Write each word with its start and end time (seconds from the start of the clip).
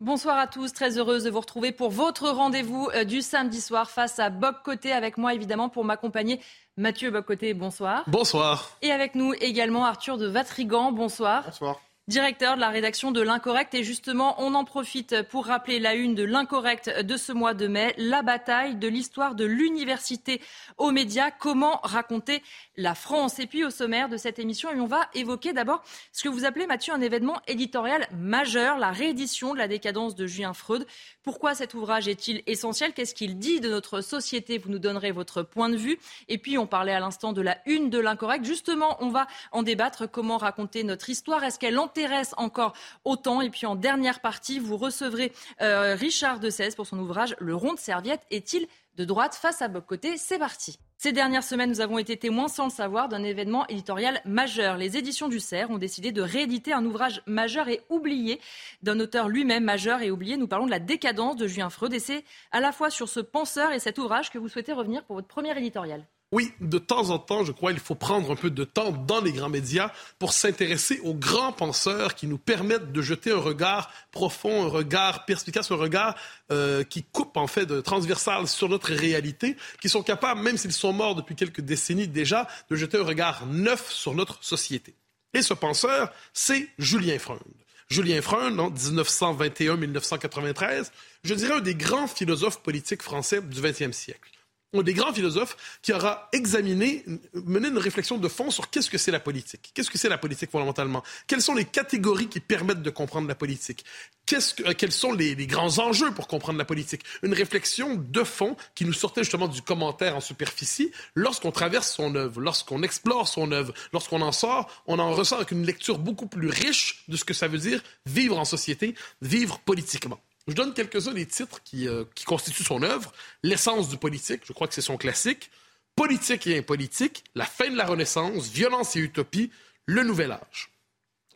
Bonsoir 0.00 0.38
à 0.38 0.46
tous, 0.46 0.72
très 0.72 0.96
heureuse 0.96 1.24
de 1.24 1.30
vous 1.30 1.40
retrouver 1.40 1.72
pour 1.72 1.90
votre 1.90 2.30
rendez-vous 2.30 2.88
euh, 2.94 3.02
du 3.02 3.20
samedi 3.20 3.60
soir 3.60 3.90
face 3.90 4.20
à 4.20 4.30
Bob 4.30 4.54
Côté 4.64 4.92
avec 4.92 5.18
moi 5.18 5.34
évidemment 5.34 5.68
pour 5.68 5.84
m'accompagner. 5.84 6.40
Mathieu 6.76 7.10
Bob 7.10 7.24
Côté, 7.24 7.52
bonsoir. 7.52 8.04
Bonsoir. 8.06 8.78
Et 8.80 8.92
avec 8.92 9.16
nous 9.16 9.34
également 9.40 9.84
Arthur 9.86 10.16
de 10.16 10.28
Vatrigan, 10.28 10.92
bonsoir. 10.92 11.46
Bonsoir 11.46 11.80
directeur 12.08 12.56
de 12.56 12.60
la 12.60 12.70
rédaction 12.70 13.12
de 13.12 13.20
l'Incorrect. 13.20 13.74
Et 13.74 13.84
justement, 13.84 14.34
on 14.38 14.54
en 14.54 14.64
profite 14.64 15.22
pour 15.28 15.46
rappeler 15.46 15.78
la 15.78 15.94
une 15.94 16.14
de 16.14 16.24
l'Incorrect 16.24 17.02
de 17.02 17.16
ce 17.16 17.32
mois 17.32 17.54
de 17.54 17.66
mai, 17.68 17.94
la 17.98 18.22
bataille 18.22 18.76
de 18.76 18.88
l'histoire 18.88 19.34
de 19.34 19.44
l'université 19.44 20.40
aux 20.78 20.90
médias. 20.90 21.30
Comment 21.30 21.80
raconter 21.82 22.42
la 22.78 22.94
France 22.94 23.40
Et 23.40 23.46
puis 23.46 23.64
au 23.64 23.70
sommaire 23.70 24.08
de 24.08 24.16
cette 24.16 24.38
émission, 24.38 24.70
on 24.70 24.86
va 24.86 25.10
évoquer 25.12 25.52
d'abord 25.52 25.82
ce 26.12 26.22
que 26.22 26.28
vous 26.28 26.44
appelez, 26.44 26.66
Mathieu, 26.66 26.94
un 26.94 27.00
événement 27.00 27.42
éditorial 27.48 28.06
majeur, 28.16 28.78
la 28.78 28.92
réédition 28.92 29.52
de 29.52 29.58
la 29.58 29.68
décadence 29.68 30.14
de 30.14 30.26
Julien 30.26 30.54
Freud. 30.54 30.86
Pourquoi 31.24 31.54
cet 31.54 31.74
ouvrage 31.74 32.06
est-il 32.08 32.42
essentiel? 32.46 32.94
Qu'est-ce 32.94 33.14
qu'il 33.14 33.38
dit 33.38 33.60
de 33.60 33.68
notre 33.68 34.00
société? 34.00 34.58
Vous 34.58 34.70
nous 34.70 34.78
donnerez 34.78 35.10
votre 35.10 35.42
point 35.42 35.68
de 35.68 35.76
vue. 35.76 35.98
Et 36.28 36.38
puis, 36.38 36.56
on 36.56 36.66
parlait 36.66 36.92
à 36.92 37.00
l'instant 37.00 37.32
de 37.32 37.42
la 37.42 37.58
une 37.66 37.90
de 37.90 37.98
l'Incorrect. 37.98 38.44
Justement, 38.44 38.96
on 39.00 39.08
va 39.08 39.26
en 39.50 39.64
débattre. 39.64 40.08
Comment 40.08 40.38
raconter 40.38 40.84
notre 40.84 41.10
histoire? 41.10 41.42
Est-ce 41.42 41.58
qu'elle 41.58 41.78
intéresse 41.78 42.32
encore 42.36 42.74
autant? 43.04 43.40
Et 43.40 43.50
puis 43.50 43.66
en 43.66 43.74
dernière 43.74 44.20
partie, 44.20 44.60
vous 44.60 44.76
recevrez 44.76 45.32
euh, 45.60 45.96
Richard 45.96 46.38
de 46.38 46.48
pour 46.74 46.86
son 46.86 46.98
ouvrage 46.98 47.36
Le 47.38 47.54
rond 47.54 47.74
de 47.74 47.78
serviette 47.78 48.22
est-il 48.30 48.66
de 48.98 49.04
droite 49.04 49.36
face 49.36 49.62
à 49.62 49.68
Bob 49.68 49.86
Côté 49.86 50.16
C'est 50.18 50.38
parti. 50.38 50.78
Ces 50.98 51.12
dernières 51.12 51.44
semaines, 51.44 51.70
nous 51.70 51.80
avons 51.80 51.98
été 51.98 52.16
témoins, 52.16 52.48
sans 52.48 52.64
le 52.64 52.70
savoir, 52.70 53.08
d'un 53.08 53.22
événement 53.22 53.64
éditorial 53.68 54.20
majeur. 54.24 54.76
Les 54.76 54.96
éditions 54.96 55.28
du 55.28 55.38
CERF 55.38 55.70
ont 55.70 55.78
décidé 55.78 56.10
de 56.10 56.20
rééditer 56.20 56.72
un 56.72 56.84
ouvrage 56.84 57.22
majeur 57.24 57.68
et 57.68 57.80
oublié 57.88 58.40
d'un 58.82 58.98
auteur 58.98 59.28
lui-même 59.28 59.62
majeur 59.62 60.02
et 60.02 60.10
oublié. 60.10 60.36
Nous 60.36 60.48
parlons 60.48 60.66
de 60.66 60.72
la 60.72 60.80
décadence 60.80 61.36
de 61.36 61.46
Julien 61.46 61.70
Freud. 61.70 61.94
Et 61.94 62.00
c'est 62.00 62.24
à 62.50 62.58
la 62.58 62.72
fois 62.72 62.90
sur 62.90 63.08
ce 63.08 63.20
penseur 63.20 63.70
et 63.70 63.78
cet 63.78 63.98
ouvrage 63.98 64.30
que 64.30 64.38
vous 64.38 64.48
souhaitez 64.48 64.72
revenir 64.72 65.04
pour 65.04 65.14
votre 65.14 65.28
première 65.28 65.56
éditorial. 65.56 66.04
Oui, 66.30 66.52
de 66.60 66.76
temps 66.76 67.08
en 67.08 67.18
temps, 67.18 67.42
je 67.42 67.52
crois, 67.52 67.72
il 67.72 67.78
faut 67.78 67.94
prendre 67.94 68.30
un 68.30 68.36
peu 68.36 68.50
de 68.50 68.64
temps 68.64 68.92
dans 68.92 69.22
les 69.22 69.32
grands 69.32 69.48
médias 69.48 69.90
pour 70.18 70.34
s'intéresser 70.34 71.00
aux 71.02 71.14
grands 71.14 71.52
penseurs 71.52 72.14
qui 72.14 72.26
nous 72.26 72.36
permettent 72.36 72.92
de 72.92 73.00
jeter 73.00 73.30
un 73.30 73.38
regard 73.38 73.90
profond, 74.12 74.66
un 74.66 74.68
regard 74.68 75.24
perspicace, 75.24 75.70
un 75.70 75.76
regard 75.76 76.16
euh, 76.52 76.84
qui 76.84 77.02
coupe 77.02 77.38
en 77.38 77.46
fait 77.46 77.64
de 77.64 77.80
transversal 77.80 78.46
sur 78.46 78.68
notre 78.68 78.92
réalité, 78.92 79.56
qui 79.80 79.88
sont 79.88 80.02
capables, 80.02 80.42
même 80.42 80.58
s'ils 80.58 80.72
sont 80.72 80.92
morts 80.92 81.14
depuis 81.14 81.34
quelques 81.34 81.62
décennies 81.62 82.08
déjà, 82.08 82.46
de 82.68 82.76
jeter 82.76 82.98
un 82.98 83.04
regard 83.04 83.46
neuf 83.46 83.90
sur 83.90 84.12
notre 84.12 84.44
société. 84.44 84.94
Et 85.32 85.40
ce 85.40 85.54
penseur, 85.54 86.12
c'est 86.34 86.68
Julien 86.78 87.18
Freund. 87.18 87.40
Julien 87.88 88.20
Freund, 88.20 88.60
en 88.60 88.70
1921-1993, 88.70 90.90
je 91.24 91.32
dirais 91.32 91.54
un 91.54 91.60
des 91.60 91.74
grands 91.74 92.06
philosophes 92.06 92.60
politiques 92.60 93.02
français 93.02 93.40
du 93.40 93.62
XXe 93.62 93.96
siècle 93.96 94.37
un 94.74 94.82
des 94.82 94.92
grands 94.92 95.12
philosophes 95.12 95.56
qui 95.82 95.92
aura 95.92 96.28
examiné, 96.32 97.04
mené 97.32 97.68
une 97.68 97.78
réflexion 97.78 98.18
de 98.18 98.28
fond 98.28 98.50
sur 98.50 98.68
qu'est-ce 98.68 98.90
que 98.90 98.98
c'est 98.98 99.10
la 99.10 99.20
politique. 99.20 99.70
Qu'est-ce 99.72 99.90
que 99.90 99.96
c'est 99.96 100.10
la 100.10 100.18
politique 100.18 100.50
fondamentalement? 100.50 101.02
Quelles 101.26 101.40
sont 101.40 101.54
les 101.54 101.64
catégories 101.64 102.28
qui 102.28 102.40
permettent 102.40 102.82
de 102.82 102.90
comprendre 102.90 103.28
la 103.28 103.34
politique? 103.34 103.84
Que, 104.26 104.72
Quels 104.72 104.92
sont 104.92 105.12
les, 105.12 105.34
les, 105.34 105.46
grands 105.46 105.78
enjeux 105.78 106.10
pour 106.12 106.28
comprendre 106.28 106.58
la 106.58 106.66
politique? 106.66 107.02
Une 107.22 107.32
réflexion 107.32 107.94
de 107.96 108.24
fond 108.24 108.56
qui 108.74 108.84
nous 108.84 108.92
sortait 108.92 109.22
justement 109.22 109.48
du 109.48 109.62
commentaire 109.62 110.16
en 110.16 110.20
superficie. 110.20 110.92
Lorsqu'on 111.14 111.50
traverse 111.50 111.90
son 111.90 112.14
œuvre, 112.14 112.40
lorsqu'on 112.40 112.82
explore 112.82 113.26
son 113.26 113.52
œuvre, 113.52 113.72
lorsqu'on 113.94 114.20
en 114.20 114.32
sort, 114.32 114.70
on 114.86 114.98
en 114.98 115.12
ressort 115.12 115.38
avec 115.38 115.50
une 115.50 115.64
lecture 115.64 115.98
beaucoup 115.98 116.26
plus 116.26 116.48
riche 116.48 117.04
de 117.08 117.16
ce 117.16 117.24
que 117.24 117.32
ça 117.32 117.48
veut 117.48 117.58
dire 117.58 117.82
vivre 118.04 118.38
en 118.38 118.44
société, 118.44 118.94
vivre 119.22 119.58
politiquement. 119.60 120.20
Je 120.48 120.54
donne 120.54 120.72
quelques-uns 120.72 121.12
des 121.12 121.26
titres 121.26 121.60
euh, 121.74 122.04
qui, 122.14 122.24
constituent 122.24 122.64
son 122.64 122.82
œuvre. 122.82 123.12
L'essence 123.42 123.90
du 123.90 123.98
politique, 123.98 124.42
je 124.46 124.52
crois 124.54 124.66
que 124.66 124.74
c'est 124.74 124.80
son 124.80 124.96
classique. 124.96 125.50
Politique 125.94 126.46
et 126.46 126.58
impolitique, 126.58 127.24
la 127.34 127.44
fin 127.44 127.70
de 127.70 127.76
la 127.76 127.84
Renaissance, 127.84 128.48
violence 128.48 128.96
et 128.96 129.00
utopie, 129.00 129.50
le 129.84 130.02
nouvel 130.04 130.32
âge. 130.32 130.70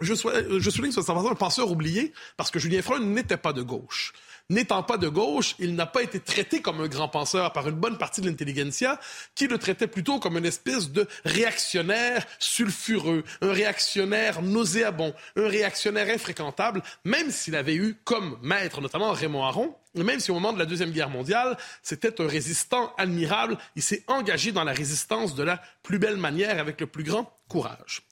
Je, 0.01 0.15
je 0.15 0.71
souligne 0.71 0.93
sur 0.93 1.09
un 1.11 1.35
penseur 1.35 1.71
oublié 1.71 2.13
parce 2.37 2.51
que 2.51 2.59
Julien 2.59 2.81
Freud 2.81 3.03
n'était 3.03 3.37
pas 3.37 3.53
de 3.53 3.63
gauche. 3.63 4.13
N'étant 4.51 4.83
pas 4.83 4.99
de 4.99 5.09
gauche, 5.09 5.55
il 5.59 5.75
n'a 5.75 5.87
pas 5.87 6.03
été 6.03 6.21
traité 6.21 6.61
comme 6.61 6.81
un 6.81 6.89
grand 6.89 7.09
penseur 7.09 7.53
par 7.53 7.69
une 7.69 7.77
bonne 7.77 7.99
partie 7.99 8.21
de 8.21 8.29
l'intelligentsia, 8.29 8.99
qui 9.35 9.47
le 9.47 9.59
traitait 9.59 9.87
plutôt 9.87 10.19
comme 10.19 10.37
une 10.37 10.45
espèce 10.45 10.91
de 10.91 11.07
réactionnaire 11.25 12.27
sulfureux, 12.39 13.25
un 13.41 13.53
réactionnaire 13.53 14.43
nauséabond, 14.43 15.15
un 15.37 15.49
réactionnaire 15.49 16.09
infréquentable, 16.13 16.83
même 17.05 17.31
s'il 17.31 17.57
avait 17.57 17.77
eu 17.77 17.97
comme 18.05 18.39
maître 18.43 18.81
notamment 18.81 19.13
Raymond 19.13 19.45
Aron, 19.45 19.75
et 19.95 20.03
même 20.03 20.21
si 20.21 20.31
au 20.31 20.35
moment 20.35 20.53
de 20.53 20.59
la 20.59 20.67
Deuxième 20.67 20.91
Guerre 20.91 21.11
mondiale, 21.11 21.57
c'était 21.83 22.21
un 22.21 22.27
résistant 22.27 22.93
admirable, 22.97 23.59
il 23.77 23.83
s'est 23.83 24.05
engagé 24.07 24.53
dans 24.53 24.65
la 24.65 24.73
résistance 24.73 25.35
de 25.35 25.43
la 25.43 25.61
plus 25.83 25.99
belle 25.99 26.17
manière 26.17 26.59
avec 26.59 26.81
le 26.81 26.87
plus 26.87 27.05
grand 27.05 27.31
courage. 27.49 28.03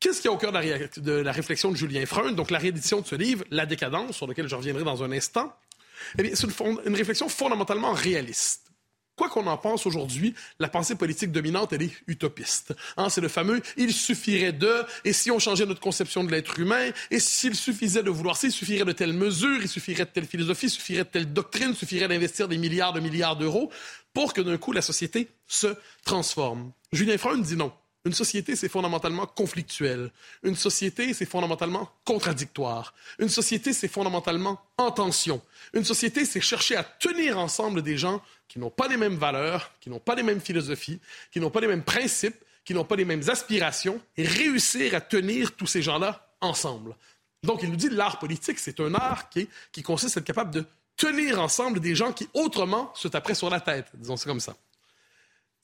Qu'est-ce 0.00 0.20
qui 0.20 0.26
est 0.26 0.30
au 0.30 0.36
cœur 0.36 0.52
de 0.52 1.12
la, 1.12 1.32
réflexion 1.32 1.70
de 1.70 1.76
Julien 1.76 2.04
Freund, 2.06 2.36
donc 2.36 2.50
la 2.50 2.58
réédition 2.58 3.00
de 3.00 3.06
ce 3.06 3.14
livre, 3.14 3.44
La 3.50 3.66
décadence, 3.66 4.16
sur 4.16 4.26
lequel 4.26 4.48
je 4.48 4.54
reviendrai 4.54 4.84
dans 4.84 5.02
un 5.02 5.12
instant? 5.12 5.54
Eh 6.18 6.22
bien, 6.22 6.32
c'est 6.34 6.46
une, 6.60 6.94
réflexion 6.94 7.28
fondamentalement 7.28 7.92
réaliste. 7.92 8.64
Quoi 9.16 9.28
qu'on 9.28 9.46
en 9.46 9.56
pense 9.56 9.86
aujourd'hui, 9.86 10.34
la 10.58 10.68
pensée 10.68 10.96
politique 10.96 11.30
dominante, 11.30 11.72
elle 11.72 11.82
est 11.82 11.92
utopiste. 12.08 12.74
Hein, 12.96 13.08
c'est 13.08 13.20
le 13.20 13.28
fameux 13.28 13.62
«il 13.76 13.92
suffirait 13.92 14.52
de», 14.52 14.82
et 15.04 15.12
si 15.12 15.30
on 15.30 15.38
changeait 15.38 15.66
notre 15.66 15.80
conception 15.80 16.24
de 16.24 16.32
l'être 16.32 16.58
humain, 16.58 16.90
et 17.12 17.20
s'il 17.20 17.54
suffisait 17.54 18.02
de 18.02 18.10
vouloir 18.10 18.36
ça, 18.36 18.48
il 18.48 18.52
suffirait 18.52 18.84
de 18.84 18.90
telles 18.90 19.12
mesures, 19.12 19.62
il 19.62 19.68
suffirait 19.68 20.04
de 20.04 20.10
telle 20.10 20.26
philosophie, 20.26 20.66
il 20.66 20.70
suffirait 20.70 21.04
de 21.04 21.08
telle 21.10 21.32
doctrine, 21.32 21.70
il 21.70 21.76
suffirait 21.76 22.08
d'investir 22.08 22.48
des 22.48 22.58
milliards 22.58 22.92
de 22.92 22.98
milliards 22.98 23.36
d'euros 23.36 23.70
pour 24.12 24.34
que 24.34 24.40
d'un 24.40 24.58
coup 24.58 24.72
la 24.72 24.82
société 24.82 25.28
se 25.46 25.68
transforme. 26.04 26.72
Julien 26.92 27.16
Freund 27.16 27.44
dit 27.44 27.56
non. 27.56 27.72
Une 28.06 28.12
société, 28.12 28.54
c'est 28.54 28.68
fondamentalement 28.68 29.26
conflictuel. 29.26 30.10
Une 30.42 30.56
société, 30.56 31.14
c'est 31.14 31.24
fondamentalement 31.24 31.90
contradictoire. 32.04 32.92
Une 33.18 33.30
société, 33.30 33.72
c'est 33.72 33.88
fondamentalement 33.88 34.60
en 34.76 34.90
tension. 34.90 35.40
Une 35.72 35.84
société, 35.84 36.26
c'est 36.26 36.40
chercher 36.40 36.76
à 36.76 36.84
tenir 36.84 37.38
ensemble 37.38 37.80
des 37.80 37.96
gens 37.96 38.22
qui 38.46 38.58
n'ont 38.58 38.70
pas 38.70 38.88
les 38.88 38.98
mêmes 38.98 39.16
valeurs, 39.16 39.72
qui 39.80 39.88
n'ont 39.88 40.00
pas 40.00 40.14
les 40.14 40.22
mêmes 40.22 40.40
philosophies, 40.40 41.00
qui 41.32 41.40
n'ont 41.40 41.50
pas 41.50 41.60
les 41.60 41.66
mêmes 41.66 41.82
principes, 41.82 42.36
qui 42.64 42.74
n'ont 42.74 42.84
pas 42.84 42.96
les 42.96 43.06
mêmes 43.06 43.28
aspirations, 43.28 44.00
et 44.18 44.26
réussir 44.26 44.94
à 44.94 45.00
tenir 45.00 45.56
tous 45.56 45.66
ces 45.66 45.80
gens-là 45.80 46.34
ensemble. 46.42 46.94
Donc, 47.42 47.62
il 47.62 47.70
nous 47.70 47.76
dit 47.76 47.88
l'art 47.88 48.18
politique, 48.18 48.58
c'est 48.58 48.80
un 48.80 48.94
art 48.94 49.30
qui, 49.30 49.48
qui 49.72 49.82
consiste 49.82 50.18
à 50.18 50.20
être 50.20 50.26
capable 50.26 50.50
de 50.50 50.64
tenir 50.96 51.40
ensemble 51.40 51.80
des 51.80 51.94
gens 51.94 52.12
qui, 52.12 52.28
autrement, 52.34 52.92
se 52.94 53.08
taperaient 53.08 53.34
sur 53.34 53.48
la 53.48 53.60
tête, 53.60 53.86
disons 53.94 54.16
c'est 54.16 54.28
comme 54.28 54.40
ça 54.40 54.54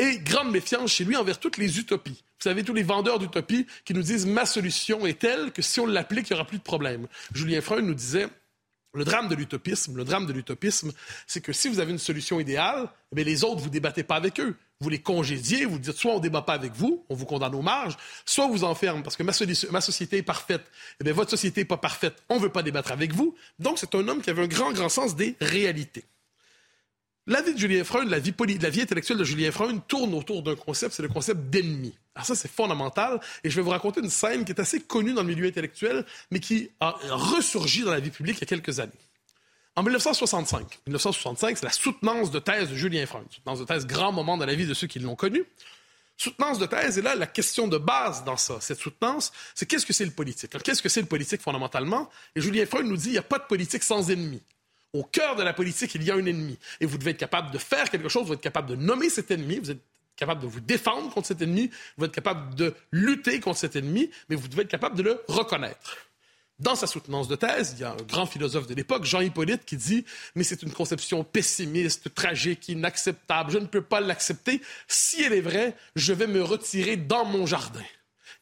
et 0.01 0.19
grande 0.19 0.51
méfiance 0.51 0.91
chez 0.91 1.05
lui 1.05 1.17
envers 1.17 1.39
toutes 1.39 1.59
les 1.59 1.79
utopies. 1.79 2.25
Vous 2.43 2.49
savez, 2.49 2.65
tous 2.65 2.73
les 2.73 2.83
vendeurs 2.83 3.19
d'utopies 3.19 3.67
qui 3.85 3.93
nous 3.93 4.01
disent 4.01 4.25
ma 4.25 4.47
solution 4.47 5.05
est 5.05 5.19
telle 5.19 5.53
que 5.53 5.61
si 5.61 5.79
on 5.79 5.87
l'applique, 5.87 6.31
il 6.31 6.33
n'y 6.33 6.39
aura 6.39 6.47
plus 6.47 6.57
de 6.57 6.63
problème. 6.63 7.07
Julien 7.35 7.61
Freud 7.61 7.85
nous 7.85 7.93
disait 7.93 8.29
le 8.95 9.05
drame 9.05 9.29
de 9.29 9.35
l'utopisme, 9.35 9.95
le 9.95 10.05
drame 10.05 10.25
de 10.25 10.33
l'utopisme, 10.33 10.91
c'est 11.27 11.43
que 11.43 11.53
si 11.53 11.69
vous 11.69 11.81
avez 11.81 11.93
une 11.93 11.99
solution 11.99 12.41
idéale, 12.41 12.89
eh 13.15 13.25
les 13.25 13.45
autres, 13.45 13.61
vous 13.61 13.69
débattez 13.69 14.05
pas 14.05 14.17
avec 14.17 14.41
eux. 14.41 14.57
Vous 14.81 14.89
les 14.89 15.01
congédiez, 15.01 15.67
vous 15.67 15.79
dites 15.79 15.93
soit 15.93 16.15
on 16.15 16.19
débat 16.19 16.41
pas 16.41 16.55
avec 16.55 16.73
vous, 16.73 17.05
on 17.11 17.15
vous 17.15 17.27
condamne 17.27 17.55
aux 17.55 17.61
marges, 17.61 17.99
soit 18.25 18.47
on 18.47 18.51
vous 18.51 18.65
enferme 18.65 19.03
parce 19.03 19.17
que 19.17 19.23
ma, 19.23 19.33
société 19.83 20.17
est 20.17 20.23
parfaite, 20.23 20.65
eh 21.05 21.13
votre 21.13 21.31
société 21.31 21.61
n'est 21.61 21.67
pas 21.67 21.77
parfaite, 21.77 22.23
on 22.31 22.39
veut 22.39 22.49
pas 22.49 22.63
débattre 22.63 22.91
avec 22.91 23.13
vous. 23.13 23.37
Donc 23.59 23.79
c'est 23.79 23.95
un 23.95 24.09
homme 24.09 24.23
qui 24.23 24.31
avait 24.31 24.45
un 24.45 24.49
grand, 24.49 24.73
grand 24.73 24.89
sens 24.89 25.15
des 25.15 25.37
réalités. 25.43 26.05
La 27.31 27.43
vie 27.43 27.55
de 27.55 27.59
Julien 27.61 27.85
Freund, 27.85 28.11
la 28.11 28.19
vie, 28.19 28.35
intellectuelle 28.83 29.17
de 29.17 29.23
Julien 29.23 29.53
Freund 29.53 29.81
tourne 29.87 30.15
autour 30.15 30.43
d'un 30.43 30.57
concept, 30.57 30.97
c'est 30.97 31.03
le 31.03 31.09
concept 31.09 31.49
d'ennemi. 31.49 31.95
Alors 32.17 32.27
ça, 32.27 32.35
c'est 32.35 32.51
fondamental. 32.51 33.21
Et 33.45 33.51
je 33.51 33.55
vais 33.55 33.63
vous 33.63 33.71
raconter 33.71 34.01
une 34.01 34.11
scène 34.11 34.45
qui 34.45 34.51
est 34.51 34.59
assez 34.59 34.81
connue 34.81 35.13
dans 35.13 35.23
le 35.23 35.29
milieu 35.29 35.47
intellectuel, 35.47 36.05
mais 36.33 36.41
qui 36.41 36.71
a 36.81 36.97
ressurgi 37.09 37.83
dans 37.83 37.93
la 37.93 38.01
vie 38.01 38.11
publique 38.11 38.39
il 38.39 38.41
y 38.41 38.43
a 38.43 38.47
quelques 38.47 38.81
années. 38.81 38.91
En 39.77 39.85
1965, 39.85 40.81
1965, 40.89 41.59
c'est 41.59 41.65
la 41.65 41.71
soutenance 41.71 42.33
de 42.33 42.41
thèse 42.41 42.69
de 42.69 42.75
Julien 42.75 43.07
Freund, 43.07 43.27
soutenance 43.31 43.61
de 43.61 43.65
thèse 43.65 43.87
grand 43.87 44.11
moment 44.11 44.37
dans 44.37 44.47
la 44.47 44.57
vie 44.57 44.67
de 44.67 44.75
ceux 44.75 44.89
qui 44.89 44.99
l'ont 44.99 45.15
connu. 45.15 45.45
Soutenance 46.17 46.59
de 46.59 46.67
thèse, 46.67 46.99
et 46.99 47.03
là, 47.03 47.15
la 47.15 47.29
question 47.29 47.69
de 47.69 47.79
base 47.79 48.25
dans 48.25 48.37
ça, 48.37 48.57
cette 48.61 48.81
soutenance, 48.81 49.31
c'est 49.55 49.67
qu'est-ce 49.67 49.87
que 49.87 49.93
c'est 49.93 50.05
le 50.05 50.11
politique? 50.11 50.51
Qu'est-ce 50.65 50.83
que 50.83 50.89
c'est 50.89 51.01
le 51.01 51.07
politique 51.07 51.43
fondamentalement? 51.43 52.11
Et 52.35 52.41
Julien 52.41 52.67
Freud 52.67 52.87
nous 52.87 52.97
dit, 52.97 53.11
il 53.11 53.13
n'y 53.13 53.19
a 53.19 53.23
pas 53.23 53.39
de 53.39 53.45
politique 53.45 53.85
sans 53.85 54.11
ennemi. 54.11 54.43
Au 54.93 55.05
cœur 55.05 55.37
de 55.37 55.43
la 55.43 55.53
politique, 55.53 55.95
il 55.95 56.03
y 56.03 56.11
a 56.11 56.15
un 56.15 56.25
ennemi. 56.25 56.59
Et 56.81 56.87
vous 56.87 56.99
devez 56.99 57.13
être 57.13 57.19
capable 57.19 57.51
de 57.51 57.59
faire 57.59 57.89
quelque 57.91 58.09
chose, 58.09 58.27
vous 58.27 58.35
êtes 58.35 58.41
capable 58.41 58.69
de 58.69 58.77
nommer 58.77 59.09
cet 59.09 59.31
ennemi, 59.31 59.59
vous 59.59 59.71
êtes 59.71 59.83
capable 60.17 60.43
de 60.43 60.47
vous 60.47 60.61
défendre 60.61 61.13
contre 61.13 61.29
cet 61.29 61.41
ennemi, 61.43 61.71
vous 61.97 62.05
êtes 62.05 62.13
capable 62.13 62.55
de 62.55 62.75
lutter 62.93 63.41
contre 63.41 63.59
cet 63.59 63.77
ennemi, 63.77 64.11
mais 64.29 64.37
vous 64.37 64.49
devez 64.49 64.63
être 64.63 64.69
capable 64.69 64.97
de 64.97 65.03
le 65.03 65.23
reconnaître. 65.29 65.97
Dans 66.59 66.75
sa 66.75 66.87
soutenance 66.87 67.27
de 67.27 67.37
thèse, 67.37 67.75
il 67.79 67.81
y 67.81 67.85
a 67.85 67.93
un 67.93 67.97
grand 68.07 68.27
philosophe 68.27 68.67
de 68.67 68.75
l'époque, 68.75 69.05
Jean 69.05 69.21
Hippolyte, 69.21 69.65
qui 69.65 69.79
dit 69.79 70.05
Mais 70.35 70.45
c'est 70.45 70.63
une 70.63 70.73
conception 70.73 71.25
pessimiste, 71.25 72.15
tragique, 72.15 72.69
inacceptable. 72.69 73.51
Je 73.51 73.59
ne 73.59 73.67
peux 73.67 73.81
pas 73.81 74.01
l'accepter. 74.01 74.61
Si 74.87 75.23
elle 75.23 75.33
est 75.33 75.41
vraie, 75.41 75.75
je 75.97 76.13
vais 76.13 76.27
me 76.27 76.43
retirer 76.43 76.97
dans 76.99 77.25
mon 77.25 77.47
jardin. 77.47 77.83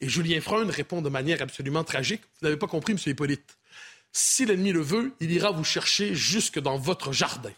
Et 0.01 0.09
Julien 0.09 0.41
Freund 0.41 0.69
répond 0.69 1.01
de 1.01 1.09
manière 1.09 1.41
absolument 1.43 1.85
tragique 1.85 2.23
Vous 2.41 2.47
n'avez 2.47 2.57
pas 2.57 2.67
compris, 2.67 2.93
M. 2.95 2.99
Hippolyte. 3.07 3.57
Si 4.13 4.47
l'ennemi 4.47 4.73
le 4.73 4.81
veut, 4.81 5.13
il 5.21 5.31
ira 5.31 5.51
vous 5.51 5.65
chercher 5.65 6.15
jusque 6.15 6.59
dans 6.59 6.77
votre 6.77 7.13
jardin. 7.13 7.53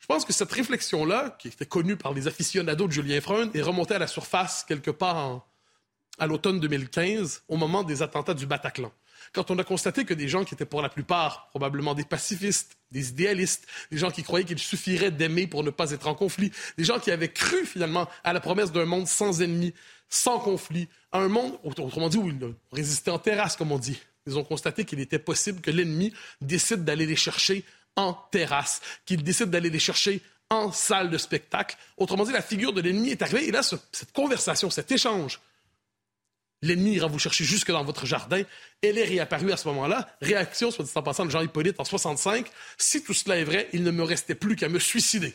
Je 0.00 0.06
pense 0.06 0.24
que 0.24 0.32
cette 0.32 0.52
réflexion-là, 0.52 1.36
qui 1.38 1.48
était 1.48 1.66
connue 1.66 1.96
par 1.96 2.12
les 2.12 2.26
aficionados 2.26 2.88
de 2.88 2.92
Julien 2.92 3.20
Freund, 3.20 3.54
est 3.54 3.62
remontée 3.62 3.94
à 3.94 3.98
la 3.98 4.06
surface 4.06 4.64
quelque 4.64 4.90
part 4.90 5.46
à 6.18 6.26
l'automne 6.26 6.60
2015, 6.60 7.42
au 7.48 7.56
moment 7.56 7.82
des 7.82 8.02
attentats 8.02 8.34
du 8.34 8.46
Bataclan 8.46 8.92
quand 9.32 9.50
on 9.50 9.58
a 9.58 9.64
constaté 9.64 10.04
que 10.04 10.14
des 10.14 10.28
gens 10.28 10.44
qui 10.44 10.54
étaient 10.54 10.64
pour 10.64 10.82
la 10.82 10.88
plupart 10.88 11.48
probablement 11.48 11.94
des 11.94 12.04
pacifistes, 12.04 12.76
des 12.90 13.10
idéalistes, 13.10 13.66
des 13.90 13.98
gens 13.98 14.10
qui 14.10 14.22
croyaient 14.22 14.44
qu'il 14.44 14.58
suffirait 14.58 15.10
d'aimer 15.10 15.46
pour 15.46 15.64
ne 15.64 15.70
pas 15.70 15.90
être 15.90 16.06
en 16.06 16.14
conflit, 16.14 16.52
des 16.78 16.84
gens 16.84 16.98
qui 16.98 17.10
avaient 17.10 17.32
cru 17.32 17.64
finalement 17.66 18.08
à 18.22 18.32
la 18.32 18.40
promesse 18.40 18.72
d'un 18.72 18.84
monde 18.84 19.08
sans 19.08 19.42
ennemis, 19.42 19.74
sans 20.08 20.38
conflit, 20.38 20.88
un 21.12 21.28
monde, 21.28 21.58
autrement 21.64 22.08
dit, 22.08 22.18
où 22.18 22.28
ils 22.28 22.54
résistaient 22.72 23.10
en 23.10 23.18
terrasse, 23.18 23.56
comme 23.56 23.72
on 23.72 23.78
dit. 23.78 24.00
Ils 24.26 24.38
ont 24.38 24.44
constaté 24.44 24.84
qu'il 24.84 25.00
était 25.00 25.18
possible 25.18 25.60
que 25.60 25.70
l'ennemi 25.70 26.12
décide 26.40 26.84
d'aller 26.84 27.06
les 27.06 27.16
chercher 27.16 27.64
en 27.96 28.14
terrasse, 28.30 28.80
qu'il 29.04 29.22
décide 29.22 29.50
d'aller 29.50 29.70
les 29.70 29.78
chercher 29.78 30.20
en 30.50 30.72
salle 30.72 31.10
de 31.10 31.18
spectacle. 31.18 31.76
Autrement 31.96 32.24
dit, 32.24 32.32
la 32.32 32.42
figure 32.42 32.72
de 32.72 32.80
l'ennemi 32.80 33.10
est 33.10 33.22
arrivée. 33.22 33.48
Et 33.48 33.52
là, 33.52 33.62
cette 33.62 34.12
conversation, 34.12 34.70
cet 34.70 34.90
échange 34.92 35.40
L'ennemi 36.64 36.94
ira 36.94 37.08
vous 37.08 37.18
chercher 37.18 37.44
jusque 37.44 37.70
dans 37.70 37.84
votre 37.84 38.06
jardin. 38.06 38.42
Elle 38.80 38.96
est 38.96 39.04
réapparue 39.04 39.52
à 39.52 39.56
ce 39.58 39.68
moment-là. 39.68 40.08
Réaction, 40.22 40.70
soit 40.70 40.82
dit 40.82 40.90
en 40.94 41.02
passant, 41.02 41.26
de 41.26 41.30
Jean-Hippolyte 41.30 41.78
en 41.78 41.84
65. 41.84 42.46
Si 42.78 43.04
tout 43.04 43.12
cela 43.12 43.36
est 43.36 43.44
vrai, 43.44 43.68
il 43.74 43.82
ne 43.82 43.90
me 43.90 44.02
restait 44.02 44.34
plus 44.34 44.56
qu'à 44.56 44.70
me 44.70 44.78
suicider. 44.78 45.34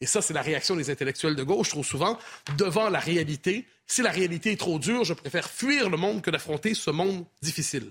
Et 0.00 0.06
ça, 0.06 0.22
c'est 0.22 0.34
la 0.34 0.42
réaction 0.42 0.76
des 0.76 0.88
intellectuels 0.88 1.34
de 1.34 1.42
gauche, 1.42 1.70
trop 1.70 1.82
souvent, 1.82 2.16
devant 2.56 2.90
la 2.90 3.00
réalité. 3.00 3.66
Si 3.88 4.02
la 4.02 4.12
réalité 4.12 4.52
est 4.52 4.60
trop 4.60 4.78
dure, 4.78 5.02
je 5.02 5.14
préfère 5.14 5.50
fuir 5.50 5.90
le 5.90 5.96
monde 5.96 6.22
que 6.22 6.30
d'affronter 6.30 6.74
ce 6.74 6.92
monde 6.92 7.24
difficile. 7.42 7.90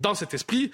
Dans 0.00 0.14
cet 0.14 0.34
esprit, 0.34 0.72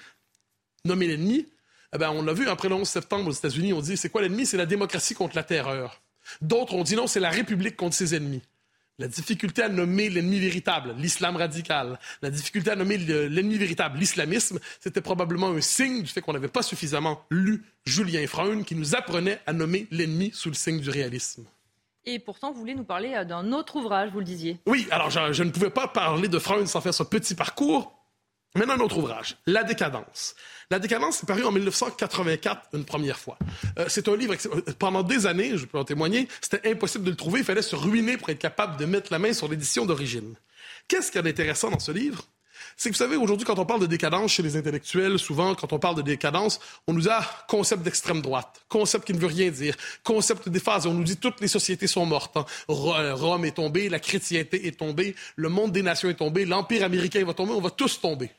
nommer 0.85 1.07
l'ennemi, 1.07 1.47
eh 1.93 1.97
ben, 1.97 2.11
on 2.11 2.21
l'a 2.21 2.33
vu 2.33 2.47
après 2.47 2.69
le 2.69 2.75
11 2.75 2.87
septembre 2.87 3.29
aux 3.29 3.33
États-Unis, 3.33 3.73
on 3.73 3.81
dit 3.81 3.97
c'est 3.97 4.09
quoi 4.09 4.21
l'ennemi? 4.21 4.45
C'est 4.45 4.57
la 4.57 4.65
démocratie 4.65 5.13
contre 5.13 5.35
la 5.35 5.43
terreur. 5.43 6.01
D'autres 6.41 6.73
ont 6.73 6.83
dit 6.83 6.95
non, 6.95 7.07
c'est 7.07 7.19
la 7.19 7.29
République 7.29 7.75
contre 7.75 7.95
ses 7.95 8.15
ennemis 8.15 8.41
la 8.99 9.07
difficulté 9.07 9.61
à 9.61 9.69
nommer 9.69 10.09
l'ennemi 10.09 10.39
véritable, 10.39 10.95
l'islam 10.97 11.35
radical, 11.35 11.99
la 12.21 12.31
difficulté 12.31 12.71
à 12.71 12.75
nommer 12.75 12.97
l'ennemi 12.97 13.57
véritable, 13.57 13.99
l'islamisme, 13.99 14.59
c'était 14.79 15.01
probablement 15.01 15.49
un 15.49 15.61
signe 15.61 16.01
du 16.01 16.07
fait 16.07 16.21
qu'on 16.21 16.33
n'avait 16.33 16.47
pas 16.47 16.63
suffisamment 16.63 17.21
lu 17.29 17.63
Julien 17.85 18.25
Freund 18.25 18.65
qui 18.65 18.75
nous 18.75 18.95
apprenait 18.95 19.39
à 19.45 19.53
nommer 19.53 19.87
l'ennemi 19.91 20.31
sous 20.33 20.49
le 20.49 20.55
signe 20.55 20.79
du 20.79 20.89
réalisme. 20.89 21.45
Et 22.05 22.19
pourtant, 22.19 22.51
vous 22.53 22.59
voulez 22.59 22.73
nous 22.73 22.85
parler 22.85 23.13
euh, 23.13 23.25
d'un 23.25 23.51
autre 23.51 23.75
ouvrage, 23.75 24.11
vous 24.11 24.19
le 24.19 24.25
disiez. 24.25 24.57
Oui, 24.65 24.87
alors 24.91 25.09
je, 25.09 25.33
je 25.33 25.43
ne 25.43 25.51
pouvais 25.51 25.69
pas 25.69 25.89
parler 25.89 26.29
de 26.29 26.39
Freund 26.39 26.65
sans 26.65 26.79
faire 26.79 26.93
ce 26.93 27.03
petit 27.03 27.35
parcours. 27.35 27.96
Maintenant, 28.55 28.73
un 28.75 28.79
autre 28.79 28.97
ouvrage, 28.97 29.37
La 29.45 29.63
décadence. 29.63 30.35
La 30.69 30.79
décadence 30.79 31.23
est 31.23 31.25
paru 31.25 31.43
en 31.43 31.51
1984 31.51 32.69
une 32.73 32.85
première 32.85 33.19
fois. 33.19 33.37
Euh, 33.77 33.85
c'est 33.87 34.07
un 34.07 34.15
livre, 34.15 34.33
euh, 34.33 34.61
pendant 34.79 35.03
des 35.03 35.25
années, 35.25 35.57
je 35.57 35.65
peux 35.65 35.77
en 35.77 35.83
témoigner, 35.83 36.27
c'était 36.41 36.69
impossible 36.71 37.05
de 37.05 37.11
le 37.11 37.15
trouver. 37.15 37.39
Il 37.39 37.45
fallait 37.45 37.61
se 37.61 37.75
ruiner 37.75 38.17
pour 38.17 38.29
être 38.29 38.39
capable 38.39 38.77
de 38.77 38.85
mettre 38.85 39.11
la 39.11 39.19
main 39.19 39.33
sur 39.33 39.47
l'édition 39.47 39.85
d'origine. 39.85 40.35
Qu'est-ce 40.87 41.11
qu'il 41.11 41.17
y 41.17 41.19
a 41.19 41.23
d'intéressant 41.23 41.69
dans 41.69 41.79
ce 41.79 41.91
livre? 41.91 42.23
C'est 42.79 42.89
que 42.91 42.93
vous 42.93 42.99
savez, 42.99 43.15
aujourd'hui, 43.15 43.43
quand 43.43 43.57
on 43.57 43.65
parle 43.65 43.81
de 43.81 43.87
décadence 43.87 44.33
chez 44.33 44.43
les 44.43 44.55
intellectuels, 44.55 45.17
souvent, 45.17 45.55
quand 45.55 45.73
on 45.73 45.79
parle 45.79 45.95
de 45.95 46.03
décadence, 46.03 46.59
on 46.85 46.93
nous 46.93 47.09
a 47.09 47.25
concept 47.47 47.81
d'extrême 47.81 48.21
droite, 48.21 48.61
concept 48.69 49.05
qui 49.05 49.13
ne 49.13 49.17
veut 49.17 49.25
rien 49.25 49.49
dire, 49.49 49.75
concept 50.03 50.47
des 50.47 50.59
phases. 50.59 50.85
On 50.85 50.93
nous 50.93 51.03
dit 51.03 51.17
toutes 51.17 51.41
les 51.41 51.47
sociétés 51.47 51.87
sont 51.87 52.05
mortes. 52.05 52.37
Hein. 52.37 52.45
Rome 52.67 53.45
est 53.45 53.55
tombé, 53.55 53.89
la 53.89 53.99
chrétienté 53.99 54.67
est 54.67 54.77
tombée, 54.77 55.15
le 55.37 55.49
monde 55.49 55.71
des 55.71 55.81
nations 55.81 56.07
est 56.07 56.13
tombé, 56.13 56.45
l'Empire 56.45 56.83
américain 56.83 57.25
va 57.25 57.33
tomber, 57.33 57.53
on 57.53 57.61
va 57.61 57.71
tous 57.71 57.99
tomber. 57.99 58.29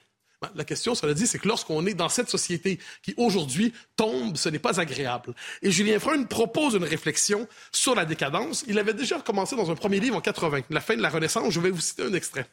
Ben, 0.40 0.50
la 0.54 0.64
question, 0.64 0.94
cela 0.94 1.14
dit, 1.14 1.26
c'est 1.26 1.40
que 1.40 1.48
lorsqu'on 1.48 1.84
est 1.86 1.94
dans 1.94 2.08
cette 2.08 2.30
société 2.30 2.78
qui 3.02 3.14
aujourd'hui 3.16 3.72
tombe, 3.96 4.36
ce 4.36 4.48
n'est 4.48 4.60
pas 4.60 4.78
agréable. 4.78 5.34
Et 5.62 5.72
Julien 5.72 5.98
Freund 5.98 6.28
propose 6.28 6.74
une 6.74 6.84
réflexion 6.84 7.48
sur 7.72 7.96
la 7.96 8.04
décadence. 8.04 8.64
Il 8.68 8.78
avait 8.78 8.94
déjà 8.94 9.18
commencé 9.20 9.56
dans 9.56 9.68
un 9.68 9.74
premier 9.74 9.98
livre 9.98 10.14
en 10.14 10.20
80, 10.20 10.60
La 10.70 10.80
fin 10.80 10.94
de 10.94 11.02
la 11.02 11.08
Renaissance. 11.08 11.52
Je 11.52 11.58
vais 11.58 11.70
vous 11.70 11.80
citer 11.80 12.04
un 12.04 12.14
extrait. 12.14 12.46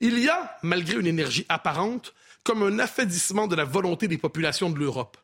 Il 0.00 0.18
y 0.18 0.28
a, 0.28 0.56
malgré 0.62 0.96
une 0.96 1.06
énergie 1.06 1.46
apparente, 1.48 2.14
comme 2.42 2.62
un 2.62 2.78
affadissement 2.78 3.46
de 3.46 3.56
la 3.56 3.64
volonté 3.64 4.08
des 4.08 4.18
populations 4.18 4.70
de 4.70 4.78
l'Europe. 4.78 5.16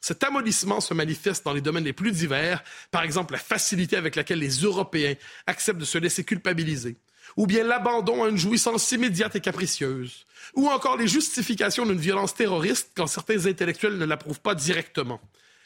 Cet 0.00 0.22
amollissement 0.22 0.80
se 0.80 0.94
manifeste 0.94 1.44
dans 1.44 1.52
les 1.52 1.60
domaines 1.60 1.84
les 1.84 1.92
plus 1.92 2.12
divers, 2.12 2.62
par 2.90 3.02
exemple 3.02 3.32
la 3.32 3.40
facilité 3.40 3.96
avec 3.96 4.14
laquelle 4.14 4.38
les 4.38 4.58
Européens 4.58 5.14
acceptent 5.46 5.80
de 5.80 5.84
se 5.84 5.98
laisser 5.98 6.22
culpabiliser, 6.22 6.96
ou 7.36 7.46
bien 7.46 7.64
l'abandon 7.64 8.22
à 8.22 8.28
une 8.28 8.36
jouissance 8.36 8.92
immédiate 8.92 9.34
et 9.34 9.40
capricieuse, 9.40 10.26
ou 10.54 10.68
encore 10.68 10.96
les 10.96 11.08
justifications 11.08 11.86
d'une 11.86 11.98
violence 11.98 12.34
terroriste 12.34 12.92
quand 12.94 13.08
certains 13.08 13.46
intellectuels 13.46 13.98
ne 13.98 14.04
l'approuvent 14.04 14.40
pas 14.40 14.54
directement. 14.54 15.20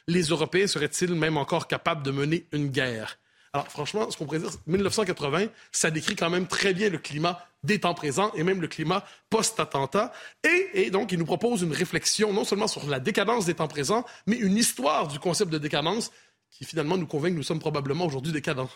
Les 0.06 0.22
Européens 0.22 0.66
seraient-ils 0.66 1.14
même 1.14 1.36
encore 1.36 1.68
capables 1.68 2.02
de 2.02 2.10
mener 2.10 2.46
une 2.52 2.68
guerre? 2.68 3.18
Alors, 3.52 3.66
franchement, 3.66 4.08
ce 4.10 4.16
qu'on 4.16 4.26
pourrait 4.26 4.38
dire, 4.38 4.50
1980, 4.66 5.46
ça 5.72 5.90
décrit 5.90 6.14
quand 6.14 6.30
même 6.30 6.46
très 6.46 6.72
bien 6.72 6.88
le 6.88 6.98
climat 6.98 7.44
des 7.64 7.80
temps 7.80 7.94
présents 7.94 8.32
et 8.34 8.44
même 8.44 8.60
le 8.60 8.68
climat 8.68 9.04
post-attentat. 9.28 10.12
Et, 10.44 10.82
et, 10.84 10.90
donc, 10.90 11.10
il 11.10 11.18
nous 11.18 11.24
propose 11.24 11.62
une 11.62 11.72
réflexion 11.72 12.32
non 12.32 12.44
seulement 12.44 12.68
sur 12.68 12.86
la 12.88 13.00
décadence 13.00 13.46
des 13.46 13.54
temps 13.54 13.68
présents, 13.68 14.04
mais 14.26 14.36
une 14.36 14.56
histoire 14.56 15.08
du 15.08 15.18
concept 15.18 15.50
de 15.50 15.58
décadence 15.58 16.12
qui 16.50 16.64
finalement 16.64 16.96
nous 16.96 17.06
convainc 17.06 17.32
que 17.32 17.36
nous 17.38 17.42
sommes 17.42 17.58
probablement 17.58 18.06
aujourd'hui 18.06 18.32
décadents. 18.32 18.70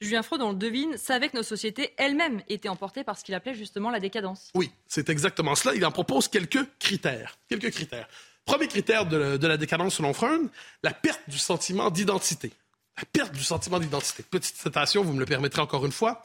Julien 0.00 0.22
Freud, 0.22 0.42
on 0.42 0.50
le 0.50 0.58
devine, 0.58 0.96
savait 0.96 1.28
que 1.28 1.36
nos 1.36 1.42
sociétés 1.42 1.92
elles-mêmes 1.96 2.42
étaient 2.48 2.68
emportées 2.68 3.04
par 3.04 3.18
ce 3.18 3.24
qu'il 3.24 3.34
appelait 3.34 3.54
justement 3.54 3.90
la 3.90 4.00
décadence. 4.00 4.50
Oui, 4.54 4.70
c'est 4.86 5.10
exactement 5.10 5.54
cela. 5.54 5.74
Il 5.74 5.84
en 5.86 5.92
propose 5.92 6.28
quelques 6.28 6.66
critères. 6.78 7.38
Quelques 7.48 7.70
critères. 7.70 8.08
Premier 8.44 8.66
critère 8.66 9.06
de, 9.06 9.36
de 9.36 9.46
la 9.46 9.56
décadence 9.56 9.94
selon 9.96 10.12
Freud, 10.12 10.48
la 10.82 10.92
perte 10.92 11.20
du 11.28 11.38
sentiment 11.38 11.90
d'identité. 11.90 12.52
La 12.96 13.04
perte 13.04 13.32
du 13.32 13.42
sentiment 13.42 13.78
d'identité. 13.78 14.22
Petite 14.22 14.56
citation, 14.56 15.02
vous 15.02 15.12
me 15.12 15.20
le 15.20 15.26
permettrez 15.26 15.62
encore 15.62 15.86
une 15.86 15.92
fois. 15.92 16.22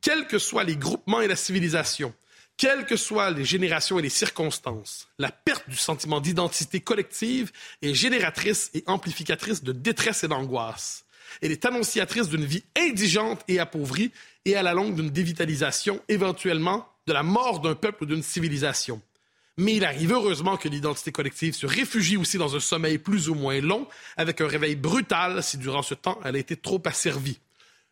Quels 0.00 0.26
que 0.26 0.38
soient 0.38 0.64
les 0.64 0.76
groupements 0.76 1.20
et 1.20 1.28
la 1.28 1.36
civilisation, 1.36 2.14
quelles 2.56 2.86
que 2.86 2.96
soient 2.96 3.30
les 3.30 3.44
générations 3.44 3.98
et 3.98 4.02
les 4.02 4.10
circonstances, 4.10 5.08
la 5.18 5.32
perte 5.32 5.68
du 5.68 5.76
sentiment 5.76 6.20
d'identité 6.20 6.80
collective 6.80 7.50
est 7.82 7.94
génératrice 7.94 8.70
et 8.74 8.84
amplificatrice 8.86 9.64
de 9.64 9.72
détresse 9.72 10.22
et 10.22 10.28
d'angoisse. 10.28 11.04
Elle 11.42 11.50
est 11.50 11.64
annonciatrice 11.64 12.28
d'une 12.28 12.44
vie 12.44 12.62
indigente 12.76 13.40
et 13.48 13.58
appauvrie 13.58 14.12
et 14.44 14.56
à 14.56 14.62
la 14.62 14.72
longue 14.72 14.94
d'une 14.94 15.10
dévitalisation, 15.10 16.00
éventuellement 16.08 16.88
de 17.06 17.12
la 17.12 17.22
mort 17.22 17.60
d'un 17.60 17.74
peuple 17.74 18.04
ou 18.04 18.06
d'une 18.06 18.22
civilisation. 18.22 19.00
Mais 19.56 19.76
il 19.76 19.84
arrive 19.84 20.12
heureusement 20.12 20.56
que 20.56 20.68
l'identité 20.68 21.12
collective 21.12 21.54
se 21.54 21.66
réfugie 21.66 22.16
aussi 22.16 22.38
dans 22.38 22.56
un 22.56 22.60
sommeil 22.60 22.98
plus 22.98 23.28
ou 23.28 23.34
moins 23.34 23.60
long, 23.60 23.86
avec 24.16 24.40
un 24.40 24.48
réveil 24.48 24.74
brutal 24.74 25.42
si 25.42 25.58
durant 25.58 25.82
ce 25.82 25.94
temps 25.94 26.18
elle 26.24 26.36
a 26.36 26.38
été 26.38 26.56
trop 26.56 26.82
asservie. 26.84 27.38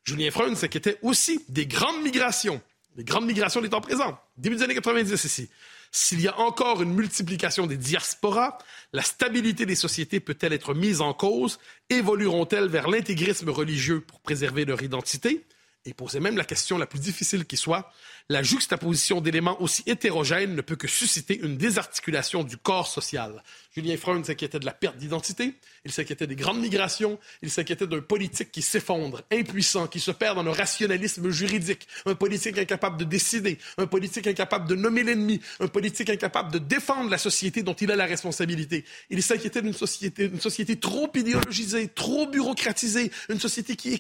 Julien 0.05 0.31
Freund 0.33 0.57
s'inquiétait 0.57 0.99
aussi 1.03 1.45
des 1.49 1.67
grandes 1.67 2.03
migrations, 2.03 2.61
des 2.97 3.05
grandes 3.05 3.27
migrations 3.27 3.61
des 3.61 3.69
temps 3.69 3.81
présents, 3.81 4.19
début 4.37 4.57
des 4.57 4.63
années 4.65 4.75
90 4.75 5.25
ici. 5.25 5.49
S'il 5.95 6.23
y 6.23 6.29
a 6.29 6.41
encore 6.41 6.83
une 6.83 6.95
multiplication 6.95 7.67
des 7.67 7.77
diasporas, 7.77 8.57
la 8.95 9.03
stabilité 9.03 9.67
des 9.67 9.75
sociétés 9.75 10.21
peut-elle 10.21 10.55
être 10.55 10.73
mise 10.73 11.03
en 11.03 11.13
cause? 11.13 11.59
Évolueront-elles 11.91 12.69
vers 12.69 12.89
l'intégrisme 12.89 13.51
religieux 13.51 14.01
pour 14.01 14.21
préserver 14.21 14.65
leur 14.65 14.83
identité? 14.83 15.45
Et 15.85 15.95
poser 15.95 16.21
même 16.21 16.37
la 16.37 16.45
question 16.45 16.79
la 16.79 16.87
plus 16.87 17.01
difficile 17.01 17.45
qui 17.45 17.57
soit, 17.57 17.93
la 18.29 18.43
juxtaposition 18.43 19.21
d'éléments 19.21 19.61
aussi 19.61 19.83
hétérogènes 19.87 20.55
ne 20.55 20.61
peut 20.61 20.77
que 20.77 20.89
susciter 20.89 21.39
une 21.41 21.57
désarticulation 21.57 22.45
du 22.45 22.57
corps 22.57 22.87
social. 22.87 23.43
Julien 23.75 23.97
Freund 23.97 24.25
s'inquiétait 24.25 24.59
de 24.59 24.67
la 24.67 24.73
perte 24.73 24.99
d'identité, 24.99 25.55
il 25.85 25.93
s'inquiétait 25.93 26.27
des 26.27 26.37
grandes 26.37 26.61
migrations, 26.61 27.19
il 27.41 27.51
s'inquiétait 27.51 27.87
d'un 27.87 28.01
politique 28.01 28.53
qui 28.53 28.61
s'effondre, 28.61 29.23
impuissant, 29.33 29.87
qui 29.87 29.99
se 29.99 30.11
perd 30.11 30.37
dans 30.37 30.43
le 30.43 30.51
rationalisme 30.51 31.31
juridique, 31.31 31.89
un 32.05 32.15
politique 32.15 32.59
incapable 32.59 32.99
de 32.99 33.05
décider, 33.05 33.59
un 33.79 33.87
politique 33.87 34.27
incapable 34.27 34.69
de 34.69 34.75
nommer 34.75 35.03
l'ennemi, 35.03 35.41
un 35.61 35.69
politique 35.69 36.11
incapable 36.11 36.53
de 36.53 36.59
défendre 36.59 37.09
la 37.09 37.17
société 37.17 37.63
dont 37.63 37.73
il 37.73 37.91
a 37.91 37.97
la 37.97 38.05
responsabilité. 38.05 38.85
Il 39.09 39.23
s'inquiétait 39.23 39.63
d'une 39.63 39.73
société, 39.73 40.31
société 40.39 40.79
trop 40.79 41.11
idéologisée, 41.15 41.89
trop 41.89 42.27
bureaucratisée, 42.27 43.11
une 43.31 43.41
société 43.41 43.77
qui 43.77 43.95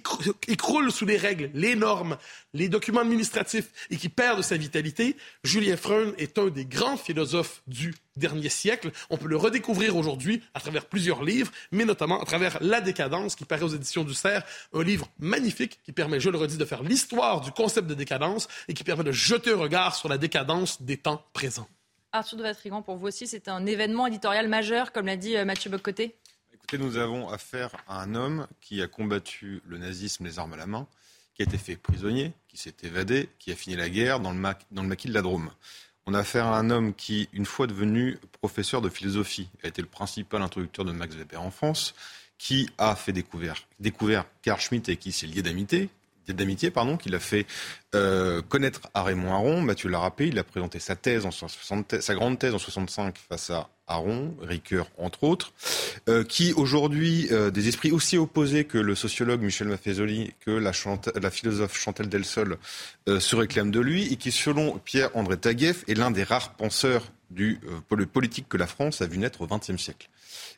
écroule 0.48 0.92
sous 0.92 1.06
les 1.06 1.16
règles, 1.16 1.50
les 1.54 1.76
normes, 1.76 2.18
les 2.52 2.68
documents 2.68 3.00
administratifs 3.00 3.70
et 3.90 3.96
qui 3.96 4.10
perd 4.14 4.38
de 4.38 4.42
sa 4.42 4.56
vitalité, 4.56 5.16
Julien 5.44 5.76
Freund 5.76 6.14
est 6.18 6.38
un 6.38 6.48
des 6.48 6.64
grands 6.64 6.96
philosophes 6.96 7.62
du 7.66 7.94
dernier 8.16 8.48
siècle. 8.48 8.90
On 9.10 9.16
peut 9.16 9.28
le 9.28 9.36
redécouvrir 9.36 9.96
aujourd'hui 9.96 10.42
à 10.54 10.60
travers 10.60 10.86
plusieurs 10.86 11.24
livres, 11.24 11.50
mais 11.70 11.84
notamment 11.84 12.20
à 12.20 12.24
travers 12.24 12.58
La 12.62 12.80
décadence 12.80 13.34
qui 13.34 13.44
paraît 13.44 13.64
aux 13.64 13.68
éditions 13.68 14.04
du 14.04 14.14
Cerf, 14.14 14.44
un 14.72 14.82
livre 14.82 15.08
magnifique 15.18 15.80
qui 15.84 15.92
permet, 15.92 16.20
je 16.20 16.30
le 16.30 16.38
redis, 16.38 16.56
de 16.56 16.64
faire 16.64 16.82
l'histoire 16.82 17.40
du 17.40 17.50
concept 17.52 17.88
de 17.88 17.94
décadence 17.94 18.48
et 18.68 18.74
qui 18.74 18.84
permet 18.84 19.04
de 19.04 19.12
jeter 19.12 19.52
un 19.52 19.56
regard 19.56 19.94
sur 19.94 20.08
la 20.08 20.18
décadence 20.18 20.82
des 20.82 20.96
temps 20.96 21.24
présents. 21.32 21.68
Arthur 22.12 22.36
de 22.36 22.42
Vatrigan, 22.42 22.82
pour 22.82 22.96
vous 22.96 23.06
aussi, 23.06 23.26
c'est 23.26 23.48
un 23.48 23.64
événement 23.64 24.06
éditorial 24.06 24.46
majeur, 24.46 24.92
comme 24.92 25.06
l'a 25.06 25.16
dit 25.16 25.34
euh, 25.34 25.46
Mathieu 25.46 25.70
Bocoté? 25.70 26.14
Écoutez, 26.52 26.76
nous 26.76 26.98
avons 26.98 27.30
affaire 27.30 27.70
à 27.88 28.02
un 28.02 28.14
homme 28.14 28.46
qui 28.60 28.82
a 28.82 28.86
combattu 28.86 29.62
le 29.66 29.78
nazisme 29.78 30.24
les 30.24 30.38
armes 30.38 30.52
à 30.52 30.56
la 30.58 30.66
main, 30.66 30.86
qui 31.34 31.42
a 31.42 31.44
été 31.44 31.58
fait 31.58 31.76
prisonnier, 31.76 32.32
qui 32.48 32.56
s'est 32.56 32.74
évadé, 32.82 33.28
qui 33.38 33.52
a 33.52 33.56
fini 33.56 33.76
la 33.76 33.88
guerre 33.88 34.20
dans 34.20 34.32
le, 34.32 34.38
maquis 34.82 35.08
de 35.08 35.14
la 35.14 35.22
Drôme. 35.22 35.50
On 36.06 36.14
a 36.14 36.18
affaire 36.18 36.46
à 36.46 36.58
un 36.58 36.70
homme 36.70 36.94
qui, 36.94 37.28
une 37.32 37.46
fois 37.46 37.66
devenu 37.66 38.18
professeur 38.40 38.82
de 38.82 38.88
philosophie, 38.88 39.48
a 39.62 39.68
été 39.68 39.82
le 39.82 39.88
principal 39.88 40.42
introducteur 40.42 40.84
de 40.84 40.92
Max 40.92 41.14
Weber 41.14 41.40
en 41.40 41.50
France, 41.50 41.94
qui 42.38 42.68
a 42.76 42.96
fait 42.96 43.12
découvrir, 43.12 43.54
découvert 43.78 44.24
Carl 44.42 44.60
Schmitt 44.60 44.88
et 44.88 44.96
qui 44.96 45.12
s'est 45.12 45.26
lié 45.26 45.42
d'amitié, 45.42 45.90
d'amitié, 46.28 46.70
pardon, 46.70 46.96
qu'il 46.96 47.14
a 47.14 47.18
fait 47.18 47.46
euh, 47.94 48.42
connaître 48.42 48.80
à 48.94 49.02
Raymond 49.02 49.32
Aron. 49.32 49.60
Mathieu 49.60 49.88
l'a 49.88 49.98
rappelé, 49.98 50.28
il 50.28 50.38
a 50.38 50.44
présenté 50.44 50.78
sa 50.78 50.96
thèse 50.96 51.26
en 51.26 51.30
sa 51.30 52.14
grande 52.14 52.38
thèse 52.38 52.54
en 52.54 52.58
65 52.58 53.16
face 53.28 53.50
à 53.50 53.68
Aron, 53.86 54.34
Ricoeur 54.40 54.88
entre 54.96 55.24
autres, 55.24 55.52
euh, 56.08 56.24
qui 56.24 56.52
aujourd'hui, 56.52 57.28
euh, 57.32 57.50
des 57.50 57.68
esprits 57.68 57.90
aussi 57.90 58.16
opposés 58.16 58.64
que 58.64 58.78
le 58.78 58.94
sociologue 58.94 59.42
Michel 59.42 59.68
Maffezoli, 59.68 60.32
que 60.40 60.50
la, 60.50 60.72
la 61.20 61.30
philosophe 61.30 61.78
Chantal 61.78 62.08
Delsol 62.08 62.58
se 63.06 63.36
réclament 63.36 63.70
de 63.70 63.80
lui, 63.80 64.12
et 64.12 64.16
qui, 64.16 64.30
selon 64.30 64.78
Pierre-André 64.78 65.36
Taguieff, 65.36 65.84
est 65.88 65.94
l'un 65.94 66.10
des 66.10 66.22
rares 66.22 66.54
penseurs 66.54 67.04
du 67.30 67.58
politique 68.12 68.48
que 68.48 68.56
la 68.56 68.66
France 68.66 69.00
a 69.02 69.06
vu 69.06 69.18
naître 69.18 69.40
au 69.40 69.46
XXe 69.46 69.76
siècle. 69.76 70.08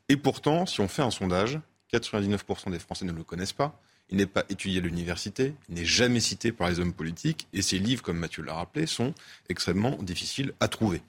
Et 0.08 0.16
pourtant, 0.16 0.66
si 0.66 0.80
on 0.80 0.88
fait 0.88 1.02
un 1.02 1.10
sondage, 1.10 1.58
99% 1.92 2.70
des 2.70 2.78
Français 2.78 3.04
ne 3.04 3.12
le 3.12 3.22
connaissent 3.22 3.52
pas. 3.52 3.80
Il 4.10 4.18
n'est 4.18 4.26
pas 4.26 4.44
étudié 4.48 4.78
à 4.78 4.82
l'université, 4.82 5.54
il 5.68 5.76
n'est 5.76 5.84
jamais 5.84 6.20
cité 6.20 6.52
par 6.52 6.68
les 6.68 6.78
hommes 6.78 6.92
politiques, 6.92 7.48
et 7.52 7.62
ses 7.62 7.78
livres, 7.78 8.02
comme 8.02 8.18
Mathieu 8.18 8.42
l'a 8.42 8.54
rappelé, 8.54 8.86
sont 8.86 9.14
extrêmement 9.48 9.96
difficiles 10.02 10.52
à 10.60 10.68
trouver. 10.68 11.00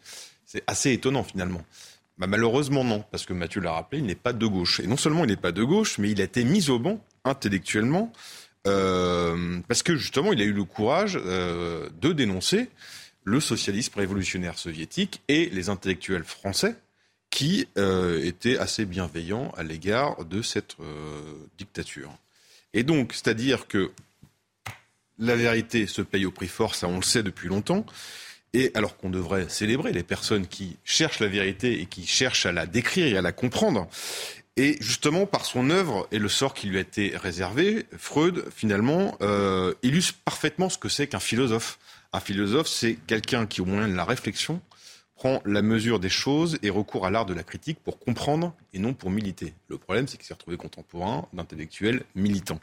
C'est 0.46 0.64
assez 0.68 0.92
étonnant 0.92 1.24
finalement. 1.24 1.66
Bah, 2.18 2.28
malheureusement 2.28 2.84
non, 2.86 3.04
parce 3.12 3.26
que 3.26 3.34
Mathieu 3.34 3.60
l'a 3.60 3.74
rappelé, 3.74 4.00
il 4.00 4.06
n'est 4.06 4.16
pas 4.16 4.32
de 4.32 4.46
gauche. 4.48 4.80
Et 4.80 4.88
non 4.88 4.96
seulement 4.96 5.26
il 5.26 5.28
n'est 5.28 5.36
pas 5.36 5.52
de 5.52 5.64
gauche, 5.64 5.98
mais 5.98 6.12
il 6.12 6.22
a 6.22 6.24
été 6.24 6.46
mis 6.46 6.70
au 6.70 6.80
banc 6.80 7.04
intellectuellement, 7.26 8.14
euh, 8.68 9.60
parce 9.68 9.84
que 9.84 9.96
justement 9.96 10.32
il 10.32 10.42
a 10.42 10.46
eu 10.46 10.54
le 10.54 10.64
courage 10.64 11.20
euh, 11.24 11.90
de 12.00 12.14
dénoncer 12.14 12.70
le 13.24 13.40
socialisme 13.40 14.00
révolutionnaire 14.00 14.58
soviétique 14.58 15.22
et 15.28 15.50
les 15.50 15.70
intellectuels 15.70 16.24
français 16.24 16.76
qui 17.32 17.68
euh, 17.78 18.24
étaient 18.24 18.58
assez 18.58 18.86
bienveillants 18.86 19.52
à 19.58 19.64
l'égard 19.64 20.24
de 20.26 20.42
cette 20.42 20.78
dictature. 21.58 22.18
Et 22.76 22.84
donc, 22.84 23.14
c'est-à-dire 23.14 23.68
que 23.68 23.92
la 25.18 25.36
vérité 25.36 25.88
se 25.88 26.02
paye 26.02 26.26
au 26.26 26.32
prix 26.32 26.50
fort, 26.50 26.76
ça 26.76 26.88
on 26.88 26.98
le 26.98 27.04
sait 27.04 27.24
depuis 27.24 27.48
longtemps. 27.48 27.86
Et 28.54 28.72
alors 28.76 28.98
qu'on 28.98 29.10
devrait 29.10 29.50
célébrer 29.50 29.92
les 29.92 30.04
personnes 30.04 30.46
qui 30.46 30.78
cherchent 30.84 31.20
la 31.20 31.28
vérité 31.28 31.82
et 31.82 31.86
qui 31.88 32.06
cherchent 32.06 32.46
à 32.46 32.52
la 32.52 32.66
décrire 32.66 33.08
et 33.08 33.18
à 33.18 33.22
la 33.22 33.32
comprendre. 33.32 33.88
Et 34.58 34.78
justement, 34.82 35.26
par 35.26 35.46
son 35.46 35.70
œuvre 35.70 36.08
et 36.12 36.20
le 36.20 36.30
sort 36.30 36.54
qui 36.54 36.68
lui 36.68 36.78
a 36.78 36.82
été 36.82 37.14
réservé, 37.16 37.86
Freud, 37.98 38.46
finalement, 38.54 39.18
euh, 39.22 39.74
illustre 39.82 40.16
parfaitement 40.24 40.70
ce 40.70 40.78
que 40.78 40.88
c'est 40.88 41.08
qu'un 41.08 41.20
philosophe. 41.20 41.80
Un 42.14 42.22
philosophe, 42.22 42.68
c'est 42.68 42.96
quelqu'un 43.08 43.46
qui, 43.46 43.60
au 43.60 43.66
moyen 43.66 43.90
de 43.90 43.96
la 43.96 44.06
réflexion, 44.06 44.62
prend 45.16 45.42
la 45.46 45.62
mesure 45.62 46.00
des 46.00 46.10
choses 46.10 46.58
et 46.62 46.70
recourt 46.70 47.06
à 47.06 47.10
l'art 47.10 47.26
de 47.26 47.34
la 47.34 47.44
critique 47.44 47.80
pour 47.84 48.00
comprendre 48.00 48.54
et 48.74 48.80
non 48.80 48.94
pour 48.94 49.10
militer. 49.10 49.54
Le 49.68 49.78
problème, 49.78 50.08
c'est 50.08 50.18
qu'il 50.18 50.26
s'est 50.26 50.34
retrouvé 50.34 50.58
contemporain 50.58 51.28
d'intellectuels 51.34 52.04
militants. 52.16 52.60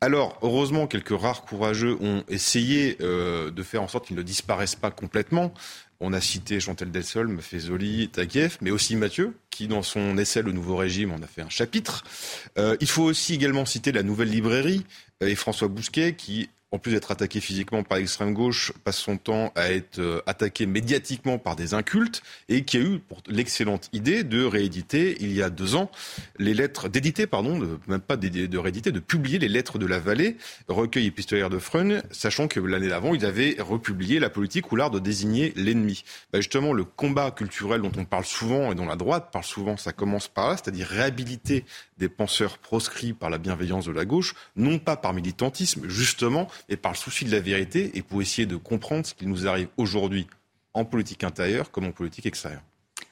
Alors, 0.00 0.38
heureusement, 0.42 0.86
quelques 0.86 1.18
rares 1.18 1.42
courageux 1.42 1.96
ont 2.00 2.22
essayé 2.28 2.96
euh, 3.00 3.50
de 3.50 3.62
faire 3.64 3.82
en 3.82 3.88
sorte 3.88 4.06
qu'ils 4.06 4.16
ne 4.16 4.22
disparaissent 4.22 4.76
pas 4.76 4.92
complètement. 4.92 5.52
On 6.00 6.12
a 6.12 6.20
cité 6.20 6.60
Chantal 6.60 6.92
Delsol, 6.92 7.26
Maffezoli, 7.26 8.08
Taguieff, 8.08 8.58
mais 8.60 8.70
aussi 8.70 8.94
Mathieu, 8.94 9.34
qui 9.50 9.66
dans 9.66 9.82
son 9.82 10.16
essai 10.16 10.42
Le 10.42 10.52
Nouveau 10.52 10.76
Régime 10.76 11.10
en 11.10 11.20
a 11.20 11.26
fait 11.26 11.42
un 11.42 11.48
chapitre. 11.48 12.04
Euh, 12.58 12.76
il 12.80 12.88
faut 12.88 13.02
aussi 13.02 13.34
également 13.34 13.66
citer 13.66 13.90
la 13.90 14.04
Nouvelle 14.04 14.30
Librairie 14.30 14.84
euh, 15.24 15.26
et 15.26 15.34
François 15.34 15.66
Bousquet, 15.66 16.14
qui 16.14 16.48
en 16.70 16.78
plus 16.78 16.92
d'être 16.92 17.10
attaqué 17.10 17.40
physiquement 17.40 17.82
par 17.82 17.98
l'extrême 17.98 18.34
gauche, 18.34 18.72
passe 18.84 18.98
son 18.98 19.16
temps 19.16 19.52
à 19.54 19.72
être 19.72 19.98
euh, 19.98 20.20
attaqué 20.26 20.66
médiatiquement 20.66 21.38
par 21.38 21.56
des 21.56 21.72
incultes 21.72 22.22
et 22.48 22.64
qui 22.64 22.76
a 22.76 22.80
eu 22.80 23.00
l'excellente 23.26 23.88
idée 23.92 24.22
de 24.22 24.44
rééditer 24.44 25.16
il 25.20 25.32
y 25.32 25.42
a 25.42 25.48
deux 25.48 25.76
ans 25.76 25.90
les 26.38 26.52
lettres, 26.52 26.88
d'éditer, 26.88 27.26
pardon, 27.26 27.58
de, 27.58 27.78
même 27.86 28.00
pas 28.00 28.16
de, 28.16 28.58
rééditer, 28.58 28.92
de 28.92 29.00
publier 29.00 29.38
les 29.38 29.48
lettres 29.48 29.78
de 29.78 29.86
la 29.86 29.98
vallée, 29.98 30.36
recueil 30.68 31.06
épistolaire 31.06 31.48
de 31.48 31.58
Freund, 31.58 32.02
sachant 32.10 32.48
que 32.48 32.60
l'année 32.60 32.88
d'avant, 32.88 33.14
ils 33.14 33.24
avaient 33.24 33.56
republié 33.58 34.18
la 34.18 34.28
politique 34.28 34.70
ou 34.70 34.76
l'art 34.76 34.90
de 34.90 34.98
désigner 34.98 35.52
l'ennemi. 35.56 36.04
Bah 36.32 36.40
justement, 36.40 36.72
le 36.72 36.84
combat 36.84 37.30
culturel 37.30 37.80
dont 37.80 37.92
on 37.96 38.04
parle 38.04 38.24
souvent 38.24 38.72
et 38.72 38.74
dont 38.74 38.86
la 38.86 38.96
droite 38.96 39.30
parle 39.32 39.44
souvent, 39.44 39.76
ça 39.76 39.92
commence 39.92 40.28
par 40.28 40.48
là, 40.48 40.56
c'est-à-dire 40.56 40.86
réhabiliter 40.86 41.64
des 41.98 42.08
penseurs 42.08 42.58
proscrits 42.58 43.12
par 43.12 43.30
la 43.30 43.38
bienveillance 43.38 43.86
de 43.86 43.92
la 43.92 44.04
gauche, 44.04 44.34
non 44.56 44.78
pas 44.78 44.96
par 44.96 45.12
militantisme, 45.12 45.88
justement, 45.88 46.48
mais 46.68 46.76
par 46.76 46.92
le 46.92 46.96
souci 46.96 47.24
de 47.24 47.30
la 47.30 47.40
vérité 47.40 47.90
et 47.94 48.02
pour 48.02 48.22
essayer 48.22 48.46
de 48.46 48.56
comprendre 48.56 49.06
ce 49.06 49.14
qui 49.14 49.26
nous 49.26 49.46
arrive 49.46 49.68
aujourd'hui 49.76 50.26
en 50.74 50.84
politique 50.84 51.24
intérieure 51.24 51.70
comme 51.70 51.86
en 51.86 51.92
politique 51.92 52.26
extérieure. 52.26 52.62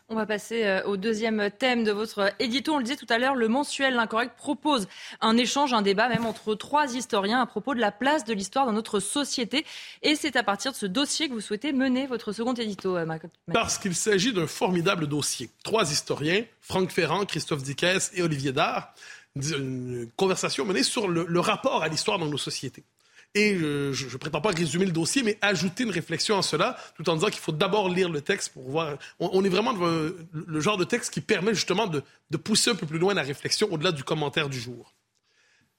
On 0.09 0.15
va 0.15 0.25
passer 0.25 0.65
euh, 0.65 0.85
au 0.85 0.97
deuxième 0.97 1.51
thème 1.51 1.83
de 1.83 1.91
votre 1.91 2.33
édito. 2.39 2.75
On 2.75 2.79
le 2.79 2.85
disait 2.85 2.97
tout 2.97 3.07
à 3.09 3.19
l'heure, 3.19 3.35
le 3.35 3.49
mensuel 3.49 3.95
L'Incorrect 3.95 4.37
propose 4.37 4.87
un 5.21 5.37
échange, 5.37 5.73
un 5.73 5.83
débat 5.83 6.09
même 6.09 6.27
entre 6.27 6.55
trois 6.55 6.95
historiens 6.95 7.41
à 7.41 7.47
propos 7.47 7.75
de 7.75 7.81
la 7.81 7.91
place 7.91 8.25
de 8.25 8.33
l'histoire 8.33 8.67
dans 8.67 8.73
notre 8.73 9.01
société. 9.01 9.67
Et 10.03 10.15
c'est 10.15 10.37
à 10.37 10.45
partir 10.45 10.71
de 10.71 10.77
ce 10.77 10.87
dossier 10.87 11.29
que 11.29 11.35
vous 11.35 11.41
souhaitez 11.41 11.73
mener 11.73 12.07
votre 12.07 12.31
second 12.31 12.55
édito, 12.55 12.97
euh, 12.97 13.19
Parce 13.53 13.79
qu'il 13.79 13.97
s'agit 13.97 14.33
d'un 14.33 14.47
formidable 14.47 15.09
dossier. 15.09 15.51
Trois 15.65 15.91
historiens, 15.91 16.45
Franck 16.61 16.93
Ferrand, 16.93 17.25
Christophe 17.25 17.65
Dickès 17.65 18.13
et 18.15 18.23
Olivier 18.23 18.53
Dard, 18.53 18.95
une 19.35 20.09
conversation 20.15 20.65
menée 20.65 20.85
sur 20.85 21.09
le 21.09 21.41
rapport 21.41 21.83
à 21.83 21.89
l'histoire 21.89 22.19
dans 22.21 22.27
nos 22.27 22.39
sociétés. 22.39 22.85
Et 23.37 23.55
je 23.59 24.07
ne 24.07 24.16
prétends 24.16 24.40
pas 24.40 24.49
résumer 24.50 24.87
le 24.87 24.93
dossier, 24.93 25.23
mais 25.23 25.37
ajouter 25.43 25.85
une 25.85 25.90
réflexion 25.90 26.38
à 26.38 26.43
cela, 26.43 26.78
tout 26.97 27.07
en 27.11 27.16
disant 27.16 27.26
qu'il 27.26 27.43
faut 27.43 27.52
d'abord 27.52 27.90
lire 27.90 28.09
le 28.09 28.23
texte 28.23 28.55
pour 28.55 28.62
voir. 28.71 28.97
On, 29.21 29.45
est 29.45 29.50
vraiment 29.50 29.75
devant 29.75 30.11
le 30.33 30.61
genre 30.61 30.78
de 30.78 30.85
texte 30.85 31.12
qui 31.12 31.21
permet 31.21 31.52
justement 31.52 31.87
de, 31.87 32.02
de 32.31 32.37
pousser 32.38 32.71
un 32.71 32.75
peu 32.75 32.87
plus 32.87 32.99
loin 32.99 33.12
la 33.12 33.21
réflexion 33.21 33.69
au-delà 33.71 33.93
du 33.93 34.05
commentaire 34.05 34.49
du 34.49 34.59
jour. 34.59 34.95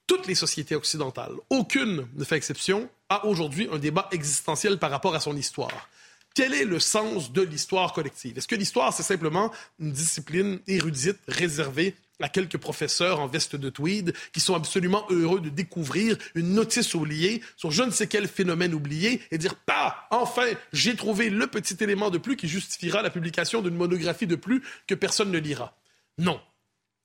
Toutes 0.06 0.28
les 0.28 0.36
sociétés 0.36 0.76
occidentales, 0.76 1.32
aucune 1.50 2.06
ne 2.14 2.22
fait 2.22 2.36
exception, 2.36 2.88
a 3.08 3.26
aujourd'hui 3.26 3.68
un 3.72 3.78
débat 3.78 4.08
existentiel 4.12 4.78
par 4.78 4.92
rapport 4.92 5.16
à 5.16 5.20
son 5.20 5.36
histoire. 5.36 5.88
Quel 6.36 6.54
est 6.54 6.64
le 6.64 6.78
sens 6.78 7.32
de 7.32 7.42
l'histoire 7.42 7.92
collective? 7.92 8.38
Est-ce 8.38 8.46
que 8.46 8.54
l'histoire, 8.54 8.92
c'est 8.92 9.02
simplement 9.02 9.50
une 9.80 9.90
discipline 9.90 10.60
érudite 10.68 11.18
réservée 11.26 11.96
à 12.20 12.28
quelques 12.28 12.58
professeurs 12.58 13.20
en 13.20 13.26
veste 13.26 13.56
de 13.56 13.70
tweed 13.70 14.14
qui 14.32 14.40
sont 14.40 14.54
absolument 14.54 15.06
heureux 15.10 15.40
de 15.40 15.48
découvrir 15.48 16.16
une 16.34 16.54
notice 16.54 16.94
oubliée 16.94 17.42
sur 17.56 17.70
je 17.70 17.82
ne 17.82 17.90
sais 17.90 18.06
quel 18.06 18.28
phénomène 18.28 18.74
oublié 18.74 19.20
et 19.30 19.38
dire 19.38 19.54
pas 19.54 20.06
enfin 20.10 20.46
j'ai 20.72 20.96
trouvé 20.96 21.30
le 21.30 21.46
petit 21.46 21.76
élément 21.82 22.10
de 22.10 22.18
plus 22.18 22.36
qui 22.36 22.48
justifiera 22.48 23.02
la 23.02 23.10
publication 23.10 23.62
d'une 23.62 23.74
monographie 23.74 24.26
de 24.26 24.36
plus 24.36 24.62
que 24.86 24.94
personne 24.94 25.30
ne 25.30 25.38
lira. 25.38 25.76
Non. 26.18 26.40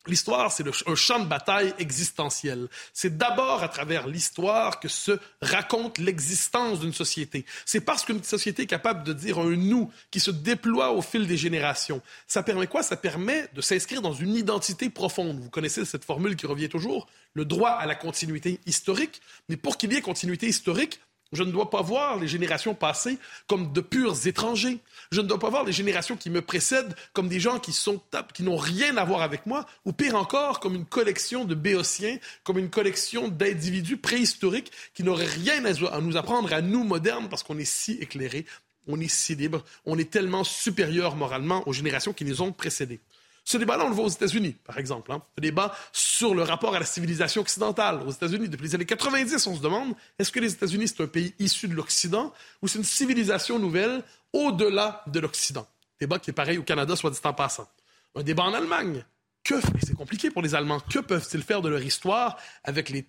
L'histoire, 0.05 0.51
c'est 0.51 0.65
un 0.85 0.95
champ 0.95 1.19
de 1.19 1.25
bataille 1.25 1.73
existentiel. 1.79 2.67
C'est 2.91 3.17
d'abord 3.17 3.63
à 3.63 3.69
travers 3.69 4.05
l'histoire 4.05 4.81
que 4.81 4.89
se 4.89 5.17
raconte 5.41 5.97
l'existence 5.97 6.81
d'une 6.81 6.91
société. 6.93 7.45
C'est 7.65 7.79
parce 7.79 8.03
qu'une 8.03 8.21
société 8.21 8.63
est 8.63 8.67
capable 8.67 9.05
de 9.05 9.13
dire 9.13 9.39
un 9.39 9.55
nous 9.55 9.89
qui 10.11 10.19
se 10.19 10.31
déploie 10.31 10.91
au 10.91 11.01
fil 11.01 11.25
des 11.25 11.37
générations. 11.37 12.01
Ça 12.27 12.43
permet 12.43 12.67
quoi? 12.67 12.83
Ça 12.83 12.97
permet 12.97 13.47
de 13.53 13.61
s'inscrire 13.61 14.01
dans 14.01 14.13
une 14.13 14.35
identité 14.35 14.89
profonde. 14.89 15.39
Vous 15.39 15.49
connaissez 15.49 15.85
cette 15.85 16.03
formule 16.03 16.35
qui 16.35 16.47
revient 16.47 16.69
toujours, 16.69 17.07
le 17.33 17.45
droit 17.45 17.71
à 17.71 17.85
la 17.85 17.95
continuité 17.95 18.59
historique. 18.65 19.21
Mais 19.47 19.55
pour 19.55 19.77
qu'il 19.77 19.93
y 19.93 19.95
ait 19.95 20.01
continuité 20.01 20.47
historique, 20.47 20.99
je 21.33 21.43
ne 21.43 21.51
dois 21.51 21.69
pas 21.69 21.81
voir 21.81 22.19
les 22.19 22.27
générations 22.27 22.75
passées 22.75 23.17
comme 23.47 23.73
de 23.73 23.81
purs 23.81 24.27
étrangers. 24.27 24.79
Je 25.11 25.21
ne 25.21 25.27
dois 25.27 25.39
pas 25.39 25.49
voir 25.49 25.63
les 25.63 25.71
générations 25.71 26.15
qui 26.15 26.29
me 26.29 26.41
précèdent 26.41 26.95
comme 27.13 27.27
des 27.27 27.39
gens 27.39 27.59
qui 27.59 27.73
sont 27.73 28.01
qui 28.33 28.43
n'ont 28.43 28.57
rien 28.57 28.97
à 28.97 29.03
voir 29.03 29.21
avec 29.21 29.45
moi, 29.45 29.65
ou 29.85 29.93
pire 29.93 30.15
encore, 30.15 30.59
comme 30.59 30.75
une 30.75 30.85
collection 30.85 31.45
de 31.45 31.55
béotiens, 31.55 32.17
comme 32.43 32.57
une 32.57 32.69
collection 32.69 33.27
d'individus 33.27 33.97
préhistoriques 33.97 34.71
qui 34.93 35.03
n'auraient 35.03 35.25
rien 35.25 35.63
à 35.65 36.01
nous 36.01 36.17
apprendre 36.17 36.53
à 36.53 36.61
nous 36.61 36.83
modernes 36.83 37.29
parce 37.29 37.43
qu'on 37.43 37.57
est 37.57 37.65
si 37.65 37.93
éclairés, 37.93 38.45
on 38.87 38.99
est 38.99 39.07
si 39.07 39.35
libre, 39.35 39.63
on 39.85 39.97
est 39.97 40.09
tellement 40.09 40.43
supérieur 40.43 41.15
moralement 41.15 41.67
aux 41.67 41.73
générations 41.73 42.13
qui 42.13 42.25
nous 42.25 42.41
ont 42.41 42.51
précédés. 42.51 42.99
Ce 43.45 43.57
débat-là, 43.57 43.85
on 43.85 43.89
le 43.89 43.95
voit 43.95 44.05
aux 44.05 44.09
États-Unis, 44.09 44.55
par 44.63 44.77
exemple. 44.77 45.11
Hein. 45.11 45.21
Ce 45.37 45.41
débat 45.41 45.75
sur 45.91 46.33
le 46.33 46.43
rapport 46.43 46.75
à 46.75 46.79
la 46.79 46.85
civilisation 46.85 47.41
occidentale. 47.41 48.01
Aux 48.07 48.11
États-Unis, 48.11 48.47
depuis 48.47 48.67
les 48.67 48.75
années 48.75 48.85
90, 48.85 49.47
on 49.47 49.55
se 49.55 49.61
demande 49.61 49.93
est-ce 50.17 50.31
que 50.31 50.39
les 50.39 50.53
États-Unis, 50.53 50.87
c'est 50.87 51.03
un 51.03 51.07
pays 51.07 51.33
issu 51.39 51.67
de 51.67 51.73
l'Occident 51.73 52.33
ou 52.61 52.67
c'est 52.67 52.77
une 52.77 52.85
civilisation 52.85 53.59
nouvelle 53.59 54.03
au-delà 54.31 55.03
de 55.07 55.19
l'Occident? 55.19 55.67
Débat 55.99 56.19
qui 56.19 56.29
est 56.29 56.33
pareil 56.33 56.57
au 56.57 56.63
Canada, 56.63 56.95
soit 56.95 57.11
dit 57.11 57.19
en 57.23 57.33
passant. 57.33 57.67
Un 58.15 58.23
débat 58.23 58.43
en 58.43 58.53
Allemagne. 58.53 59.05
Que, 59.43 59.55
c'est 59.85 59.95
compliqué 59.95 60.31
pour 60.31 60.41
les 60.41 60.55
Allemands, 60.55 60.79
que 60.79 60.99
peuvent-ils 60.99 61.43
faire 61.43 61.61
de 61.61 61.67
leur 61.67 61.83
histoire 61.83 62.37
avec 62.63 62.89
les, 62.89 63.05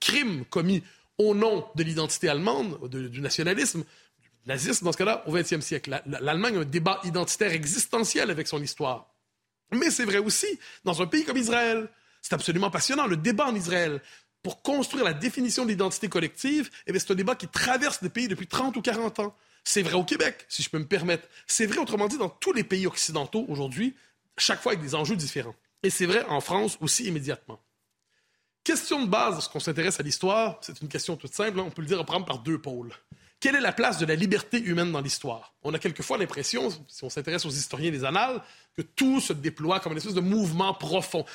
crimes 0.00 0.44
commis 0.46 0.82
au 1.18 1.36
nom 1.36 1.64
de 1.76 1.84
l'identité 1.84 2.28
allemande, 2.28 2.88
du 2.88 3.20
nationalisme, 3.20 3.84
nazisme 4.46 4.84
dans 4.84 4.92
ce 4.92 4.98
cas-là, 4.98 5.24
au 5.26 5.32
XXe 5.32 5.60
siècle 5.60 6.02
L'Allemagne 6.06 6.56
a 6.56 6.60
un 6.60 6.64
débat 6.64 7.00
identitaire 7.04 7.52
existentiel 7.52 8.30
avec 8.30 8.46
son 8.48 8.62
histoire. 8.62 9.14
Mais 9.72 9.90
c'est 9.90 10.04
vrai 10.04 10.18
aussi 10.18 10.46
dans 10.84 11.02
un 11.02 11.06
pays 11.06 11.24
comme 11.24 11.36
Israël. 11.36 11.88
C'est 12.22 12.34
absolument 12.34 12.70
passionnant, 12.70 13.06
le 13.06 13.16
débat 13.16 13.46
en 13.46 13.54
Israël. 13.54 14.00
Pour 14.42 14.62
construire 14.62 15.04
la 15.04 15.14
définition 15.14 15.64
de 15.64 15.70
l'identité 15.70 16.08
collective, 16.08 16.70
eh 16.86 16.98
c'est 16.98 17.10
un 17.10 17.14
débat 17.14 17.34
qui 17.34 17.48
traverse 17.48 18.02
le 18.02 18.10
pays 18.10 18.28
depuis 18.28 18.46
30 18.46 18.76
ou 18.76 18.82
40 18.82 19.20
ans. 19.20 19.34
C'est 19.64 19.82
vrai 19.82 19.94
au 19.94 20.04
Québec, 20.04 20.44
si 20.48 20.62
je 20.62 20.68
peux 20.68 20.78
me 20.78 20.86
permettre. 20.86 21.26
C'est 21.46 21.64
vrai, 21.64 21.78
autrement 21.78 22.08
dit, 22.08 22.18
dans 22.18 22.28
tous 22.28 22.52
les 22.52 22.64
pays 22.64 22.86
occidentaux 22.86 23.46
aujourd'hui, 23.48 23.94
chaque 24.36 24.60
fois 24.60 24.72
avec 24.72 24.84
des 24.84 24.94
enjeux 24.94 25.16
différents. 25.16 25.54
Et 25.82 25.90
c'est 25.90 26.06
vrai 26.06 26.24
en 26.28 26.40
France 26.40 26.76
aussi 26.80 27.04
immédiatement. 27.04 27.60
Question 28.62 29.02
de 29.02 29.08
base, 29.08 29.34
lorsqu'on 29.34 29.60
s'intéresse 29.60 30.00
à 30.00 30.02
l'histoire, 30.02 30.58
c'est 30.62 30.80
une 30.80 30.88
question 30.88 31.16
toute 31.16 31.34
simple, 31.34 31.60
hein. 31.60 31.64
on 31.66 31.70
peut 31.70 31.82
le 31.82 31.88
dire, 31.88 32.00
on 32.00 32.22
par 32.22 32.38
deux 32.38 32.58
pôles. 32.58 32.92
Quelle 33.40 33.56
est 33.56 33.60
la 33.60 33.72
place 33.72 33.98
de 33.98 34.06
la 34.06 34.14
liberté 34.14 34.58
humaine 34.58 34.90
dans 34.90 35.02
l'histoire? 35.02 35.54
On 35.62 35.74
a 35.74 35.78
quelquefois 35.78 36.16
l'impression, 36.16 36.70
si 36.88 37.04
on 37.04 37.10
s'intéresse 37.10 37.44
aux 37.44 37.50
historiens 37.50 37.90
des 37.90 38.04
annales, 38.04 38.42
que 38.74 38.82
tout 38.82 39.20
se 39.20 39.32
déploie 39.32 39.80
comme 39.80 39.92
une 39.92 39.98
espèce 39.98 40.14
de 40.14 40.20
mouvement 40.20 40.72
profond, 40.72 41.26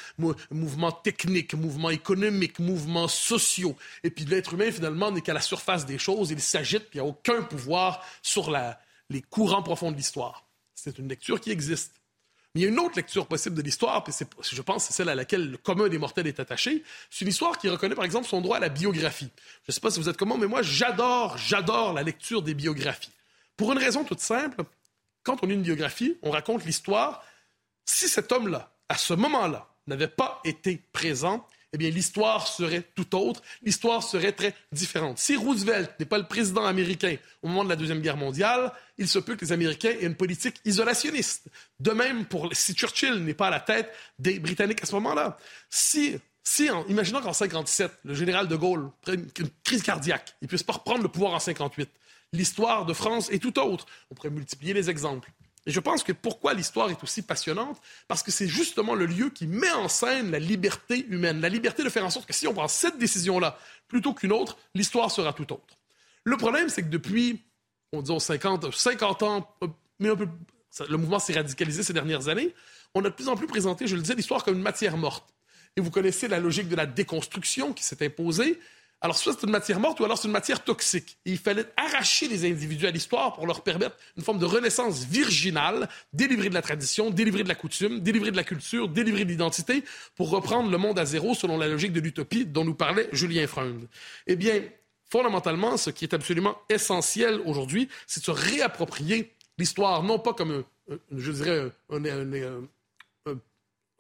mouvement 0.50 0.92
technique, 0.92 1.54
mouvement 1.54 1.92
économique, 1.92 2.60
mouvement 2.60 3.08
sociaux. 3.08 3.76
Et 4.04 4.10
puis 4.10 4.26
l'être 4.26 4.56
humain, 4.56 4.72
finalement, 4.72 5.12
n'est 5.12 5.22
qu'à 5.22 5.34
la 5.34 5.42
surface 5.42 5.86
des 5.86 6.00
choses, 6.00 6.32
il 6.32 6.42
s'agite, 6.42 6.90
puis 6.90 6.98
il 7.00 7.02
n'y 7.04 7.08
a 7.08 7.10
aucun 7.10 7.44
pouvoir 7.44 8.04
sur 8.24 8.52
les 9.10 9.22
courants 9.22 9.64
profonds 9.64 9.92
de 9.92 9.98
l'histoire. 9.98 10.46
C'est 10.74 10.98
une 10.98 11.10
lecture 11.10 11.40
qui 11.40 11.52
existe. 11.52 11.99
Mais 12.54 12.62
il 12.62 12.64
y 12.64 12.68
a 12.68 12.70
une 12.70 12.80
autre 12.80 12.96
lecture 12.96 13.28
possible 13.28 13.56
de 13.56 13.62
l'histoire, 13.62 14.04
puis 14.04 14.14
je 14.42 14.62
pense 14.62 14.86
c'est 14.86 14.94
celle 14.94 15.10
à 15.10 15.16
laquelle 15.16 15.52
le 15.52 15.58
commun 15.58 15.88
des 15.88 16.00
mortels 16.00 16.26
est 16.26 16.40
attaché. 16.40 16.84
C'est 17.10 17.26
une 17.26 17.30
histoire 17.30 17.58
qui 17.58 17.70
reconnaît, 17.70 17.96
par 17.96 18.06
exemple, 18.06 18.28
son 18.28 18.42
droit 18.42 18.58
à 18.58 18.60
la 18.60 18.70
biographie. 18.70 19.30
Je 19.64 19.70
ne 19.70 19.74
sais 19.74 19.80
pas 19.80 19.92
si 19.92 20.00
vous 20.00 20.10
êtes 20.10 20.18
comment, 20.18 20.38
mais 20.38 20.48
moi, 20.48 20.62
j'adore, 20.64 21.38
j'adore 21.38 21.94
la 21.94 22.02
lecture 22.02 22.42
des 22.42 22.56
biographies. 22.56 23.12
Pour 23.56 23.72
une 23.72 23.78
raison 23.78 24.04
toute 24.04 24.20
simple, 24.20 24.64
quand 25.24 25.44
on 25.44 25.48
lit 25.48 25.54
une 25.54 25.62
biographie, 25.62 26.18
on 26.24 26.32
raconte 26.32 26.66
l'histoire. 26.66 27.24
Si 27.86 28.08
cet 28.08 28.32
homme-là, 28.32 28.72
à 28.88 28.98
ce 28.98 29.14
moment-là, 29.14 29.68
n'avait 29.86 30.08
pas 30.08 30.40
été 30.44 30.82
présent, 30.92 31.46
eh 31.72 31.78
bien, 31.78 31.90
l'histoire 31.90 32.48
serait 32.48 32.84
tout 32.96 33.16
autre, 33.16 33.42
l'histoire 33.62 34.02
serait 34.02 34.32
très 34.32 34.56
différente. 34.72 35.20
Si 35.20 35.36
Roosevelt 35.36 35.92
n'est 36.00 36.06
pas 36.06 36.18
le 36.18 36.26
président 36.26 36.66
américain 36.66 37.16
au 37.44 37.48
moment 37.48 37.64
de 37.64 37.70
la 37.70 37.76
Deuxième 37.76 38.02
Guerre 38.02 38.18
mondiale, 38.18 38.72
il 38.98 39.08
se 39.08 39.20
peut 39.20 39.36
que 39.36 39.46
les 39.46 39.52
Américains 39.52 39.92
aient 39.92 40.06
une 40.06 40.16
politique 40.16 40.60
isolationniste. 40.66 41.48
De 41.80 41.92
même, 41.92 42.26
pour, 42.26 42.50
si 42.54 42.74
Churchill 42.74 43.24
n'est 43.24 43.36
pas 43.36 43.48
à 43.48 43.52
la 43.52 43.60
tête 43.60 43.92
des 44.18 44.40
Britanniques 44.40 44.82
à 44.82 44.88
ce 44.88 44.96
moment-là. 44.96 45.38
Si, 45.70 46.18
si 46.44 46.72
en, 46.72 46.86
imaginons 46.88 47.22
qu'en 47.22 47.34
57, 47.34 47.92
le 48.04 48.16
général 48.16 48.48
de 48.48 48.56
Gaulle 48.56 48.90
prenne 49.02 49.28
une 49.38 49.50
crise 49.64 49.84
cardiaque, 49.84 50.36
il 50.42 50.48
puisse 50.48 50.64
pas 50.64 50.74
reprendre 50.74 51.04
le 51.04 51.10
pouvoir 51.10 51.34
en 51.34 51.40
58, 51.40 51.90
l'histoire 52.34 52.86
de 52.86 52.94
France 52.94 53.30
est 53.30 53.40
tout 53.40 53.60
autre. 53.60 53.86
On 54.10 54.16
pourrait 54.16 54.32
multiplier 54.32 54.74
les 54.74 54.90
exemples. 54.90 55.32
Et 55.70 55.72
je 55.72 55.80
pense 55.80 56.02
que 56.02 56.14
pourquoi 56.14 56.56
l'histoire 56.56 56.90
est 56.90 57.04
aussi 57.04 57.22
passionnante, 57.22 57.80
parce 58.08 58.24
que 58.24 58.32
c'est 58.32 58.48
justement 58.48 58.96
le 58.96 59.06
lieu 59.06 59.30
qui 59.30 59.46
met 59.46 59.70
en 59.70 59.88
scène 59.88 60.32
la 60.32 60.40
liberté 60.40 61.06
humaine, 61.06 61.42
la 61.42 61.50
liberté 61.50 61.84
de 61.84 61.90
faire 61.90 62.04
en 62.04 62.10
sorte 62.10 62.26
que 62.26 62.34
si 62.34 62.48
on 62.48 62.56
prend 62.56 62.68
cette 62.68 62.98
décision-là 62.98 63.56
plutôt 63.88 64.16
qu'une 64.16 64.32
autre, 64.32 64.58
l'histoire 64.74 65.12
sera 65.12 65.32
tout 65.32 65.54
autre. 65.54 65.78
Le 66.24 66.38
problème, 66.38 66.70
c'est 66.70 66.82
que 66.82 66.88
depuis, 66.88 67.44
on 67.94 68.02
dit 68.02 68.20
50, 68.20 68.74
50 68.74 69.22
ans, 69.22 69.56
mais 70.00 70.10
un 70.10 70.16
peu, 70.16 70.28
le 70.90 70.98
mouvement 70.98 71.20
s'est 71.20 71.34
radicalisé 71.34 71.84
ces 71.84 71.94
dernières 71.94 72.30
années, 72.30 72.56
on 72.96 73.06
a 73.06 73.10
de 73.12 73.14
plus 73.14 73.28
en 73.28 73.36
plus 73.36 73.46
présenté, 73.46 73.86
je 73.86 73.96
le 73.96 74.02
disais, 74.02 74.16
l'histoire 74.16 74.44
comme 74.44 74.56
une 74.56 74.64
matière 74.64 74.98
morte. 74.98 75.36
Et 75.78 75.82
vous 75.82 75.92
connaissez 75.92 76.28
la 76.28 76.40
logique 76.40 76.68
de 76.68 76.76
la 76.76 76.88
déconstruction 76.88 77.74
qui 77.74 77.84
s'est 77.84 78.04
imposée. 78.04 78.60
Alors, 79.02 79.18
soit 79.18 79.34
c'est 79.34 79.46
une 79.46 79.52
matière 79.52 79.80
morte 79.80 80.00
ou 80.02 80.06
alors 80.06 80.18
c'est 80.18 80.28
une 80.28 80.34
matière 80.34 80.62
toxique. 80.64 81.18
il 81.24 81.38
fallait 81.38 81.66
arracher 81.78 82.28
les 82.28 82.50
individus 82.50 82.86
à 82.86 82.92
l'histoire 82.92 83.34
pour 83.34 83.48
leur 83.48 83.64
permettre 83.64 83.96
une 84.18 84.24
forme 84.24 84.40
de 84.40 84.46
renaissance 84.46 85.06
virginale, 85.06 85.88
délivrée 86.12 86.50
de 86.50 86.54
la 86.54 86.62
tradition, 86.62 87.10
délivrée 87.10 87.44
de 87.44 87.48
la 87.48 87.56
coutume, 87.56 88.02
délivrée 88.02 88.32
de 88.32 88.36
la 88.36 88.44
culture, 88.44 88.90
délivrée 88.90 89.24
de 89.24 89.30
l'identité, 89.30 89.84
pour 90.16 90.30
reprendre 90.30 90.70
le 90.70 90.78
monde 90.78 91.00
à 91.00 91.06
zéro 91.06 91.34
selon 91.34 91.58
la 91.58 91.68
logique 91.68 91.94
de 91.94 92.02
l'utopie 92.02 92.46
dont 92.46 92.66
nous 92.66 92.76
parlait 92.76 93.08
Julien 93.14 93.48
Freund. 93.48 93.88
Eh 94.28 94.36
bien, 94.36 94.64
fondamentalement, 95.10 95.78
ce 95.78 95.92
qui 95.92 96.04
est 96.04 96.14
absolument 96.14 96.58
essentiel 96.70 97.40
aujourd'hui, 97.46 97.88
c'est 98.06 98.20
de 98.20 98.26
se 98.26 98.32
réapproprier 98.32 99.34
l'histoire, 99.58 100.04
non 100.04 100.20
pas 100.20 100.34
comme, 100.34 100.64
je 101.16 101.32
dirais, 101.32 101.72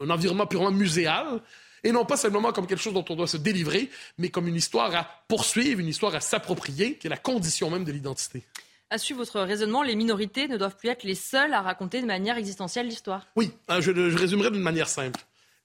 un 0.01 0.09
environnement 0.09 0.47
purement 0.47 0.71
muséal, 0.71 1.41
et 1.83 1.91
non 1.91 2.05
pas 2.05 2.17
simplement 2.17 2.51
comme 2.51 2.67
quelque 2.67 2.81
chose 2.81 2.93
dont 2.93 3.05
on 3.09 3.15
doit 3.15 3.27
se 3.27 3.37
délivrer, 3.37 3.89
mais 4.17 4.29
comme 4.29 4.47
une 4.47 4.55
histoire 4.55 4.95
à 4.95 5.07
poursuivre, 5.27 5.79
une 5.79 5.87
histoire 5.87 6.15
à 6.15 6.19
s'approprier, 6.19 6.95
qui 6.95 7.07
est 7.07 7.09
la 7.09 7.17
condition 7.17 7.69
même 7.69 7.83
de 7.83 7.91
l'identité. 7.91 8.43
À 8.91 8.97
suivre 8.97 9.19
votre 9.19 9.39
raisonnement, 9.41 9.83
les 9.83 9.95
minorités 9.95 10.47
ne 10.47 10.57
doivent 10.57 10.75
plus 10.75 10.89
être 10.89 11.03
les 11.03 11.15
seules 11.15 11.53
à 11.53 11.61
raconter 11.61 12.01
de 12.01 12.07
manière 12.07 12.37
existentielle 12.37 12.87
l'histoire. 12.87 13.27
Oui, 13.35 13.51
hein, 13.67 13.81
je, 13.81 13.91
je 13.91 14.17
résumerai 14.17 14.49
d'une 14.49 14.63
manière 14.63 14.87
simple. 14.89 15.19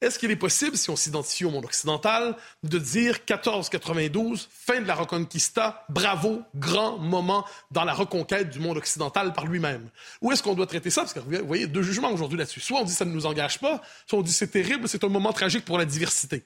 Est-ce 0.05 0.19
qu'il 0.19 0.31
est 0.31 0.37
possible, 0.37 0.77
si 0.77 0.91
on 0.91 0.97
s'identifie 0.97 1.47
au 1.47 1.51
monde 1.51 1.65
occidental, 1.65 2.37
de 2.63 2.77
dire 2.77 3.15
1492, 3.27 4.51
fin 4.53 4.83
de 4.83 4.87
la 4.87 4.95
Reconquista, 4.95 5.87
bravo, 5.89 6.43
grand 6.55 6.99
moment 6.99 7.47
dans 7.71 7.85
la 7.85 7.95
reconquête 7.95 8.51
du 8.51 8.59
monde 8.59 8.77
occidental 8.77 9.33
par 9.33 9.47
lui-même? 9.47 9.89
Ou 10.21 10.31
est-ce 10.31 10.43
qu'on 10.43 10.53
doit 10.53 10.67
traiter 10.67 10.91
ça? 10.91 11.01
Parce 11.01 11.15
que 11.15 11.21
vous 11.21 11.47
voyez, 11.47 11.67
deux 11.67 11.81
jugements 11.81 12.11
aujourd'hui 12.11 12.37
là-dessus. 12.37 12.61
Soit 12.61 12.81
on 12.81 12.85
dit 12.85 12.93
ça 12.93 13.07
ne 13.07 13.13
nous 13.13 13.25
engage 13.25 13.59
pas, 13.59 13.81
soit 14.07 14.19
on 14.19 14.23
dit 14.23 14.33
c'est 14.33 14.49
terrible, 14.49 14.87
c'est 14.89 15.05
un 15.05 15.09
moment 15.09 15.33
tragique 15.33 15.65
pour 15.65 15.79
la 15.79 15.87
diversité. 15.87 16.45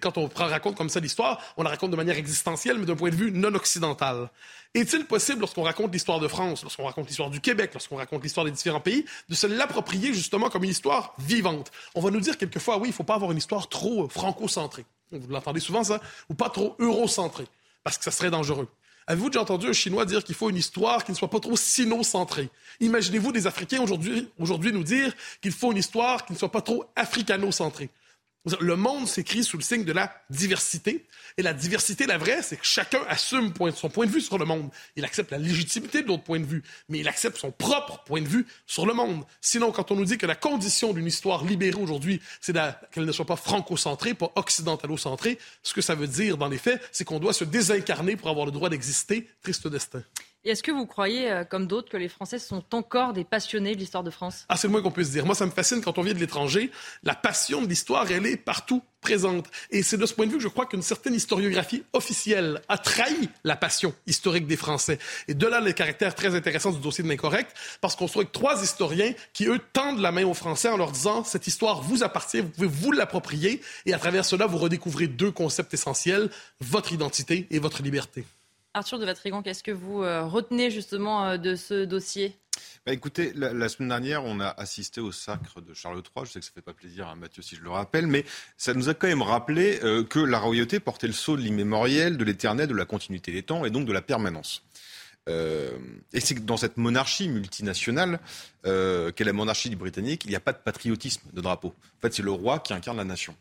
Quand 0.00 0.18
on 0.18 0.28
raconte 0.34 0.76
comme 0.76 0.88
ça 0.88 1.00
l'histoire, 1.00 1.40
on 1.56 1.62
la 1.62 1.70
raconte 1.70 1.90
de 1.90 1.96
manière 1.96 2.16
existentielle, 2.16 2.78
mais 2.78 2.86
d'un 2.86 2.96
point 2.96 3.10
de 3.10 3.16
vue 3.16 3.30
non 3.30 3.54
occidental. 3.54 4.30
Est-il 4.74 5.04
possible, 5.04 5.40
lorsqu'on 5.40 5.62
raconte 5.62 5.92
l'histoire 5.92 6.18
de 6.18 6.26
France, 6.26 6.62
lorsqu'on 6.62 6.84
raconte 6.84 7.06
l'histoire 7.06 7.30
du 7.30 7.40
Québec, 7.40 7.70
lorsqu'on 7.74 7.96
raconte 7.96 8.22
l'histoire 8.24 8.44
des 8.44 8.52
différents 8.52 8.80
pays, 8.80 9.04
de 9.28 9.34
se 9.34 9.46
l'approprier 9.46 10.12
justement 10.12 10.50
comme 10.50 10.64
une 10.64 10.70
histoire 10.70 11.14
vivante? 11.18 11.70
On 11.94 12.00
va 12.00 12.10
nous 12.10 12.20
dire 12.20 12.36
quelquefois, 12.36 12.78
oui, 12.78 12.88
il 12.88 12.90
ne 12.90 12.94
faut 12.94 13.04
pas 13.04 13.14
avoir 13.14 13.30
une 13.30 13.38
histoire 13.38 13.68
trop 13.68 14.08
franco-centrée. 14.08 14.84
Vous 15.12 15.28
l'entendez 15.28 15.60
souvent, 15.60 15.84
ça? 15.84 16.00
Ou 16.28 16.34
pas 16.34 16.50
trop 16.50 16.74
eurocentrée, 16.80 17.46
parce 17.84 17.98
que 17.98 18.04
ça 18.04 18.10
serait 18.10 18.30
dangereux. 18.30 18.68
Avez-vous 19.06 19.28
déjà 19.28 19.42
entendu 19.42 19.68
un 19.68 19.72
Chinois 19.72 20.06
dire 20.06 20.24
qu'il 20.24 20.34
faut 20.34 20.48
une 20.48 20.56
histoire 20.56 21.04
qui 21.04 21.12
ne 21.12 21.16
soit 21.16 21.28
pas 21.28 21.38
trop 21.38 21.56
sino-centrée? 21.56 22.48
Imaginez-vous 22.80 23.32
des 23.32 23.46
Africains 23.46 23.80
aujourd'hui 23.80 24.72
nous 24.72 24.82
dire 24.82 25.14
qu'il 25.42 25.52
faut 25.52 25.70
une 25.72 25.78
histoire 25.78 26.24
qui 26.24 26.32
ne 26.32 26.38
soit 26.38 26.50
pas 26.50 26.62
trop 26.62 26.86
africano-centrée. 26.96 27.90
Le 28.60 28.76
monde 28.76 29.08
s'écrit 29.08 29.42
sous 29.42 29.56
le 29.56 29.62
signe 29.62 29.84
de 29.84 29.92
la 29.92 30.14
diversité. 30.28 31.06
Et 31.36 31.42
la 31.42 31.54
diversité, 31.54 32.06
la 32.06 32.18
vraie, 32.18 32.42
c'est 32.42 32.56
que 32.56 32.66
chacun 32.66 33.00
assume 33.08 33.52
son 33.74 33.88
point 33.88 34.06
de 34.06 34.10
vue 34.10 34.20
sur 34.20 34.38
le 34.38 34.44
monde. 34.44 34.70
Il 34.96 35.04
accepte 35.04 35.30
la 35.30 35.38
légitimité 35.38 36.02
de 36.02 36.08
l'autre 36.08 36.24
point 36.24 36.38
de 36.38 36.44
vue, 36.44 36.62
mais 36.88 36.98
il 36.98 37.08
accepte 37.08 37.38
son 37.38 37.50
propre 37.50 38.04
point 38.04 38.20
de 38.20 38.28
vue 38.28 38.46
sur 38.66 38.84
le 38.86 38.92
monde. 38.92 39.24
Sinon, 39.40 39.72
quand 39.72 39.90
on 39.90 39.96
nous 39.96 40.04
dit 40.04 40.18
que 40.18 40.26
la 40.26 40.36
condition 40.36 40.92
d'une 40.92 41.06
histoire 41.06 41.44
libérée 41.44 41.80
aujourd'hui, 41.80 42.20
c'est 42.40 42.54
qu'elle 42.92 43.06
ne 43.06 43.12
soit 43.12 43.24
pas 43.24 43.36
franco-centrée, 43.36 44.14
pas 44.14 44.30
occidentalo-centrée, 44.36 45.38
ce 45.62 45.72
que 45.72 45.80
ça 45.80 45.94
veut 45.94 46.06
dire 46.06 46.36
dans 46.36 46.48
les 46.48 46.58
faits, 46.58 46.86
c'est 46.92 47.04
qu'on 47.04 47.18
doit 47.18 47.32
se 47.32 47.44
désincarner 47.44 48.16
pour 48.16 48.28
avoir 48.28 48.46
le 48.46 48.52
droit 48.52 48.68
d'exister. 48.68 49.26
Triste 49.42 49.68
destin. 49.68 50.02
Et 50.46 50.50
est-ce 50.50 50.62
que 50.62 50.70
vous 50.70 50.84
croyez, 50.84 51.30
euh, 51.30 51.44
comme 51.44 51.66
d'autres, 51.66 51.88
que 51.88 51.96
les 51.96 52.08
Français 52.08 52.38
sont 52.38 52.62
encore 52.74 53.14
des 53.14 53.24
passionnés 53.24 53.74
de 53.74 53.80
l'histoire 53.80 54.04
de 54.04 54.10
France? 54.10 54.44
Ah, 54.50 54.58
c'est 54.58 54.66
le 54.66 54.72
moins 54.72 54.82
qu'on 54.82 54.90
puisse 54.90 55.10
dire. 55.10 55.24
Moi, 55.24 55.34
ça 55.34 55.46
me 55.46 55.50
fascine 55.50 55.80
quand 55.80 55.96
on 55.96 56.02
vient 56.02 56.12
de 56.12 56.18
l'étranger. 56.18 56.70
La 57.02 57.14
passion 57.14 57.62
de 57.62 57.66
l'histoire, 57.66 58.10
elle 58.10 58.26
est 58.26 58.36
partout 58.36 58.82
présente. 59.00 59.46
Et 59.70 59.82
c'est 59.82 59.96
de 59.96 60.04
ce 60.04 60.12
point 60.12 60.26
de 60.26 60.30
vue 60.32 60.36
que 60.36 60.42
je 60.42 60.48
crois 60.48 60.66
qu'une 60.66 60.82
certaine 60.82 61.14
historiographie 61.14 61.82
officielle 61.94 62.60
a 62.68 62.76
trahi 62.76 63.30
la 63.42 63.56
passion 63.56 63.94
historique 64.06 64.46
des 64.46 64.58
Français. 64.58 64.98
Et 65.28 65.34
de 65.34 65.46
là, 65.46 65.60
le 65.60 65.72
caractère 65.72 66.14
très 66.14 66.34
intéressant 66.34 66.72
du 66.72 66.80
dossier 66.80 67.02
de 67.02 67.08
l'incorrect, 67.08 67.56
parce 67.80 67.96
qu'on 67.96 68.06
se 68.06 68.12
trouve 68.12 68.22
avec 68.22 68.32
trois 68.32 68.62
historiens 68.62 69.14
qui, 69.32 69.46
eux, 69.46 69.60
tendent 69.72 70.00
la 70.00 70.12
main 70.12 70.26
aux 70.26 70.34
Français 70.34 70.68
en 70.68 70.76
leur 70.76 70.92
disant 70.92 71.24
cette 71.24 71.46
histoire 71.46 71.80
vous 71.80 72.02
appartient, 72.02 72.40
vous 72.40 72.50
pouvez 72.50 72.66
vous 72.66 72.92
l'approprier, 72.92 73.62
et 73.86 73.94
à 73.94 73.98
travers 73.98 74.26
cela, 74.26 74.44
vous 74.44 74.58
redécouvrez 74.58 75.06
deux 75.06 75.30
concepts 75.30 75.72
essentiels 75.72 76.28
votre 76.60 76.92
identité 76.92 77.46
et 77.50 77.58
votre 77.58 77.82
liberté. 77.82 78.24
Arthur 78.74 78.98
de 78.98 79.06
Vatrigan, 79.06 79.40
qu'est-ce 79.40 79.62
que 79.62 79.70
vous 79.70 80.02
euh, 80.02 80.24
retenez 80.24 80.68
justement 80.68 81.24
euh, 81.24 81.36
de 81.36 81.54
ce 81.54 81.84
dossier? 81.84 82.36
Bah 82.84 82.92
écoutez, 82.92 83.32
la, 83.34 83.68
semaine 83.68 83.88
dernière, 83.88 84.24
on 84.24 84.40
a 84.40 84.48
assisté 84.48 85.00
au 85.00 85.10
sacre 85.10 85.60
de 85.60 85.72
Charles 85.72 85.96
III. 85.98 86.26
Je 86.26 86.32
sais 86.32 86.40
que 86.40 86.44
ça 86.44 86.50
ne 86.50 86.54
fait 86.56 86.60
pas 86.60 86.74
plaisir 86.74 87.08
à 87.08 87.14
Mathieu 87.14 87.40
si 87.40 87.56
je 87.56 87.62
le 87.62 87.70
rappelle, 87.70 88.06
mais 88.06 88.24
ça 88.58 88.74
nous 88.74 88.88
a 88.88 88.94
quand 88.94 89.06
même 89.06 89.22
rappelé 89.22 89.80
euh, 89.82 90.04
que 90.04 90.18
la 90.18 90.38
royauté 90.38 90.80
portait 90.80 91.06
le 91.06 91.12
sceau 91.12 91.36
de 91.36 91.42
l'immémoriel, 91.42 92.16
de 92.16 92.24
l'éternel, 92.24 92.68
de 92.68 92.74
la 92.74 92.84
continuité 92.84 93.32
des 93.32 93.42
temps 93.42 93.64
et 93.64 93.70
donc 93.70 93.86
de 93.86 93.92
la 93.92 94.02
permanence. 94.02 94.64
Et 95.26 96.20
c'est 96.20 96.34
que 96.34 96.40
dans 96.40 96.58
cette 96.58 96.76
monarchie 96.76 97.30
multinationale, 97.30 98.20
qu'est 98.62 99.24
la 99.24 99.32
monarchie 99.32 99.74
britannique, 99.74 100.26
il 100.26 100.28
n'y 100.28 100.36
a 100.36 100.40
pas 100.40 100.52
de 100.52 100.58
patriotisme 100.58 101.22
de 101.32 101.40
drapeau. 101.40 101.68
En 101.68 102.00
fait, 102.02 102.12
c'est 102.12 102.22
le 102.22 102.30
roi 102.30 102.58
qui 102.58 102.74
incarne 102.74 102.98
la 102.98 103.04
nation. 103.04 103.34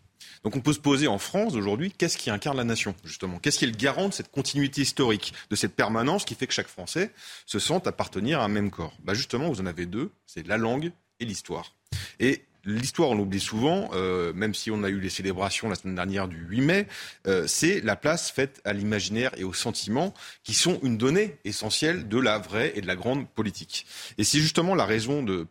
Donc 0.44 0.56
on 0.56 0.62
peut 0.62 0.74
se 0.74 0.80
poser 0.80 1.08
en 1.08 1.18
France 1.18 1.56
aujourd'hui, 1.56 1.92
qu'est-ce 1.92 2.18
qui 2.18 2.30
incarne 2.30 2.58
la 2.58 2.64
nation, 2.64 2.96
justement? 3.04 3.40
Qu'est-ce 3.40 3.60
qui 3.60 3.66
est 3.66 3.70
le 3.70 3.78
garant 3.78 4.10
de 4.10 4.14
cette 4.14 4.32
continuité 4.32 4.82
historique, 4.82 5.34
de 5.50 5.56
cette 5.56 5.76
permanence 5.76 6.26
qui 6.26 6.36
fait 6.36 6.48
que 6.48 6.54
chaque 6.54 6.68
Français 6.68 7.12
se 7.46 7.60
sent 7.60 7.82
appartenir 7.86 8.40
à 8.40 8.46
un 8.46 8.50
même 8.50 8.72
corps? 8.72 8.94
Bah 9.04 9.14
Justement, 9.14 9.50
vous 9.50 9.62
en 9.62 9.66
avez 9.66 9.86
deux, 9.86 10.12
c'est 10.26 10.46
la 10.48 10.58
langue 10.58 10.92
et 11.20 11.26
l'histoire. 11.26 11.74
Et 12.20 12.44
l'histoire, 12.66 13.10
on 13.10 13.16
l'oublie 13.16 13.40
souvent, 13.40 13.90
euh, 13.94 14.34
même 14.34 14.54
si 14.54 14.72
on 14.72 14.84
a 14.84 14.90
eu 14.90 15.00
les 15.00 15.10
célébrations 15.10 15.70
la 15.70 15.76
semaine 15.76 15.96
dernière 15.96 16.28
du 16.28 16.38
8 16.38 16.62
mai, 16.62 16.88
euh, 17.28 17.46
c'est 17.48 17.82
la 17.82 17.96
place 17.96 18.32
faite 18.32 18.62
à 18.66 18.74
l'imaginaire 18.74 19.32
et 19.38 19.44
aux 19.44 19.54
sentiments 19.54 20.14
qui 20.44 20.54
sont 20.54 20.80
une 20.84 20.98
donnée 20.98 21.38
essentielle 21.46 22.08
de 22.08 22.18
la 22.18 22.38
vraie 22.38 22.74
et 22.76 22.82
de 22.82 22.88
la 22.88 22.96
grande 22.96 23.30
politique. 23.30 23.86
Et 24.18 24.24
c'est 24.24 24.40
justement 24.40 24.76
la 24.76 24.86
raison 24.86 25.24
de, 25.24 25.48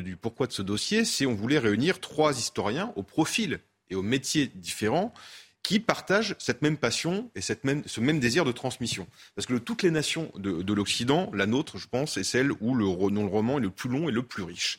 du 0.00 0.16
pourquoi 0.16 0.46
de 0.46 0.52
ce 0.52 0.62
dossier, 0.62 1.04
c'est 1.04 1.26
on 1.26 1.34
voulait 1.34 1.58
réunir 1.58 2.00
trois 2.00 2.38
historiens 2.38 2.92
au 2.96 3.02
profil 3.02 3.60
et 3.90 3.94
aux 3.94 4.02
métiers 4.02 4.50
différents 4.54 5.12
qui 5.62 5.78
partagent 5.78 6.36
cette 6.38 6.62
même 6.62 6.78
passion 6.78 7.30
et 7.34 7.40
cette 7.40 7.64
même, 7.64 7.82
ce 7.86 8.00
même 8.00 8.18
désir 8.18 8.44
de 8.44 8.52
transmission. 8.52 9.06
Parce 9.34 9.46
que 9.46 9.54
toutes 9.54 9.82
les 9.82 9.90
nations 9.90 10.32
de, 10.36 10.62
de 10.62 10.72
l'Occident, 10.72 11.30
la 11.34 11.46
nôtre, 11.46 11.78
je 11.78 11.86
pense, 11.86 12.16
est 12.16 12.24
celle 12.24 12.52
où 12.60 12.74
le, 12.74 12.84
le 12.84 13.26
roman 13.26 13.58
est 13.58 13.62
le 13.62 13.70
plus 13.70 13.90
long 13.90 14.08
et 14.08 14.12
le 14.12 14.22
plus 14.22 14.42
riche. 14.42 14.78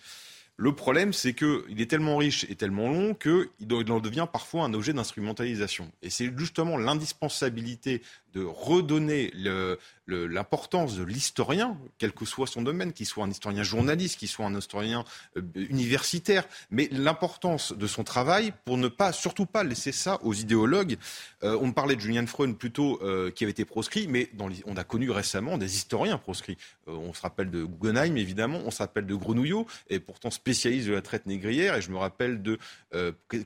Le 0.58 0.76
problème, 0.76 1.12
c'est 1.12 1.34
qu'il 1.34 1.80
est 1.80 1.90
tellement 1.90 2.18
riche 2.18 2.46
et 2.50 2.56
tellement 2.56 2.88
long 2.88 3.16
qu'il 3.16 3.92
en 3.92 4.00
devient 4.00 4.28
parfois 4.32 4.64
un 4.64 4.74
objet 4.74 4.94
d'instrumentalisation. 4.94 5.92
Et 6.04 6.10
c'est 6.10 6.32
justement 6.38 6.78
l'indispensabilité 6.78 8.04
de 8.34 8.44
redonner 8.44 9.32
l'importance 10.08 10.96
de 10.96 11.04
l'historien, 11.04 11.78
quel 11.98 12.12
que 12.12 12.26
soit 12.26 12.48
son 12.48 12.62
domaine, 12.62 12.94
qu'il 12.94 13.06
soit 13.06 13.24
un 13.24 13.30
historien 13.30 13.64
journaliste, 13.64 14.20
qu'il 14.20 14.28
soit 14.28 14.46
un 14.46 14.58
historien 14.58 15.04
euh, 15.38 15.42
universitaire, 15.56 16.48
mais 16.70 16.88
l'importance 16.92 17.74
de 17.74 17.88
son 17.88 18.04
travail 18.04 18.54
pour 18.66 18.78
ne 18.78 18.88
pas, 18.88 19.12
surtout 19.12 19.46
pas 19.46 19.64
laisser 19.64 19.92
ça 19.92 20.20
aux 20.24 20.34
idéologues. 20.34 20.98
Euh, 21.44 21.58
on 21.62 21.72
parlait 21.72 21.96
de 21.96 22.02
Julian 22.02 22.26
Freund 22.26 22.58
plutôt 22.58 23.00
euh, 23.02 23.32
qui 23.32 23.44
avait 23.44 23.52
été 23.52 23.66
proscrit, 23.66 24.08
mais 24.08 24.30
on 24.66 24.78
a 24.78 24.84
connu 24.84 25.12
récemment 25.12 25.58
des 25.58 25.76
historiens 25.76 26.18
proscrits. 26.18 26.58
on 26.88 27.14
se 27.14 27.22
rappelle 27.22 27.52
de 27.52 27.64
Guggenheim, 27.64 28.18
évidemment, 28.18 28.62
on 28.66 28.72
se 28.72 28.80
rappelle 28.80 29.06
de 29.06 29.16
Grenouillot, 29.16 29.68
et 29.90 30.00
pourtant 30.00 30.32
spécialiste 30.32 30.88
de 30.88 30.94
la 30.94 31.02
traite 31.02 31.26
négrière, 31.26 31.76
et 31.76 31.82
je 31.82 31.92
me 31.92 31.98
rappelle 31.98 32.42
de 32.42 32.60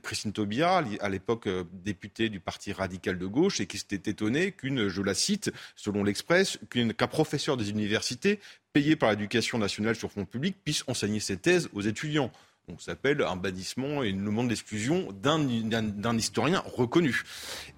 Christine 0.02 0.32
Taubira, 0.32 0.82
à 1.00 1.08
l'époque 1.08 1.48
députée 1.72 2.28
du 2.28 2.40
Parti 2.40 2.72
radical 2.72 3.18
de 3.18 3.26
gauche, 3.26 3.60
et 3.60 3.66
qui 3.66 3.78
s'était 3.78 4.10
étonnée 4.10 4.52
qu'une 4.52 4.75
je 4.88 5.02
la 5.02 5.14
cite, 5.14 5.52
selon 5.74 6.04
l'Express, 6.04 6.58
qu'un 6.70 7.06
professeur 7.06 7.56
des 7.56 7.70
universités 7.70 8.40
payé 8.72 8.96
par 8.96 9.10
l'éducation 9.10 9.58
nationale 9.58 9.96
sur 9.96 10.12
fonds 10.12 10.26
publics 10.26 10.56
puisse 10.62 10.84
enseigner 10.86 11.20
ses 11.20 11.36
thèses 11.36 11.68
aux 11.72 11.80
étudiants. 11.80 12.30
On 12.68 12.78
s'appelle 12.80 13.22
un 13.22 13.36
bannissement 13.36 14.02
et 14.02 14.08
une 14.08 14.24
demande 14.24 14.48
d'exclusion 14.48 15.08
d'un 15.12 16.18
historien 16.18 16.64
reconnu. 16.66 17.22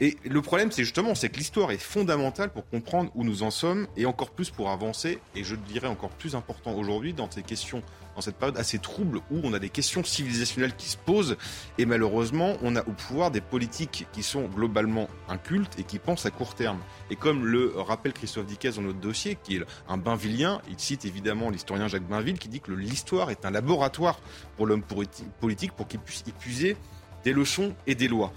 Et 0.00 0.16
le 0.24 0.40
problème, 0.40 0.72
c'est 0.72 0.82
justement, 0.82 1.14
c'est 1.14 1.28
que 1.28 1.36
l'histoire 1.36 1.72
est 1.72 1.78
fondamentale 1.78 2.50
pour 2.50 2.66
comprendre 2.70 3.12
où 3.14 3.22
nous 3.22 3.42
en 3.42 3.50
sommes 3.50 3.86
et 3.98 4.06
encore 4.06 4.30
plus 4.30 4.48
pour 4.48 4.70
avancer, 4.70 5.18
et 5.34 5.44
je 5.44 5.56
dirais 5.56 5.88
encore 5.88 6.10
plus 6.10 6.34
important 6.34 6.72
aujourd'hui 6.72 7.12
dans 7.12 7.30
ces 7.30 7.42
questions 7.42 7.82
dans 8.18 8.22
cette 8.22 8.36
période 8.36 8.56
assez 8.56 8.80
trouble 8.80 9.20
où 9.30 9.38
on 9.44 9.52
a 9.52 9.60
des 9.60 9.68
questions 9.68 10.02
civilisationnelles 10.02 10.74
qui 10.74 10.88
se 10.88 10.96
posent 10.96 11.36
et 11.78 11.86
malheureusement 11.86 12.56
on 12.62 12.74
a 12.74 12.80
au 12.80 12.90
pouvoir 12.90 13.30
des 13.30 13.40
politiques 13.40 14.08
qui 14.10 14.24
sont 14.24 14.46
globalement 14.46 15.08
incultes 15.28 15.78
et 15.78 15.84
qui 15.84 16.00
pensent 16.00 16.26
à 16.26 16.32
court 16.32 16.56
terme. 16.56 16.80
Et 17.12 17.16
comme 17.16 17.46
le 17.46 17.74
rappelle 17.76 18.12
Christophe 18.12 18.46
Dickès 18.46 18.74
dans 18.74 18.82
notre 18.82 18.98
dossier, 18.98 19.38
qui 19.44 19.58
est 19.58 19.62
un 19.88 19.98
Bainvillien, 19.98 20.60
il 20.68 20.80
cite 20.80 21.04
évidemment 21.04 21.48
l'historien 21.48 21.86
Jacques 21.86 22.08
Bainville 22.08 22.40
qui 22.40 22.48
dit 22.48 22.58
que 22.60 22.72
l'histoire 22.72 23.30
est 23.30 23.44
un 23.44 23.52
laboratoire 23.52 24.18
pour 24.56 24.66
l'homme 24.66 24.82
politique 24.82 25.72
pour 25.76 25.86
qu'il 25.86 26.00
puisse 26.00 26.24
épuiser 26.26 26.76
des 27.22 27.32
leçons 27.32 27.72
et 27.86 27.94
des 27.94 28.08
lois. 28.08 28.32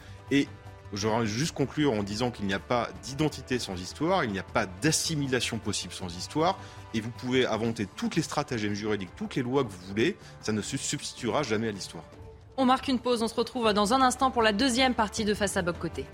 J'aurais 0.93 1.25
juste 1.25 1.53
conclure 1.53 1.93
en 1.93 2.03
disant 2.03 2.31
qu'il 2.31 2.45
n'y 2.45 2.53
a 2.53 2.59
pas 2.59 2.89
d'identité 3.03 3.59
sans 3.59 3.79
histoire, 3.79 4.25
il 4.25 4.31
n'y 4.31 4.39
a 4.39 4.43
pas 4.43 4.65
d'assimilation 4.65 5.57
possible 5.57 5.93
sans 5.93 6.15
histoire, 6.17 6.59
et 6.93 6.99
vous 6.99 7.11
pouvez 7.11 7.45
inventer 7.45 7.87
toutes 7.95 8.17
les 8.17 8.21
stratagèmes 8.21 8.73
juridiques, 8.73 9.15
toutes 9.15 9.35
les 9.35 9.41
lois 9.41 9.63
que 9.63 9.69
vous 9.69 9.87
voulez, 9.87 10.17
ça 10.41 10.51
ne 10.51 10.61
se 10.61 10.75
substituera 10.75 11.43
jamais 11.43 11.69
à 11.69 11.71
l'histoire. 11.71 12.03
On 12.57 12.65
marque 12.65 12.89
une 12.89 12.99
pause, 12.99 13.23
on 13.23 13.29
se 13.29 13.35
retrouve 13.35 13.71
dans 13.71 13.93
un 13.93 14.01
instant 14.01 14.31
pour 14.31 14.41
la 14.41 14.51
deuxième 14.51 14.93
partie 14.93 15.23
de 15.23 15.33
Face 15.33 15.55
à 15.55 15.61
Bob 15.61 15.77
Côté. 15.77 16.05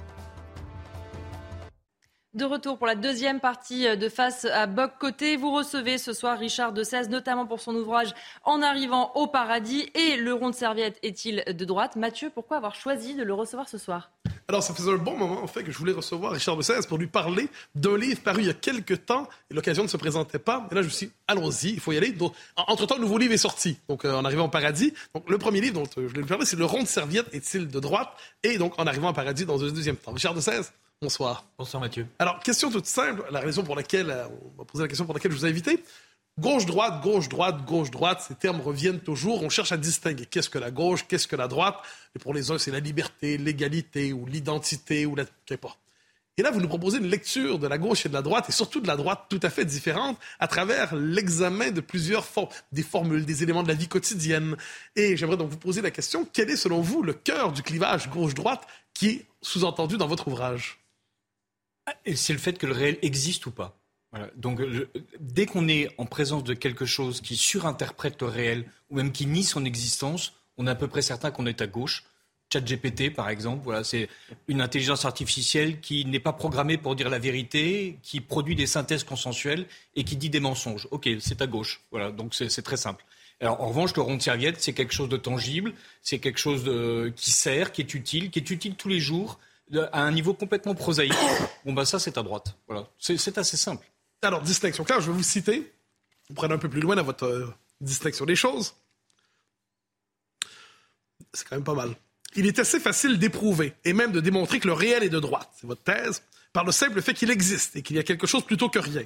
De 2.35 2.45
retour 2.45 2.77
pour 2.77 2.85
la 2.85 2.93
deuxième 2.93 3.39
partie 3.39 3.97
de 3.97 4.09
Face 4.09 4.45
à 4.45 4.67
Boc 4.67 4.91
Côté. 4.99 5.37
Vous 5.37 5.51
recevez 5.51 5.97
ce 5.97 6.13
soir 6.13 6.37
Richard 6.37 6.71
de 6.71 6.83
16, 6.83 7.09
notamment 7.09 7.47
pour 7.47 7.59
son 7.59 7.73
ouvrage 7.73 8.13
En 8.43 8.61
arrivant 8.61 9.11
au 9.15 9.25
paradis. 9.25 9.89
Et 9.95 10.17
le 10.17 10.35
rond 10.35 10.51
de 10.51 10.55
serviette 10.55 10.99
est-il 11.01 11.43
de 11.47 11.65
droite? 11.65 11.95
Mathieu, 11.95 12.29
pourquoi 12.29 12.57
avoir 12.57 12.75
choisi 12.75 13.15
de 13.15 13.23
le 13.23 13.33
recevoir 13.33 13.67
ce 13.67 13.79
soir? 13.79 14.11
Alors, 14.49 14.63
ça 14.63 14.73
faisait 14.73 14.91
un 14.91 14.97
bon 14.97 15.17
moment, 15.17 15.43
en 15.43 15.47
fait, 15.47 15.61
que 15.63 15.73
je 15.73 15.77
voulais 15.77 15.91
recevoir 15.91 16.31
Richard 16.31 16.55
de 16.55 16.61
16 16.61 16.85
pour 16.85 16.97
lui 16.97 17.07
parler 17.07 17.49
d'un 17.75 17.97
livre 17.97 18.21
paru 18.21 18.41
il 18.43 18.47
y 18.47 18.49
a 18.49 18.53
quelques 18.53 19.05
temps. 19.05 19.27
Et 19.51 19.53
l'occasion 19.53 19.83
ne 19.83 19.89
se 19.89 19.97
présentait 19.97 20.39
pas. 20.39 20.65
Et 20.71 20.75
là, 20.75 20.81
je 20.81 20.87
me 20.87 20.91
suis 20.91 21.07
dit, 21.07 21.13
allons-y, 21.27 21.71
il 21.73 21.79
faut 21.81 21.91
y 21.91 21.97
aller. 21.97 22.15
entre-temps, 22.55 22.95
le 22.95 23.01
nouveau 23.01 23.17
livre 23.17 23.33
est 23.33 23.37
sorti. 23.37 23.77
Donc, 23.89 24.05
euh, 24.05 24.13
En 24.13 24.23
arrivant 24.23 24.45
au 24.45 24.49
paradis. 24.49 24.93
Donc, 25.13 25.29
le 25.29 25.37
premier 25.37 25.59
livre 25.59 25.73
dont 25.73 25.83
euh, 25.97 26.03
je 26.03 26.07
voulais 26.07 26.21
lui 26.21 26.27
parler, 26.27 26.45
c'est 26.45 26.55
Le 26.55 26.63
rond 26.63 26.83
de 26.83 26.87
serviette 26.87 27.27
est-il 27.33 27.67
de 27.67 27.79
droite? 27.81 28.09
Et 28.41 28.57
donc, 28.57 28.73
En 28.79 28.87
arrivant 28.87 29.09
au 29.09 29.13
paradis 29.13 29.45
dans 29.45 29.61
un 29.61 29.67
deuxième 29.69 29.97
temps. 29.97 30.13
Richard 30.13 30.33
de 30.33 30.39
16 30.39 30.71
Bonsoir. 30.99 31.45
Bonsoir 31.59 31.79
Mathieu. 31.79 32.07
Alors, 32.17 32.39
question 32.39 32.71
toute 32.71 32.87
simple, 32.87 33.23
la 33.29 33.39
raison 33.39 33.63
pour 33.63 33.75
laquelle, 33.75 34.09
euh, 34.09 34.25
on 34.55 34.57
va 34.59 34.65
poser 34.65 34.83
la 34.83 34.87
question 34.87 35.05
pour 35.05 35.13
laquelle 35.13 35.31
je 35.31 35.37
vous 35.37 35.45
ai 35.45 35.49
invité. 35.49 35.83
Gauche-droite, 36.39 37.01
gauche-droite, 37.01 37.65
gauche-droite, 37.65 38.23
ces 38.27 38.35
termes 38.35 38.61
reviennent 38.61 38.99
toujours. 38.99 39.41
On 39.41 39.49
cherche 39.49 39.71
à 39.71 39.77
distinguer 39.77 40.27
qu'est-ce 40.27 40.51
que 40.51 40.59
la 40.59 40.69
gauche, 40.69 41.07
qu'est-ce 41.07 41.27
que 41.27 41.35
la 41.35 41.47
droite. 41.47 41.79
Et 42.15 42.19
pour 42.19 42.33
les 42.33 42.51
uns, 42.51 42.59
c'est 42.59 42.69
la 42.69 42.79
liberté, 42.79 43.39
l'égalité 43.39 44.13
ou 44.13 44.27
l'identité 44.27 45.07
ou 45.07 45.15
la... 45.15 45.25
Qu'importe. 45.47 45.79
Et 46.39 46.43
là, 46.43 46.51
vous 46.51 46.61
nous 46.61 46.67
proposez 46.67 46.99
une 46.99 47.07
lecture 47.07 47.57
de 47.57 47.65
la 47.65 47.79
gauche 47.79 48.05
et 48.05 48.09
de 48.09 48.13
la 48.13 48.21
droite, 48.21 48.47
et 48.47 48.51
surtout 48.51 48.79
de 48.79 48.85
la 48.85 48.95
droite 48.95 49.25
tout 49.27 49.39
à 49.41 49.49
fait 49.49 49.65
différente, 49.65 50.19
à 50.37 50.47
travers 50.47 50.95
l'examen 50.95 51.71
de 51.71 51.81
plusieurs 51.81 52.25
formes, 52.25 52.49
des 52.71 52.83
formules, 52.83 53.25
des 53.25 53.41
éléments 53.41 53.63
de 53.63 53.69
la 53.69 53.73
vie 53.73 53.87
quotidienne. 53.87 54.55
Et 54.95 55.17
j'aimerais 55.17 55.37
donc 55.37 55.49
vous 55.49 55.57
poser 55.57 55.81
la 55.81 55.89
question, 55.89 56.27
quel 56.31 56.51
est 56.51 56.55
selon 56.55 56.81
vous 56.81 57.01
le 57.01 57.13
cœur 57.13 57.51
du 57.53 57.63
clivage 57.63 58.11
gauche-droite 58.11 58.67
qui 58.93 59.07
est 59.07 59.25
sous-entendu 59.41 59.97
dans 59.97 60.07
votre 60.07 60.27
ouvrage? 60.27 60.77
C'est 62.13 62.33
le 62.33 62.39
fait 62.39 62.59
que 62.59 62.67
le 62.67 62.73
réel 62.73 62.99
existe 63.01 63.47
ou 63.47 63.51
pas? 63.51 63.76
Donc, 64.35 64.61
dès 65.19 65.45
qu'on 65.45 65.67
est 65.67 65.89
en 65.97 66.05
présence 66.05 66.43
de 66.43 66.53
quelque 66.53 66.85
chose 66.85 67.21
qui 67.21 67.35
surinterprète 67.35 68.21
le 68.21 68.27
réel 68.27 68.65
ou 68.89 68.95
même 68.95 69.11
qui 69.11 69.25
nie 69.25 69.43
son 69.43 69.65
existence, 69.65 70.33
on 70.57 70.67
est 70.67 70.71
à 70.71 70.75
peu 70.75 70.87
près 70.87 71.01
certain 71.01 71.31
qu'on 71.31 71.45
est 71.45 71.61
à 71.61 71.67
gauche. 71.67 72.03
ChatGPT, 72.51 73.13
par 73.13 73.29
exemple, 73.29 73.65
voilà, 73.65 73.83
c'est 73.83 74.07
une 74.47 74.61
intelligence 74.61 75.03
artificielle 75.03 75.81
qui 75.81 76.05
n'est 76.05 76.21
pas 76.21 76.31
programmée 76.31 76.77
pour 76.77 76.95
dire 76.95 77.09
la 77.09 77.19
vérité, 77.19 77.99
qui 78.01 78.21
produit 78.21 78.55
des 78.55 78.67
synthèses 78.67 79.03
consensuelles 79.03 79.67
et 79.95 80.05
qui 80.05 80.15
dit 80.15 80.29
des 80.29 80.39
mensonges. 80.39 80.87
Ok, 80.91 81.09
c'est 81.19 81.41
à 81.41 81.47
gauche. 81.47 81.81
Voilà, 81.91 82.11
donc 82.11 82.33
c'est 82.33 82.61
très 82.61 82.77
simple. 82.77 83.03
Alors, 83.41 83.61
en 83.61 83.67
revanche, 83.67 83.93
le 83.95 84.01
rond 84.01 84.15
de 84.15 84.21
serviette, 84.21 84.61
c'est 84.61 84.73
quelque 84.73 84.93
chose 84.93 85.09
de 85.09 85.17
tangible, 85.17 85.73
c'est 86.01 86.19
quelque 86.19 86.39
chose 86.39 86.63
qui 87.17 87.31
sert, 87.31 87.73
qui 87.73 87.81
est 87.81 87.93
utile, 87.93 88.31
qui 88.31 88.39
est 88.39 88.49
utile 88.49 88.75
tous 88.75 88.87
les 88.87 89.01
jours, 89.01 89.39
à 89.91 90.01
un 90.01 90.11
niveau 90.13 90.33
complètement 90.33 90.73
prosaïque, 90.73 91.13
bon, 91.65 91.73
bah 91.73 91.85
ça, 91.85 91.99
c'est 91.99 92.17
à 92.17 92.23
droite. 92.23 92.55
Voilà. 92.67 92.87
C'est 92.97 93.37
assez 93.37 93.57
simple. 93.57 93.85
Alors, 94.21 94.41
distinction 94.41 94.83
claire, 94.83 95.01
je 95.01 95.11
vais 95.11 95.17
vous 95.17 95.23
citer. 95.23 95.71
Vous 96.29 96.35
prenez 96.35 96.53
un 96.53 96.57
peu 96.57 96.69
plus 96.69 96.81
loin 96.81 96.95
dans 96.95 97.03
votre 97.03 97.25
euh, 97.25 97.53
distinction 97.81 98.25
des 98.25 98.35
choses. 98.35 98.75
C'est 101.33 101.47
quand 101.47 101.55
même 101.55 101.63
pas 101.63 101.73
mal. 101.73 101.95
Il 102.35 102.45
est 102.45 102.59
assez 102.59 102.79
facile 102.79 103.19
d'éprouver 103.19 103.73
et 103.85 103.93
même 103.93 104.11
de 104.11 104.19
démontrer 104.19 104.59
que 104.59 104.67
le 104.67 104.73
réel 104.73 105.03
est 105.03 105.09
de 105.09 105.19
droite, 105.19 105.49
c'est 105.55 105.67
votre 105.67 105.83
thèse, 105.83 106.23
par 106.51 106.65
le 106.65 106.71
simple 106.71 107.01
fait 107.01 107.13
qu'il 107.13 107.31
existe 107.31 107.75
et 107.75 107.81
qu'il 107.81 107.95
y 107.95 107.99
a 107.99 108.03
quelque 108.03 108.27
chose 108.27 108.43
plutôt 108.43 108.69
que 108.69 108.79
rien. 108.79 109.03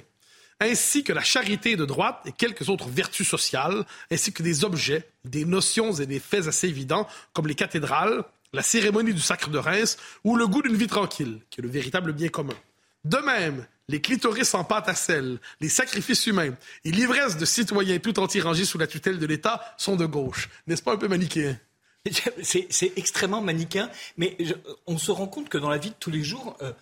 Ainsi 0.60 1.02
que 1.02 1.12
la 1.12 1.22
charité 1.22 1.72
est 1.72 1.76
de 1.76 1.84
droite 1.84 2.20
et 2.26 2.32
quelques 2.32 2.68
autres 2.68 2.88
vertus 2.88 3.28
sociales, 3.28 3.84
ainsi 4.10 4.32
que 4.32 4.42
des 4.42 4.64
objets, 4.64 5.08
des 5.24 5.44
notions 5.44 5.92
et 5.92 6.06
des 6.06 6.20
faits 6.20 6.46
assez 6.46 6.68
évidents, 6.68 7.08
comme 7.32 7.46
les 7.46 7.54
cathédrales, 7.54 8.24
la 8.52 8.62
cérémonie 8.62 9.14
du 9.14 9.20
sacre 9.20 9.50
de 9.50 9.58
Reims 9.58 9.96
ou 10.24 10.36
le 10.36 10.46
goût 10.46 10.62
d'une 10.62 10.76
vie 10.76 10.86
tranquille, 10.86 11.40
qui 11.50 11.60
est 11.60 11.64
le 11.64 11.70
véritable 11.70 12.12
bien 12.12 12.28
commun. 12.28 12.54
De 13.04 13.18
même, 13.18 13.66
les 13.92 14.00
clitoris 14.00 14.54
en 14.54 14.64
pâte 14.64 14.88
à 14.88 14.94
sel, 14.94 15.38
les 15.60 15.68
sacrifices 15.68 16.26
humains 16.26 16.54
et 16.84 16.90
l'ivresse 16.90 17.36
de 17.36 17.44
citoyens 17.44 17.98
tout 17.98 18.18
entiers 18.18 18.40
rangés 18.40 18.64
sous 18.64 18.78
la 18.78 18.86
tutelle 18.86 19.18
de 19.18 19.26
l'État 19.26 19.62
sont 19.76 19.96
de 19.96 20.06
gauche. 20.06 20.48
N'est-ce 20.66 20.82
pas 20.82 20.94
un 20.94 20.96
peu 20.96 21.08
manichéen? 21.08 21.60
C'est 22.42 22.92
extrêmement 22.96 23.42
manichéen, 23.42 23.90
mais 24.16 24.36
on 24.86 24.98
se 24.98 25.12
rend 25.12 25.28
compte 25.28 25.50
que 25.50 25.58
dans 25.58 25.68
la 25.68 25.76
vie 25.76 25.90
de 25.90 25.94
tous 26.00 26.10
les 26.10 26.24
jours, 26.24 26.56
euh, 26.62 26.72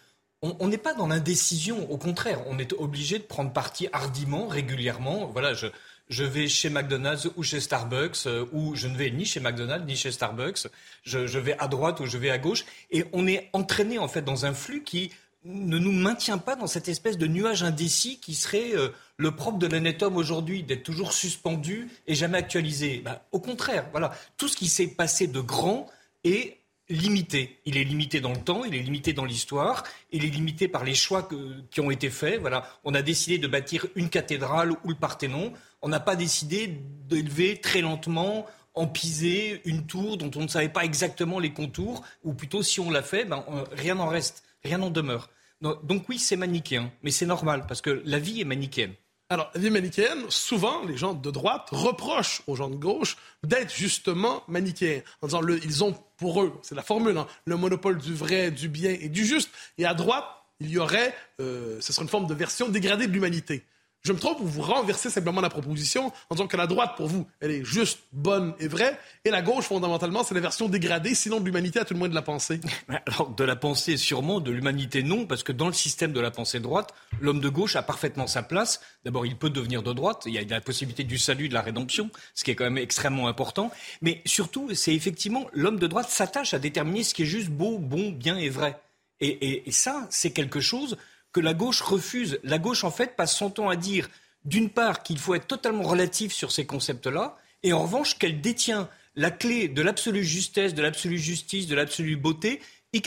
on 0.40 0.68
n'est 0.68 0.78
pas 0.78 0.94
dans 0.94 1.08
l'indécision. 1.08 1.90
Au 1.90 1.98
contraire, 1.98 2.42
on 2.46 2.58
est 2.58 2.72
obligé 2.72 3.18
de 3.18 3.24
prendre 3.24 3.52
parti 3.52 3.88
hardiment, 3.92 4.46
régulièrement. 4.46 5.26
Voilà, 5.26 5.52
je, 5.52 6.24
vais 6.24 6.48
chez 6.48 6.70
McDonald's 6.70 7.28
ou 7.36 7.42
chez 7.42 7.60
Starbucks, 7.60 8.26
euh, 8.26 8.46
ou 8.52 8.74
je 8.76 8.86
ne 8.86 8.96
vais 8.96 9.10
ni 9.10 9.26
chez 9.26 9.40
McDonald's 9.40 9.84
ni 9.84 9.96
chez 9.96 10.12
Starbucks. 10.12 10.68
Je, 11.02 11.26
je, 11.26 11.38
vais 11.38 11.58
à 11.58 11.66
droite 11.66 12.00
ou 12.00 12.06
je 12.06 12.16
vais 12.16 12.30
à 12.30 12.38
gauche. 12.38 12.64
Et 12.90 13.04
on 13.12 13.26
est 13.26 13.50
entraîné 13.52 13.98
en 13.98 14.08
fait 14.08 14.22
dans 14.22 14.46
un 14.46 14.54
flux 14.54 14.84
qui 14.84 15.10
ne 15.44 15.78
nous 15.78 15.92
maintient 15.92 16.38
pas 16.38 16.56
dans 16.56 16.66
cette 16.66 16.88
espèce 16.88 17.16
de 17.16 17.26
nuage 17.26 17.62
indécis 17.62 18.20
qui 18.20 18.34
serait 18.34 18.74
euh, 18.74 18.90
le 19.16 19.34
propre 19.34 19.58
de 19.58 19.66
l'honnête 19.66 20.02
homme 20.02 20.16
aujourd'hui 20.16 20.62
d'être 20.62 20.82
toujours 20.82 21.12
suspendu 21.12 21.88
et 22.06 22.14
jamais 22.14 22.38
actualisé 22.38 23.00
bah, 23.04 23.24
Au 23.32 23.40
contraire, 23.40 23.86
voilà, 23.90 24.12
tout 24.36 24.48
ce 24.48 24.56
qui 24.56 24.68
s'est 24.68 24.88
passé 24.88 25.26
de 25.26 25.40
grand 25.40 25.86
est 26.24 26.58
limité. 26.90 27.60
Il 27.64 27.78
est 27.78 27.84
limité 27.84 28.20
dans 28.20 28.32
le 28.32 28.40
temps, 28.40 28.64
il 28.64 28.74
est 28.74 28.82
limité 28.82 29.12
dans 29.12 29.24
l'histoire, 29.24 29.84
il 30.10 30.24
est 30.24 30.28
limité 30.28 30.68
par 30.68 30.84
les 30.84 30.94
choix 30.94 31.28
qui 31.70 31.80
ont 31.80 31.90
été 31.90 32.10
faits. 32.10 32.40
Voilà, 32.40 32.66
on 32.84 32.94
a 32.94 33.00
décidé 33.00 33.38
de 33.38 33.46
bâtir 33.46 33.86
une 33.94 34.10
cathédrale 34.10 34.72
ou 34.72 34.88
le 34.88 34.94
Parthénon. 34.96 35.52
On 35.82 35.88
n'a 35.88 36.00
pas 36.00 36.16
décidé 36.16 36.66
d'élever 37.08 37.60
très 37.60 37.80
lentement 37.80 38.46
en 38.74 38.86
pisé 38.86 39.62
une 39.64 39.86
tour 39.86 40.16
dont 40.16 40.30
on 40.36 40.42
ne 40.42 40.48
savait 40.48 40.68
pas 40.68 40.84
exactement 40.84 41.38
les 41.38 41.52
contours, 41.52 42.02
ou 42.24 42.34
plutôt 42.34 42.62
si 42.62 42.80
on 42.80 42.90
l'a 42.90 43.02
fait, 43.02 43.24
ben, 43.24 43.44
rien 43.72 43.96
n'en 43.96 44.08
reste, 44.08 44.44
rien 44.64 44.78
n'en 44.78 44.90
demeure. 44.90 45.30
Donc 45.60 46.08
oui, 46.08 46.18
c'est 46.18 46.36
manichéen, 46.36 46.90
mais 47.02 47.10
c'est 47.10 47.26
normal 47.26 47.64
parce 47.68 47.82
que 47.82 48.02
la 48.04 48.18
vie 48.18 48.40
est 48.40 48.44
manichéenne. 48.44 48.94
Alors, 49.32 49.48
la 49.54 49.60
vie 49.60 49.70
manichéenne, 49.70 50.24
souvent, 50.28 50.84
les 50.84 50.96
gens 50.96 51.14
de 51.14 51.30
droite 51.30 51.68
reprochent 51.70 52.42
aux 52.48 52.56
gens 52.56 52.68
de 52.68 52.74
gauche 52.74 53.16
d'être 53.44 53.72
justement 53.72 54.42
manichéens. 54.48 55.02
En 55.22 55.28
disant, 55.28 55.40
le, 55.40 55.64
ils 55.64 55.84
ont 55.84 55.94
pour 56.16 56.42
eux, 56.42 56.52
c'est 56.62 56.74
la 56.74 56.82
formule, 56.82 57.16
hein, 57.16 57.28
le 57.44 57.56
monopole 57.56 57.98
du 57.98 58.12
vrai, 58.12 58.50
du 58.50 58.68
bien 58.68 58.90
et 58.90 59.08
du 59.08 59.24
juste. 59.24 59.50
Et 59.78 59.84
à 59.84 59.94
droite, 59.94 60.24
il 60.58 60.70
y 60.70 60.78
aurait, 60.78 61.14
euh, 61.40 61.80
ce 61.80 61.92
serait 61.92 62.02
une 62.02 62.08
forme 62.08 62.26
de 62.26 62.34
version 62.34 62.68
dégradée 62.68 63.06
de 63.06 63.12
l'humanité. 63.12 63.64
Je 64.02 64.12
me 64.12 64.18
trompe 64.18 64.40
ou 64.40 64.46
vous 64.46 64.62
renversez 64.62 65.10
simplement 65.10 65.42
la 65.42 65.50
proposition 65.50 66.10
en 66.30 66.34
disant 66.34 66.46
que 66.46 66.56
la 66.56 66.66
droite, 66.66 66.94
pour 66.96 67.06
vous, 67.06 67.26
elle 67.40 67.50
est 67.50 67.64
juste, 67.64 67.98
bonne 68.12 68.54
et 68.58 68.66
vraie, 68.66 68.98
et 69.26 69.30
la 69.30 69.42
gauche, 69.42 69.66
fondamentalement, 69.66 70.24
c'est 70.24 70.34
la 70.34 70.40
version 70.40 70.70
dégradée, 70.70 71.14
sinon 71.14 71.38
de 71.38 71.44
l'humanité, 71.44 71.80
à 71.80 71.84
tout 71.84 71.92
le 71.92 71.98
moins 71.98 72.08
de 72.08 72.14
la 72.14 72.22
pensée 72.22 72.60
Alors, 73.06 73.28
de 73.28 73.44
la 73.44 73.56
pensée, 73.56 73.98
sûrement, 73.98 74.40
de 74.40 74.50
l'humanité, 74.50 75.02
non, 75.02 75.26
parce 75.26 75.42
que 75.42 75.52
dans 75.52 75.66
le 75.66 75.74
système 75.74 76.12
de 76.12 76.20
la 76.20 76.30
pensée 76.30 76.60
droite, 76.60 76.94
l'homme 77.20 77.40
de 77.40 77.48
gauche 77.50 77.76
a 77.76 77.82
parfaitement 77.82 78.26
sa 78.26 78.42
place. 78.42 78.80
D'abord, 79.04 79.26
il 79.26 79.36
peut 79.36 79.50
devenir 79.50 79.82
de 79.82 79.92
droite, 79.92 80.22
il 80.24 80.32
y 80.32 80.38
a 80.38 80.44
la 80.44 80.60
possibilité 80.62 81.04
du 81.04 81.18
salut, 81.18 81.50
de 81.50 81.54
la 81.54 81.62
rédemption, 81.62 82.10
ce 82.34 82.44
qui 82.44 82.52
est 82.52 82.54
quand 82.54 82.64
même 82.64 82.78
extrêmement 82.78 83.28
important. 83.28 83.70
Mais 84.00 84.22
surtout, 84.24 84.74
c'est 84.74 84.94
effectivement, 84.94 85.46
l'homme 85.52 85.78
de 85.78 85.86
droite 85.86 86.08
s'attache 86.08 86.54
à 86.54 86.58
déterminer 86.58 87.04
ce 87.04 87.12
qui 87.12 87.24
est 87.24 87.26
juste 87.26 87.50
beau, 87.50 87.78
bon, 87.78 88.12
bien 88.12 88.38
et 88.38 88.48
vrai. 88.48 88.80
et, 89.20 89.68
et 89.68 89.72
ça, 89.72 90.06
c'est 90.08 90.30
quelque 90.30 90.60
chose 90.60 90.96
que 91.32 91.40
la 91.40 91.54
gauche 91.54 91.80
refuse. 91.80 92.38
La 92.42 92.58
gauche, 92.58 92.84
en 92.84 92.90
fait, 92.90 93.16
passe 93.16 93.36
son 93.36 93.50
temps 93.50 93.68
à 93.68 93.76
dire, 93.76 94.08
d'une 94.44 94.70
part, 94.70 95.02
qu'il 95.02 95.18
faut 95.18 95.34
être 95.34 95.46
totalement 95.46 95.84
relatif 95.84 96.32
sur 96.32 96.52
ces 96.52 96.66
concepts-là, 96.66 97.36
et 97.62 97.72
en 97.72 97.82
revanche, 97.82 98.18
qu'elle 98.18 98.40
détient 98.40 98.88
la 99.16 99.30
clé 99.30 99.68
de 99.68 99.82
l'absolue 99.82 100.24
justesse, 100.24 100.74
de 100.74 100.82
l'absolue 100.82 101.18
justice, 101.18 101.66
de 101.66 101.74
l'absolue 101.74 102.16
beauté, 102.16 102.60
et. 102.92 103.02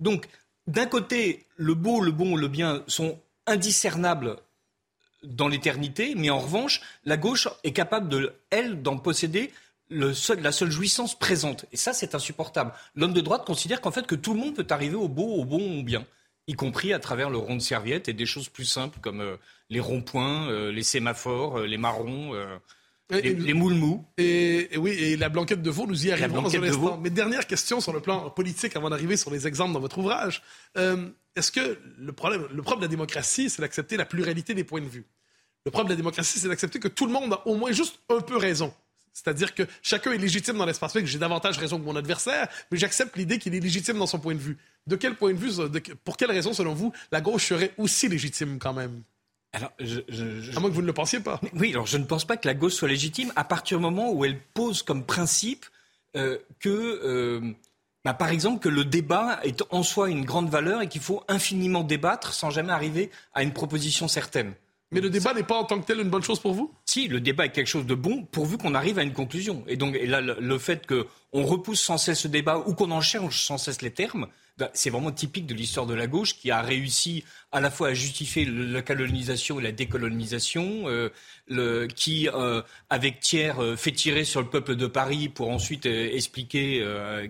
Donc, 0.00 0.28
d'un 0.66 0.86
côté, 0.86 1.46
le 1.56 1.74
beau, 1.74 2.00
le 2.00 2.12
bon, 2.12 2.36
le 2.36 2.48
bien 2.48 2.82
sont 2.86 3.18
indiscernables 3.46 4.36
dans 5.22 5.48
l'éternité, 5.48 6.14
mais 6.16 6.30
en 6.30 6.38
revanche, 6.38 6.80
la 7.04 7.16
gauche 7.16 7.48
est 7.64 7.72
capable, 7.72 8.08
de, 8.08 8.34
elle, 8.50 8.82
d'en 8.82 8.98
posséder 8.98 9.52
la 9.90 10.52
seule 10.52 10.70
jouissance 10.70 11.18
présente. 11.18 11.64
Et 11.72 11.76
ça, 11.78 11.94
c'est 11.94 12.14
insupportable. 12.14 12.72
L'homme 12.94 13.14
de 13.14 13.22
droite 13.22 13.46
considère 13.46 13.80
qu'en 13.80 13.90
fait, 13.90 14.06
que 14.06 14.14
tout 14.14 14.34
le 14.34 14.40
monde 14.40 14.54
peut 14.54 14.66
arriver 14.68 14.96
au 14.96 15.08
beau, 15.08 15.34
au 15.34 15.44
bon, 15.44 15.80
au 15.80 15.82
bien 15.82 16.04
y 16.48 16.54
compris 16.54 16.92
à 16.92 16.98
travers 16.98 17.30
le 17.30 17.38
rond 17.38 17.54
de 17.54 17.60
serviette 17.60 18.08
et 18.08 18.14
des 18.14 18.26
choses 18.26 18.48
plus 18.48 18.64
simples 18.64 18.98
comme 19.00 19.20
euh, 19.20 19.36
les 19.70 19.80
ronds-points, 19.80 20.50
euh, 20.50 20.72
les 20.72 20.82
sémaphores, 20.82 21.58
euh, 21.58 21.66
les 21.66 21.76
marrons. 21.76 22.32
les, 23.10 23.54
moules 23.54 23.74
mous. 23.74 24.04
Et, 24.16 24.70
oui, 24.76 24.90
et 24.90 25.16
la 25.16 25.28
blanquette 25.28 25.62
de 25.62 25.70
veau, 25.70 25.86
nous 25.86 26.06
y 26.06 26.10
arrivons 26.10 26.42
dans 26.42 26.56
un 26.56 26.62
instant. 26.62 26.98
Mais 26.98 27.10
dernière 27.10 27.46
question 27.46 27.80
sur 27.80 27.92
le 27.92 28.00
plan 28.00 28.30
politique 28.30 28.74
avant 28.74 28.90
d'arriver 28.90 29.16
sur 29.16 29.30
les 29.30 29.46
exemples 29.46 29.74
dans 29.74 29.80
votre 29.80 29.98
ouvrage. 29.98 30.42
Est-ce 30.74 31.52
que 31.52 31.78
le 31.98 32.12
problème, 32.12 32.48
le 32.52 32.62
problème 32.62 32.80
de 32.80 32.84
la 32.86 32.90
démocratie, 32.90 33.48
c'est 33.48 33.62
d'accepter 33.62 33.96
la 33.96 34.06
pluralité 34.06 34.54
des 34.54 34.64
points 34.64 34.80
de 34.80 34.88
vue? 34.88 35.06
Le 35.64 35.70
problème 35.70 35.88
de 35.88 35.92
la 35.92 35.96
démocratie, 35.96 36.38
c'est 36.38 36.48
d'accepter 36.48 36.80
que 36.80 36.88
tout 36.88 37.06
le 37.06 37.12
monde 37.12 37.32
a 37.32 37.46
au 37.46 37.54
moins 37.54 37.72
juste 37.72 38.00
un 38.08 38.20
peu 38.20 38.36
raison. 38.36 38.72
C'est-à-dire 39.18 39.54
que 39.54 39.64
chacun 39.82 40.12
est 40.12 40.18
légitime 40.18 40.56
dans 40.56 40.64
l'espace 40.64 40.92
public. 40.92 41.08
J'ai 41.08 41.18
davantage 41.18 41.58
raison 41.58 41.78
que 41.78 41.84
mon 41.84 41.96
adversaire, 41.96 42.48
mais 42.70 42.78
j'accepte 42.78 43.16
l'idée 43.16 43.38
qu'il 43.38 43.54
est 43.54 43.60
légitime 43.60 43.98
dans 43.98 44.06
son 44.06 44.20
point 44.20 44.34
de 44.34 44.38
vue. 44.38 44.56
De 44.86 44.94
quel 44.94 45.16
point 45.16 45.32
de 45.32 45.38
vue, 45.38 45.50
pour 46.04 46.16
quelle 46.16 46.30
raison, 46.30 46.52
selon 46.52 46.72
vous, 46.72 46.92
la 47.10 47.20
gauche 47.20 47.46
serait 47.46 47.72
aussi 47.78 48.08
légitime 48.08 48.58
quand 48.60 48.72
même? 48.72 49.02
Alors, 49.52 49.72
à 49.80 50.60
moins 50.60 50.70
que 50.70 50.74
vous 50.74 50.82
ne 50.82 50.86
le 50.86 50.92
pensiez 50.92 51.20
pas. 51.20 51.40
Oui, 51.54 51.72
alors 51.72 51.86
je 51.86 51.98
ne 51.98 52.04
pense 52.04 52.24
pas 52.24 52.36
que 52.36 52.46
la 52.46 52.54
gauche 52.54 52.74
soit 52.74 52.88
légitime 52.88 53.32
à 53.34 53.44
partir 53.44 53.78
du 53.78 53.82
moment 53.82 54.12
où 54.12 54.24
elle 54.24 54.38
pose 54.38 54.82
comme 54.82 55.04
principe 55.04 55.66
euh, 56.16 56.38
que, 56.60 56.68
euh, 56.68 57.40
bah, 58.04 58.14
par 58.14 58.28
exemple, 58.28 58.60
que 58.62 58.68
le 58.68 58.84
débat 58.84 59.40
est 59.42 59.62
en 59.70 59.82
soi 59.82 60.10
une 60.10 60.24
grande 60.24 60.48
valeur 60.48 60.82
et 60.82 60.88
qu'il 60.88 61.00
faut 61.00 61.24
infiniment 61.28 61.82
débattre 61.82 62.32
sans 62.34 62.50
jamais 62.50 62.72
arriver 62.72 63.10
à 63.34 63.42
une 63.42 63.52
proposition 63.52 64.06
certaine. 64.06 64.54
Mais 64.90 65.00
le 65.00 65.10
débat 65.10 65.34
n'est 65.34 65.42
pas 65.42 65.56
en 65.56 65.64
tant 65.64 65.80
que 65.80 65.86
tel 65.86 66.00
une 66.00 66.08
bonne 66.08 66.22
chose 66.22 66.40
pour 66.40 66.54
vous? 66.54 66.72
Si, 66.88 67.06
le 67.06 67.20
débat 67.20 67.44
est 67.44 67.52
quelque 67.52 67.66
chose 67.66 67.84
de 67.84 67.94
bon 67.94 68.22
pourvu 68.22 68.56
qu'on 68.56 68.74
arrive 68.74 68.98
à 68.98 69.02
une 69.02 69.12
conclusion. 69.12 69.62
Et 69.68 69.76
donc, 69.76 69.94
là, 70.06 70.22
le, 70.22 70.58
fait 70.58 70.86
qu'on 70.86 71.44
repousse 71.44 71.82
sans 71.82 71.98
cesse 71.98 72.20
ce 72.20 72.28
débat 72.28 72.64
ou 72.66 72.72
qu'on 72.72 72.90
en 72.92 73.02
change 73.02 73.42
sans 73.42 73.58
cesse 73.58 73.82
les 73.82 73.90
termes, 73.90 74.26
bah, 74.56 74.70
c'est 74.72 74.88
vraiment 74.88 75.12
typique 75.12 75.44
de 75.44 75.52
l'histoire 75.52 75.84
de 75.84 75.92
la 75.92 76.06
gauche 76.06 76.38
qui 76.38 76.50
a 76.50 76.62
réussi 76.62 77.24
à 77.52 77.60
la 77.60 77.70
fois 77.70 77.88
à 77.88 77.92
justifier 77.92 78.46
la 78.46 78.80
colonisation 78.80 79.60
et 79.60 79.64
la 79.64 79.72
décolonisation, 79.72 80.84
euh, 81.50 81.86
qui, 81.88 82.26
euh, 82.30 82.62
avec 82.88 83.20
Thiers, 83.20 83.52
euh, 83.58 83.76
fait 83.76 83.92
tirer 83.92 84.24
sur 84.24 84.40
le 84.40 84.48
peuple 84.48 84.74
de 84.74 84.86
Paris 84.86 85.28
pour 85.28 85.50
ensuite 85.50 85.84
expliquer 85.84 86.80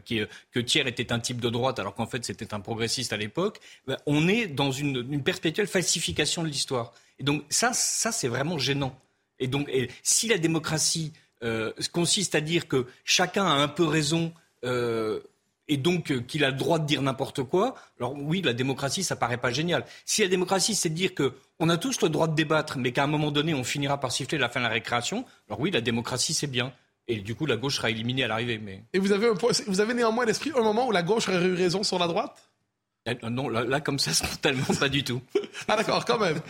que 0.07 0.61
Thiers 0.61 0.87
était 0.87 1.13
un 1.13 1.19
type 1.19 1.41
de 1.41 1.51
droite 1.51 1.81
alors 1.81 1.97
qu'en 1.97 2.07
fait 2.07 2.25
c'était 2.25 2.55
un 2.55 2.61
progressiste 2.61 3.13
à 3.13 3.17
l'époque. 3.17 3.59
Bah, 3.89 3.97
on 4.07 4.29
est 4.29 4.47
dans 4.47 4.71
une, 4.71 5.05
une 5.11 5.25
perpétuelle 5.25 5.67
falsification 5.67 6.45
de 6.45 6.49
l'histoire. 6.49 6.93
Et 7.19 7.25
donc 7.25 7.43
ça, 7.51 7.73
ça 7.73 8.13
c'est 8.13 8.29
vraiment 8.29 8.57
gênant. 8.57 8.97
Et 9.41 9.47
donc, 9.47 9.71
si 10.03 10.29
la 10.29 10.39
démocratie 10.39 11.13
euh, 11.43 11.73
consiste 11.93 12.35
à 12.35 12.41
dire 12.41 12.67
que 12.69 12.87
chacun 13.05 13.47
a 13.47 13.51
un 13.51 13.69
peu 13.69 13.85
raison 13.85 14.33
euh, 14.65 15.21
et 15.69 15.77
donc 15.77 16.11
euh, 16.11 16.21
qu'il 16.21 16.45
a 16.45 16.51
le 16.51 16.57
droit 16.57 16.79
de 16.79 16.87
dire 16.87 17.03
n'importe 17.03 17.43
quoi, 17.43 17.77
alors 18.01 18.15
oui, 18.15 18.43
la 18.43 18.53
démocratie, 18.53 19.05
ça 19.05 19.17
paraît 19.17 19.37
pas 19.37 19.53
génial. 19.53 19.85
Si 20.05 20.23
la 20.23 20.29
démocratie, 20.29 20.75
c'est 20.75 20.89
dire 20.89 21.15
que 21.15 21.35
on 21.61 21.69
a 21.69 21.77
tous 21.77 22.01
le 22.01 22.09
droit 22.09 22.27
de 22.27 22.35
débattre, 22.35 22.79
mais 22.79 22.93
qu'à 22.93 23.05
un 23.05 23.09
moment 23.09 23.31
donné, 23.31 23.55
on 23.55 23.65
finira 23.65 24.01
par 24.01 24.11
siffler 24.11 24.39
la 24.39 24.49
fin 24.49 24.61
de 24.61 24.65
la 24.65 24.71
récréation, 24.71 25.25
alors 25.49 25.61
oui, 25.61 25.71
la 25.71 25.81
démocratie, 25.81 26.35
c'est 26.35 26.47
bien. 26.47 26.73
Et 27.07 27.17
du 27.17 27.35
coup, 27.35 27.47
la 27.47 27.57
gauche 27.57 27.77
sera 27.77 27.91
éliminée 27.91 28.25
à 28.25 28.29
l'arrivée. 28.29 28.59
Mais... 28.59 28.85
Et 28.93 28.99
vous 28.99 29.13
avez, 29.13 29.29
vous 29.67 29.81
avez 29.81 29.95
néanmoins 29.95 30.27
l'esprit 30.27 30.53
un 30.55 30.63
moment 30.63 30.87
où 30.87 30.93
la 30.93 31.03
gauche 31.03 31.29
aurait 31.29 31.43
eu 31.43 31.55
raison 31.55 31.83
sur 31.83 31.99
la 31.99 32.07
droite? 32.07 32.48
Non, 33.31 33.49
là, 33.49 33.81
comme 33.81 33.99
ça, 33.99 34.13
spontanément, 34.13 34.67
pas 34.79 34.89
du 34.89 35.05
tout. 35.05 35.21
ah 35.69 35.77
d'accord, 35.77 36.05
quand 36.05 36.19
même. 36.19 36.41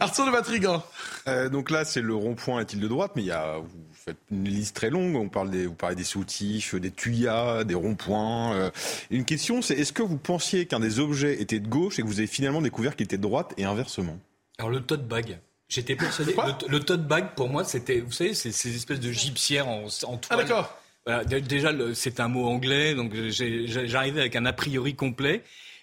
Arthur 0.00 0.26
de 0.26 0.30
Matrigan. 0.30 0.84
Euh, 1.26 1.48
donc 1.48 1.70
là, 1.70 1.84
c'est 1.84 2.00
le 2.00 2.14
rond-point 2.14 2.60
est-il 2.60 2.80
de 2.80 2.88
droite, 2.88 3.12
mais 3.16 3.22
il 3.22 3.28
y 3.28 3.32
a, 3.32 3.58
vous 3.58 3.68
faites 3.92 4.18
une 4.30 4.44
liste 4.44 4.76
très 4.76 4.90
longue. 4.90 5.16
On 5.16 5.28
parle 5.28 5.50
des, 5.50 5.66
vous 5.66 5.74
parlez 5.74 5.96
des 5.96 6.04
soutifs, 6.04 6.74
des 6.74 6.90
tuyas, 6.90 7.64
des 7.64 7.74
ronds-points. 7.74 8.54
Euh. 8.54 8.70
une 9.10 9.24
question, 9.24 9.62
c'est 9.62 9.74
est-ce 9.74 9.92
que 9.92 10.02
vous 10.02 10.18
pensiez 10.18 10.66
qu'un 10.66 10.80
des 10.80 11.00
objets 11.00 11.40
était 11.40 11.60
de 11.60 11.68
gauche 11.68 11.98
et 11.98 12.02
que 12.02 12.06
vous 12.06 12.18
avez 12.18 12.26
finalement 12.26 12.62
découvert 12.62 12.96
qu'il 12.96 13.04
était 13.04 13.16
de 13.16 13.22
droite 13.22 13.54
et 13.56 13.64
inversement? 13.64 14.18
Alors 14.58 14.70
le 14.70 14.80
tote 14.80 15.06
bag. 15.06 15.38
J'étais 15.68 15.96
persuadé. 15.96 16.34
Le, 16.34 16.72
le, 16.72 16.80
tote 16.80 17.06
bag, 17.06 17.34
pour 17.36 17.50
moi, 17.50 17.62
c'était, 17.62 18.00
vous 18.00 18.12
savez, 18.12 18.32
c'est 18.32 18.52
ces 18.52 18.74
espèces 18.74 19.00
de 19.00 19.12
gypsières 19.12 19.68
en, 19.68 19.84
en 20.04 20.16
toile. 20.16 20.20
Ah 20.30 20.36
d'accord. 20.36 20.78
déjà, 21.26 21.72
c'est 21.94 22.20
un 22.20 22.28
mot 22.28 22.46
anglais, 22.46 22.94
donc 22.94 23.14
j'arrivais 23.14 24.20
avec 24.20 24.36
un 24.36 24.46
a 24.46 24.54
priori 24.54 24.94
complet. 24.94 25.42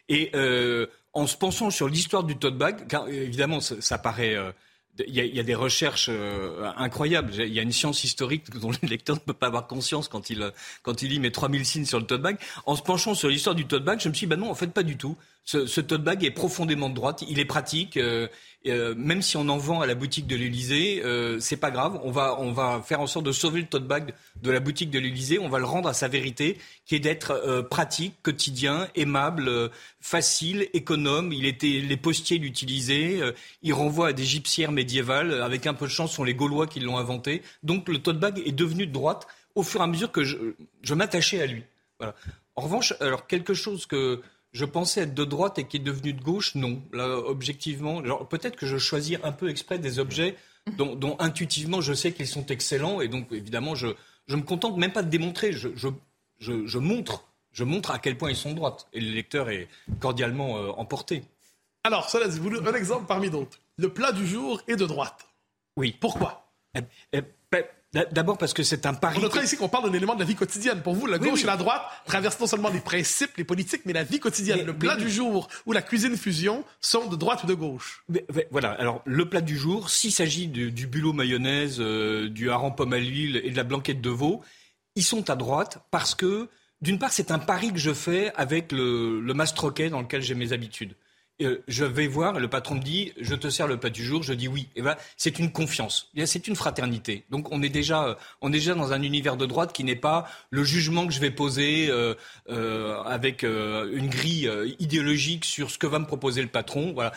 Et 0.10 0.32
euh, 0.36 0.88
en 1.14 1.28
se 1.28 1.38
pensant 1.38 1.70
sur 1.70 1.88
l'histoire 1.88 2.24
du 2.24 2.38
tote 2.38 2.58
bag, 2.58 2.88
car 2.88 3.08
évidemment 3.08 3.60
ça, 3.62 3.76
ça 3.80 3.98
paraît 3.98 4.36
euh, 4.36 4.52
il 5.08 5.14
y, 5.14 5.20
a, 5.20 5.26
il 5.26 5.36
y, 5.36 5.40
a, 5.40 5.44
des 5.44 5.56
recherches 5.56 6.08
euh, 6.10 6.72
incroyables. 6.78 7.34
Il 7.38 7.54
y 7.54 7.60
a 7.60 7.62
une 7.62 7.72
science 7.72 8.04
historique 8.04 8.50
dont 8.60 8.72
le 8.72 8.88
lecteur 8.88 9.16
ne 9.16 9.22
peut 9.22 9.34
pas 9.34 9.48
avoir 9.48 9.68
conscience 9.68 10.08
quand 10.08 10.30
il, 10.30 10.52
quand 10.84 11.02
il 11.02 11.10
lit 11.10 11.20
mes 11.20 11.32
3000 11.32 11.66
signes 11.66 11.86
sur 11.86 12.00
le 12.00 12.06
tote 12.06 12.22
bag. 12.22 12.38
En 12.66 12.76
se 12.76 12.82
penchant 12.82 13.14
sur 13.14 13.30
l'histoire 13.30 13.56
du 13.56 13.66
tote 13.66 13.84
bag, 13.84 14.00
je 14.00 14.10
me 14.10 14.14
suis 14.14 14.26
dit, 14.26 14.30
bah 14.30 14.38
non, 14.38 14.50
en 14.50 14.56
fait, 14.56 14.68
pas 14.68 14.84
du 14.84 14.98
tout. 14.98 15.18
Ce, 15.44 15.66
ce 15.66 15.82
tote 15.82 16.04
bag 16.04 16.24
est 16.24 16.32
profondément 16.32 16.90
de 16.90 16.96
droite. 16.96 17.24
Il 17.28 17.40
est 17.40 17.46
pratique. 17.46 17.98
Euh, 17.98 18.28
euh, 18.68 18.96
même 18.98 19.22
si 19.22 19.38
on 19.38 19.48
en 19.50 19.58
vend 19.58 19.82
à 19.82 19.86
la 19.86 19.96
boutique 19.96 20.28
de 20.28 20.36
l'Elysée, 20.36 21.02
euh, 21.04 21.40
c'est 21.40 21.58
pas 21.58 21.72
grave. 21.72 22.00
On 22.04 22.12
va, 22.12 22.40
on 22.40 22.52
va 22.52 22.82
faire 22.84 23.00
en 23.00 23.08
sorte 23.08 23.26
de 23.26 23.32
sauver 23.32 23.62
le 23.62 23.68
tote 23.68 23.88
bag 23.88 24.14
de 24.42 24.52
la 24.52 24.60
boutique 24.60 24.90
de 24.90 25.00
l'Elysée. 25.00 25.40
On 25.40 25.50
va 25.50 25.60
le 25.60 25.66
rendre 25.66 25.88
à 25.88 25.94
sa 25.94 26.08
vérité, 26.08 26.58
qui 26.86 26.96
est 26.96 27.00
d'être 27.00 27.32
euh, 27.32 27.62
pratique, 27.62 28.16
quotidien, 28.24 28.88
aimable, 28.96 29.48
euh, 29.48 29.70
facile, 30.02 30.68
économe. 30.74 31.32
Il 31.32 31.46
était, 31.46 31.80
les 31.80 31.98
postiers 31.98 32.38
l'utilisaient. 32.38 33.20
il 33.62 33.74
renvoie 33.74 34.10
à 34.10 34.14
des 34.14 34.24
gypsières 34.24 34.72
médiévales. 34.72 35.42
Avec 35.42 35.68
un 35.68 35.74
peu 35.74 35.86
de 35.86 35.92
chance, 35.92 36.12
ce 36.12 36.18
sont 36.18 36.24
les 36.24 36.36
Gaulois 36.36 36.68
qui 36.68 36.80
l'ont 36.80 36.98
inventé. 36.98 37.42
Donc 37.64 37.88
le 37.88 38.00
tote 38.00 38.20
bag 38.20 38.42
est 38.46 38.52
devenu 38.52 38.88
de 38.88 38.92
droite 38.92 39.28
au 39.54 39.64
fur 39.64 39.82
et 39.82 39.84
à 39.84 39.88
mesure 39.88 40.12
que 40.12 40.24
je, 40.24 40.94
m'attachais 40.94 41.42
à 41.42 41.46
lui. 41.46 41.64
En 42.56 42.62
revanche, 42.62 42.94
alors 43.00 43.26
quelque 43.28 43.54
chose 43.54 43.86
que 43.86 44.22
je 44.56 44.64
pensais 44.66 45.02
être 45.02 45.14
de 45.14 45.26
droite 45.26 45.60
et 45.60 45.66
qui 45.66 45.78
est 45.78 45.82
devenu 45.82 46.14
de 46.14 46.22
gauche, 46.22 46.56
non. 46.56 46.82
Là, 46.94 47.10
objectivement, 47.10 48.02
peut-être 48.24 48.56
que 48.56 48.66
je 48.66 48.78
choisis 48.78 49.18
un 49.24 49.34
peu 49.34 49.50
exprès 49.50 49.80
des 49.80 50.00
objets 50.00 50.36
dont, 50.78 50.96
dont 50.96 51.18
intuitivement 51.20 51.82
je 51.82 51.94
sais 51.94 52.14
qu'ils 52.14 52.28
sont 52.28 52.46
excellents 52.48 53.02
et 53.02 53.08
donc 53.08 53.28
évidemment 53.32 53.76
je 53.76 53.90
je 54.28 54.36
me 54.36 54.42
contente 54.42 54.78
même 54.78 54.92
pas 54.92 55.04
de 55.04 55.10
démontrer, 55.10 55.52
je, 55.52 55.70
je, 55.76 55.90
je, 56.40 56.66
je 56.66 56.80
montre, 56.80 57.26
je 57.52 57.64
montre 57.64 57.92
à 57.92 58.00
quel 58.00 58.18
point 58.18 58.32
ils 58.32 58.36
sont 58.36 58.52
de 58.52 58.56
droite 58.56 58.88
et 58.94 59.02
le 59.02 59.12
lecteur 59.12 59.50
est 59.50 59.68
cordialement 60.00 60.58
euh, 60.58 60.72
emporté. 60.78 61.24
Alors, 61.84 62.10
cela 62.10 62.28
dit, 62.28 62.40
un 62.40 62.74
exemple 62.74 63.06
parmi 63.08 63.30
d'autres. 63.30 63.60
le 63.78 63.90
plat 63.90 64.12
du 64.12 64.26
jour 64.26 64.62
est 64.68 64.78
de 64.78 64.86
droite. 64.86 65.28
Oui. 65.78 65.96
Pourquoi? 66.00 66.50
Eh, 66.74 66.80
eh, 67.14 67.22
ben, 67.52 67.64
D'abord 68.12 68.38
parce 68.38 68.54
que 68.54 68.64
c'est 68.64 68.86
un 68.86 68.94
pari. 68.94 69.18
On 69.20 69.22
notera 69.22 69.44
ici 69.44 69.56
qu'on 69.56 69.70
parle 69.70 69.90
d'un 69.90 69.96
élément 69.96 70.16
de 70.16 70.20
la 70.20 70.26
vie 70.26 70.36
quotidienne. 70.36 70.82
Pour 70.82 70.96
vous, 70.96 71.06
la 71.06 71.18
gauche 71.18 71.44
et 71.44 71.48
la 71.48 71.56
droite 71.56 71.82
traversent 72.06 72.40
non 72.40 72.48
seulement 72.48 72.70
les 72.70 72.82
principes, 72.82 73.38
les 73.38 73.46
politiques, 73.46 73.84
mais 73.86 73.94
la 73.94 74.04
vie 74.04 74.20
quotidienne. 74.20 74.66
le 74.66 74.76
plat 74.76 74.96
du 74.96 75.10
jour 75.10 75.48
ou 75.66 75.72
la 75.72 75.82
cuisine 75.82 76.18
fusion 76.18 76.64
sont 76.82 77.08
de 77.08 77.16
droite 77.16 77.44
ou 77.44 77.48
de 77.48 77.54
gauche. 77.54 78.04
voilà. 78.52 78.72
Alors, 78.72 79.02
le 79.06 79.30
plat 79.30 79.42
du 79.42 79.58
jour, 79.58 79.90
s'il 79.90 80.12
s'agit 80.12 80.48
du, 80.48 80.88
bulot 80.88 81.14
mayonnaise, 81.14 81.78
euh, 81.80 82.30
du 82.30 82.50
hareng 82.50 82.72
pomme 82.72 82.94
à 82.94 83.00
l'huile 83.00 83.42
et 83.44 83.52
de 83.52 83.56
la 83.56 83.64
blanquette 83.64 84.02
de 84.02 84.10
veau, 84.10 84.42
ils 84.96 85.04
sont 85.04 85.30
à 85.30 85.36
droite 85.36 85.80
parce 85.92 86.16
que, 86.16 86.50
d'une 86.82 87.00
part, 87.00 87.12
c'est 87.12 87.32
un 87.32 87.40
pari 87.40 87.72
que 87.72 87.80
je 87.80 87.94
fais 87.94 88.32
avec 88.36 88.72
le, 88.72 89.20
le 89.20 89.34
mastroquet 89.34 89.90
dans 89.90 90.02
lequel 90.02 90.22
j'ai 90.22 90.36
mes 90.36 90.54
habitudes. 90.54 90.96
Euh, 91.42 91.62
je 91.68 91.84
vais 91.84 92.08
voir, 92.08 92.40
le 92.40 92.48
patron 92.48 92.76
me 92.76 92.82
dit, 92.82 93.12
je 93.20 93.36
te 93.36 93.50
sers 93.50 93.68
le 93.68 93.78
plat 93.78 93.90
du 93.90 94.06
jour, 94.06 94.24
je 94.24 94.34
dis 94.34 94.48
oui. 94.48 94.70
Et 94.76 94.82
ben, 94.82 94.96
c'est 95.18 95.38
une 95.38 95.52
confiance, 95.52 96.10
c'est 96.26 96.48
une 96.48 96.56
fraternité. 96.56 97.26
Donc 97.30 97.52
on 97.52 97.62
est 97.62 97.70
déjà, 97.70 98.06
euh, 98.06 98.16
on 98.42 98.50
est 98.50 98.60
déjà 98.60 98.74
dans 98.74 98.94
un 98.94 99.02
univers 99.02 99.36
de 99.36 99.46
droite 99.46 99.74
qui 99.74 99.84
n'est 99.84 99.98
pas 99.98 100.30
le 100.50 100.64
jugement 100.64 101.06
que 101.06 101.14
je 101.14 101.20
vais 101.20 101.32
poser 101.32 101.90
euh 101.90 102.16
avec 103.06 103.44
une 103.44 104.10
grille 104.10 104.50
idéologique 104.80 105.46
sur 105.46 105.70
ce 105.70 105.78
que 105.78 105.88
va 105.88 106.00
me 106.00 106.06
proposer 106.06 106.42
le 106.42 106.48
patron. 106.48 106.94
Voilà, 106.94 107.12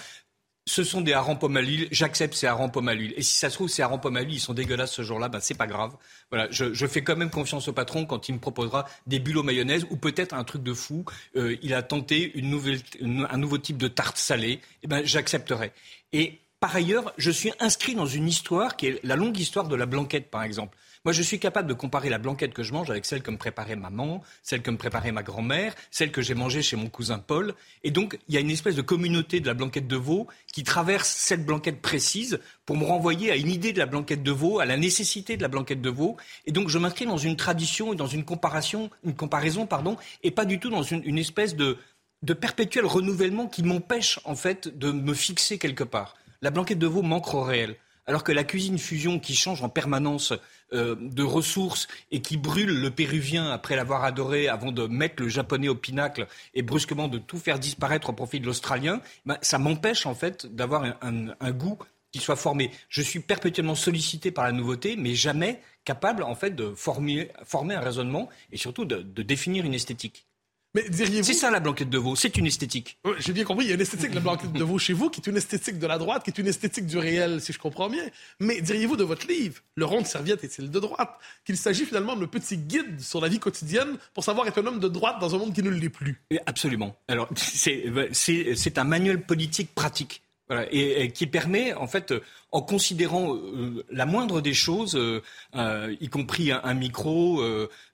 ce 0.68 0.84
sont 0.84 1.00
des 1.00 1.14
harengs 1.14 1.36
pommes 1.36 1.56
à 1.56 1.62
l'huile, 1.62 1.88
j'accepte 1.90 2.34
ces 2.34 2.46
harengs 2.46 2.68
pommes 2.68 2.88
à 2.88 2.94
l'huile. 2.94 3.14
Et 3.16 3.22
si 3.22 3.36
ça 3.36 3.48
se 3.48 3.54
trouve, 3.54 3.68
ces 3.68 3.80
harengs 3.80 4.00
pommes 4.00 4.18
à 4.18 4.20
l'huile, 4.20 4.36
ils 4.36 4.40
sont 4.40 4.52
dégueulasses 4.52 4.92
ce 4.92 5.02
jour-là, 5.02 5.30
ben 5.30 5.40
c'est 5.40 5.56
pas 5.56 5.66
grave. 5.66 5.96
Voilà, 6.30 6.46
je, 6.50 6.86
fais 6.86 7.02
quand 7.02 7.16
même 7.16 7.30
confiance 7.30 7.68
au 7.68 7.72
patron 7.72 8.04
quand 8.04 8.28
il 8.28 8.34
me 8.34 8.38
proposera 8.38 8.86
des 9.06 9.18
bulots 9.18 9.42
mayonnaise 9.42 9.86
ou 9.88 9.96
peut-être 9.96 10.34
un 10.34 10.44
truc 10.44 10.62
de 10.62 10.74
fou. 10.74 11.06
Euh, 11.36 11.56
il 11.62 11.72
a 11.72 11.82
tenté 11.82 12.34
un 12.36 13.36
nouveau 13.38 13.58
type 13.58 13.78
de 13.78 13.88
tarte 13.88 14.18
salée. 14.18 14.60
Eh 14.82 14.88
ben 14.88 15.02
j'accepterai. 15.06 15.72
Et 16.12 16.38
par 16.60 16.76
ailleurs, 16.76 17.14
je 17.16 17.30
suis 17.30 17.52
inscrit 17.60 17.94
dans 17.94 18.06
une 18.06 18.28
histoire 18.28 18.76
qui 18.76 18.88
est 18.88 19.00
la 19.04 19.16
longue 19.16 19.38
histoire 19.38 19.68
de 19.68 19.76
la 19.76 19.86
blanquette, 19.86 20.30
par 20.30 20.42
exemple. 20.42 20.76
Moi, 21.08 21.14
je 21.14 21.22
suis 21.22 21.38
capable 21.38 21.66
de 21.66 21.72
comparer 21.72 22.10
la 22.10 22.18
blanquette 22.18 22.52
que 22.52 22.62
je 22.62 22.74
mange 22.74 22.90
avec 22.90 23.06
celle 23.06 23.22
que 23.22 23.30
me 23.30 23.38
préparait 23.38 23.76
maman, 23.76 24.22
celle 24.42 24.60
que 24.60 24.70
me 24.70 24.76
préparait 24.76 25.10
ma 25.10 25.22
grand-mère, 25.22 25.74
celle 25.90 26.12
que 26.12 26.20
j'ai 26.20 26.34
mangée 26.34 26.60
chez 26.60 26.76
mon 26.76 26.90
cousin 26.90 27.18
Paul. 27.18 27.54
Et 27.82 27.90
donc, 27.90 28.18
il 28.28 28.34
y 28.34 28.36
a 28.36 28.40
une 28.40 28.50
espèce 28.50 28.74
de 28.74 28.82
communauté 28.82 29.40
de 29.40 29.46
la 29.46 29.54
blanquette 29.54 29.88
de 29.88 29.96
veau 29.96 30.26
qui 30.52 30.64
traverse 30.64 31.08
cette 31.08 31.46
blanquette 31.46 31.80
précise 31.80 32.40
pour 32.66 32.76
me 32.76 32.84
renvoyer 32.84 33.30
à 33.30 33.36
une 33.36 33.48
idée 33.50 33.72
de 33.72 33.78
la 33.78 33.86
blanquette 33.86 34.22
de 34.22 34.30
veau, 34.30 34.60
à 34.60 34.66
la 34.66 34.76
nécessité 34.76 35.38
de 35.38 35.40
la 35.40 35.48
blanquette 35.48 35.80
de 35.80 35.88
veau. 35.88 36.18
Et 36.44 36.52
donc, 36.52 36.68
je 36.68 36.76
m'inscris 36.76 37.06
dans 37.06 37.16
une 37.16 37.36
tradition 37.36 37.94
et 37.94 37.96
dans 37.96 38.06
une 38.06 38.26
comparaison, 38.26 38.90
une 39.02 39.14
comparaison, 39.14 39.64
pardon, 39.64 39.96
et 40.22 40.30
pas 40.30 40.44
du 40.44 40.60
tout 40.60 40.68
dans 40.68 40.82
une, 40.82 41.16
espèce 41.16 41.56
de, 41.56 41.78
de 42.20 42.34
perpétuel 42.34 42.84
renouvellement 42.84 43.46
qui 43.46 43.62
m'empêche, 43.62 44.20
en 44.26 44.34
fait, 44.34 44.76
de 44.76 44.92
me 44.92 45.14
fixer 45.14 45.56
quelque 45.56 45.84
part. 45.84 46.16
La 46.42 46.50
blanquette 46.50 46.78
de 46.78 46.86
veau 46.86 47.00
manque 47.00 47.32
au 47.32 47.40
réel. 47.40 47.78
Alors 48.08 48.24
que 48.24 48.32
la 48.32 48.42
cuisine 48.42 48.78
fusion 48.78 49.20
qui 49.20 49.36
change 49.36 49.62
en 49.62 49.68
permanence 49.68 50.32
euh, 50.72 50.96
de 50.98 51.22
ressources 51.22 51.88
et 52.10 52.22
qui 52.22 52.38
brûle 52.38 52.80
le 52.80 52.90
péruvien 52.90 53.50
après 53.50 53.76
l'avoir 53.76 54.02
adoré 54.02 54.48
avant 54.48 54.72
de 54.72 54.86
mettre 54.86 55.22
le 55.22 55.28
japonais 55.28 55.68
au 55.68 55.74
pinacle 55.74 56.26
et 56.54 56.62
brusquement 56.62 57.08
de 57.08 57.18
tout 57.18 57.36
faire 57.36 57.58
disparaître 57.58 58.08
au 58.08 58.14
profit 58.14 58.40
de 58.40 58.46
l'australien, 58.46 59.02
ben, 59.26 59.36
ça 59.42 59.58
m'empêche 59.58 60.06
en 60.06 60.14
fait 60.14 60.46
d'avoir 60.46 60.84
un, 61.02 61.50
goût 61.52 61.78
qui 62.10 62.18
soit 62.18 62.36
formé. 62.36 62.70
Je 62.88 63.02
suis 63.02 63.20
perpétuellement 63.20 63.74
sollicité 63.74 64.30
par 64.30 64.44
la 64.44 64.52
nouveauté, 64.52 64.96
mais 64.96 65.14
jamais 65.14 65.60
capable 65.84 66.22
en 66.22 66.34
fait 66.34 66.52
de 66.52 66.72
former, 66.74 67.30
un 67.52 67.80
raisonnement 67.80 68.30
et 68.52 68.56
surtout 68.56 68.86
de 68.86 69.22
définir 69.22 69.66
une 69.66 69.74
esthétique. 69.74 70.26
C'est 70.74 71.34
ça 71.34 71.50
la 71.50 71.60
blanquette 71.60 71.88
de 71.88 71.98
veau, 71.98 72.14
c'est 72.14 72.36
une 72.36 72.46
esthétique. 72.46 72.98
J'ai 73.18 73.32
bien 73.32 73.44
compris, 73.44 73.64
il 73.64 73.68
y 73.68 73.72
a 73.72 73.74
une 73.74 73.80
esthétique 73.80 74.10
de 74.10 74.16
la 74.16 74.20
blanquette 74.20 74.52
de 74.52 74.64
veau 74.64 74.78
chez 74.78 74.92
vous, 74.92 75.08
qui 75.08 75.20
est 75.20 75.26
une 75.26 75.36
esthétique 75.36 75.78
de 75.78 75.86
la 75.86 75.98
droite, 75.98 76.24
qui 76.24 76.30
est 76.30 76.38
une 76.38 76.46
esthétique 76.46 76.86
du 76.86 76.98
réel, 76.98 77.40
si 77.40 77.52
je 77.52 77.58
comprends 77.58 77.88
bien. 77.88 78.04
Mais 78.38 78.60
diriez-vous 78.60 78.96
de 78.96 79.04
votre 79.04 79.26
livre, 79.26 79.62
Le 79.76 79.86
rond 79.86 80.02
de 80.02 80.06
serviette 80.06 80.44
est-il 80.44 80.70
de 80.70 80.80
droite, 80.80 81.18
qu'il 81.44 81.56
s'agit 81.56 81.86
finalement 81.86 82.16
d'un 82.16 82.26
petit 82.26 82.58
guide 82.58 83.00
sur 83.00 83.20
la 83.20 83.28
vie 83.28 83.38
quotidienne 83.38 83.96
pour 84.12 84.24
savoir 84.24 84.46
être 84.46 84.58
un 84.58 84.66
homme 84.66 84.80
de 84.80 84.88
droite 84.88 85.16
dans 85.20 85.34
un 85.34 85.38
monde 85.38 85.54
qui 85.54 85.62
ne 85.62 85.70
l'est 85.70 85.88
plus? 85.88 86.22
Absolument. 86.46 86.96
Alors, 87.08 87.28
c'est 87.36 88.78
un 88.78 88.84
manuel 88.84 89.22
politique 89.22 89.74
pratique. 89.74 90.22
et, 90.70 91.10
qui 91.12 91.26
permet, 91.26 91.72
en 91.74 91.86
fait, 91.86 92.12
en 92.50 92.62
considérant 92.62 93.34
euh, 93.34 93.84
la 93.90 94.06
moindre 94.06 94.40
des 94.40 94.54
choses, 94.54 94.96
euh, 94.96 95.22
euh, 95.54 95.94
y 96.00 96.08
compris 96.08 96.50
un, 96.50 96.74
micro, 96.74 97.42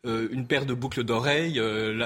une 0.05 0.47
paire 0.47 0.67
de 0.67 0.75
boucles 0.75 1.05
d'oreilles, 1.05 1.61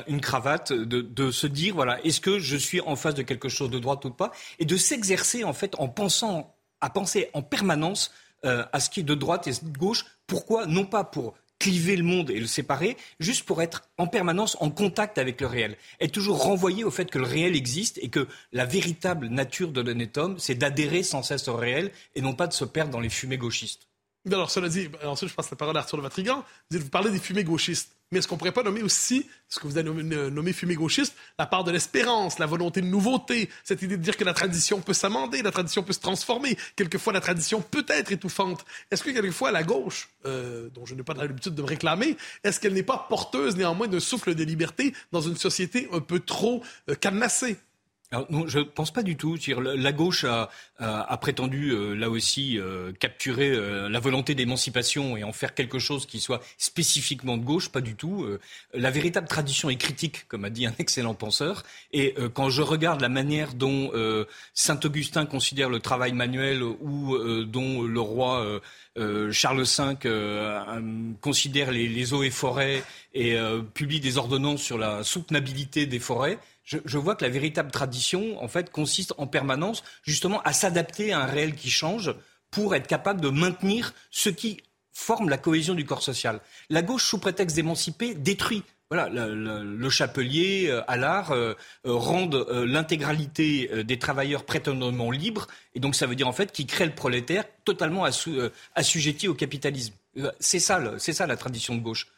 une 0.07 0.21
cravate, 0.21 0.73
de, 0.73 1.31
se 1.31 1.47
dire 1.47 1.75
voilà, 1.75 2.03
est-ce 2.05 2.21
que 2.21 2.39
je 2.39 2.57
suis 2.57 2.81
en 2.81 2.97
face 2.97 3.15
de 3.15 3.23
quelque 3.23 3.49
chose 3.49 3.71
de 3.71 3.79
droite 3.79 4.05
ou 4.05 4.11
pas, 4.11 4.33
et 4.59 4.65
de 4.65 4.77
s'exercer 4.77 5.45
en 5.45 5.53
fait 5.53 5.75
en 5.79 5.89
pensant 5.89 6.55
à 6.81 6.91
penser 6.91 7.29
en 7.35 7.43
permanence 7.43 8.13
à 8.45 8.81
ce 8.81 8.89
qui 8.89 9.01
est 9.01 9.05
de 9.05 9.15
droite 9.15 9.47
et 9.49 9.53
de 9.53 9.77
gauche. 9.77 10.05
Pourquoi? 10.27 10.67
Non 10.67 10.85
pas 10.85 11.05
pour 11.05 11.35
cliver 11.59 11.97
le 11.97 12.05
monde 12.05 12.31
et 12.31 12.41
le 12.41 12.47
séparer, 12.47 12.97
juste 13.19 13.45
pour 13.45 13.63
être 13.63 13.89
en 13.99 14.07
permanence 14.07 14.57
en 14.61 14.71
contact 14.71 15.19
avec 15.19 15.41
le 15.41 15.47
réel. 15.47 15.77
Être 16.01 16.13
toujours 16.13 16.43
renvoyé 16.43 16.85
au 16.85 16.91
fait 16.91 17.11
que 17.11 17.19
le 17.19 17.25
réel 17.25 17.57
existe 17.57 17.99
et 18.03 18.09
que 18.09 18.29
la 18.53 18.65
véritable 18.65 19.29
nature 19.29 19.73
de 19.73 19.81
l'honnête 19.81 20.19
homme, 20.19 20.39
c'est 20.39 20.55
d'adhérer 20.55 21.03
sans 21.03 21.23
cesse 21.23 21.49
au 21.49 21.57
réel 21.57 21.91
et 22.15 22.21
non 22.21 22.35
pas 22.35 22.47
de 22.47 22.53
se 22.53 22.65
perdre 22.65 22.93
dans 22.93 23.01
les 23.01 23.11
fumées 23.11 23.39
gauchistes. 23.39 23.88
Alors, 24.33 24.51
cela 24.51 24.69
dit, 24.69 24.89
ensuite, 25.05 25.31
je 25.31 25.35
passe 25.35 25.51
la 25.51 25.57
parole 25.57 25.77
à 25.77 25.81
Arthur 25.81 25.99
de 25.99 26.03
Vatrigan. 26.03 26.45
Vous 26.71 26.89
parlez 26.89 27.11
des 27.11 27.19
fumées 27.19 27.45
gauchistes. 27.45 27.93
Mais 28.11 28.19
est-ce 28.19 28.29
qu'on 28.29 28.37
ne 28.37 28.39
pourrait 28.39 28.53
pas 28.53 28.63
nommer 28.63 28.83
aussi, 28.83 29.27
ce 29.51 29.59
que 29.59 29.67
vous 29.67 29.77
avez 29.77 29.91
nommé, 29.93 30.53
fumée 30.55 30.77
gauchiste, 30.77 31.15
la 31.39 31.47
part 31.47 31.63
de 31.63 31.71
l'espérance, 31.71 32.39
la 32.39 32.47
volonté 32.47 32.81
de 32.81 32.87
nouveauté, 32.87 33.51
cette 33.65 33.83
idée 33.83 33.99
de 33.99 34.03
dire 34.03 34.17
que 34.17 34.25
la 34.25 34.33
tradition 34.33 34.81
peut 34.81 34.95
s'amender, 34.95 35.43
la 35.43 35.51
tradition 35.51 35.83
peut 35.83 35.93
se 35.93 36.01
transformer, 36.01 36.57
quelquefois 36.75 37.13
la 37.13 37.21
tradition 37.21 37.61
peut 37.61 37.85
être 37.89 38.11
étouffante. 38.11 38.65
Est-ce 38.91 39.03
que 39.03 39.11
quelquefois 39.11 39.51
la 39.51 39.63
gauche, 39.63 40.09
euh, 40.25 40.71
dont 40.71 40.87
je 40.87 40.95
n'ai 40.95 41.03
pas 41.03 41.13
l'habitude 41.13 41.55
de 41.55 41.61
me 41.61 41.67
réclamer, 41.67 42.17
est-ce 42.45 42.61
qu'elle 42.61 42.73
n'est 42.73 42.83
pas 42.83 43.07
porteuse 43.11 43.57
néanmoins 43.57 43.89
d'un 43.89 44.01
souffle 44.01 44.35
de 44.35 44.45
liberté 44.45 44.95
dans 45.13 45.21
une 45.21 45.37
société 45.37 45.87
un 45.93 46.01
peu 46.01 46.21
trop 46.21 46.63
euh, 46.89 46.95
cadenassée? 46.95 47.59
Non, 48.11 48.47
je 48.47 48.61
ne 48.61 48.65
pense 48.65 48.91
pas 48.91 49.03
du 49.03 49.17
tout. 49.17 49.37
La 49.59 49.93
gauche 49.93 50.25
a, 50.25 51.17
prétendu, 51.19 51.73
euh, 51.73 51.95
là 51.95 52.09
aussi, 52.09 52.59
euh, 52.59 52.91
capturer 52.93 53.51
euh, 53.51 53.91
la 53.91 54.01
volonté 54.01 54.35
d'émancipation 54.35 55.19
et 55.19 55.25
en 55.25 55.33
faire 55.33 55.53
quelque 55.55 55.79
chose 55.79 56.07
qui 56.07 56.19
soit 56.19 56.41
spécifiquement 56.57 57.37
de 57.37 57.45
gauche. 57.45 57.69
Pas 57.69 57.83
du 57.83 57.97
tout. 57.97 58.27
la 58.73 58.91
véritable 58.91 59.29
tradition 59.29 59.69
est 59.69 59.77
critique, 59.77 60.27
comme 60.29 60.45
a 60.45 60.51
dit 60.51 60.65
un 60.65 60.75
excellent 60.79 61.15
penseur. 61.15 61.65
Et 61.93 62.15
quand 62.33 62.49
je 62.49 62.63
regarde 62.63 63.01
la 63.01 63.11
manière 63.11 63.53
dont 63.53 63.93
Saint-Augustin 64.55 65.27
considère 65.27 65.69
le 65.69 65.81
travail 65.81 66.13
manuel 66.13 66.63
ou 66.63 67.17
dont 67.45 67.83
le 67.83 68.01
roi 68.01 68.61
Charles 69.31 69.65
V 69.65 71.15
considère 71.21 71.71
les, 71.71 71.89
les, 71.89 72.13
eaux 72.15 72.23
et 72.23 72.31
forêts 72.31 72.83
et 73.15 73.37
publie 73.75 74.01
des 74.01 74.17
ordonnances 74.17 74.63
sur 74.63 74.79
la 74.79 75.05
soutenabilité 75.05 75.87
des 75.87 75.99
forêts, 75.99 76.39
je, 76.69 76.99
vois 76.99 77.17
que 77.17 77.25
la 77.25 77.31
véritable 77.31 77.71
tradition, 77.71 78.43
en 78.43 78.49
fait, 78.49 78.71
consiste 78.71 79.15
en 79.17 79.27
permanence 79.27 79.83
justement 80.03 80.43
à 80.43 80.53
s'adapter 80.53 81.13
à 81.13 81.21
un 81.21 81.27
réel 81.27 81.55
qui 81.55 81.71
change 81.71 82.15
pour 82.51 82.75
être 82.75 82.87
capable 82.87 83.21
de 83.21 83.31
maintenir 83.31 83.95
ce 84.11 84.29
qui 84.29 84.61
forme 84.93 85.29
la 85.29 85.39
cohésion 85.39 85.75
du 85.75 85.87
corps 85.87 86.03
social. 86.03 86.41
La 86.69 86.83
gauche, 86.83 87.05
sous 87.05 87.19
prétexte 87.19 87.57
d'émanciper, 87.57 88.15
détruit. 88.15 88.65
Voilà, 88.91 89.09
le, 89.11 89.91
chapelier, 89.91 90.67
euh, 90.69 90.83
à 90.89 90.97
l'art, 90.97 91.33
euh, 91.33 91.53
euh, 91.87 91.93
rendent 91.93 92.47
l'intégralité 92.51 93.85
des 93.85 93.99
travailleurs 93.99 94.45
prétendument 94.45 95.11
libres, 95.11 95.47
et 95.75 95.81
donc 95.81 95.95
ça 95.95 96.07
veut 96.07 96.15
dire 96.15 96.27
en 96.27 96.33
fait 96.33 96.53
qu'ils 96.53 96.67
créent 96.67 96.87
le 96.87 96.95
prolétaire 96.95 97.45
totalement 97.65 98.07
assujetti 98.75 99.29
au 99.29 99.35
capitalisme. 99.35 99.93
C'est 100.41 100.59
c'est 100.59 101.13
ça 101.13 101.27
la 101.27 101.37
tradition 101.37 101.75
de 101.75 101.81
gauche. 101.81 102.09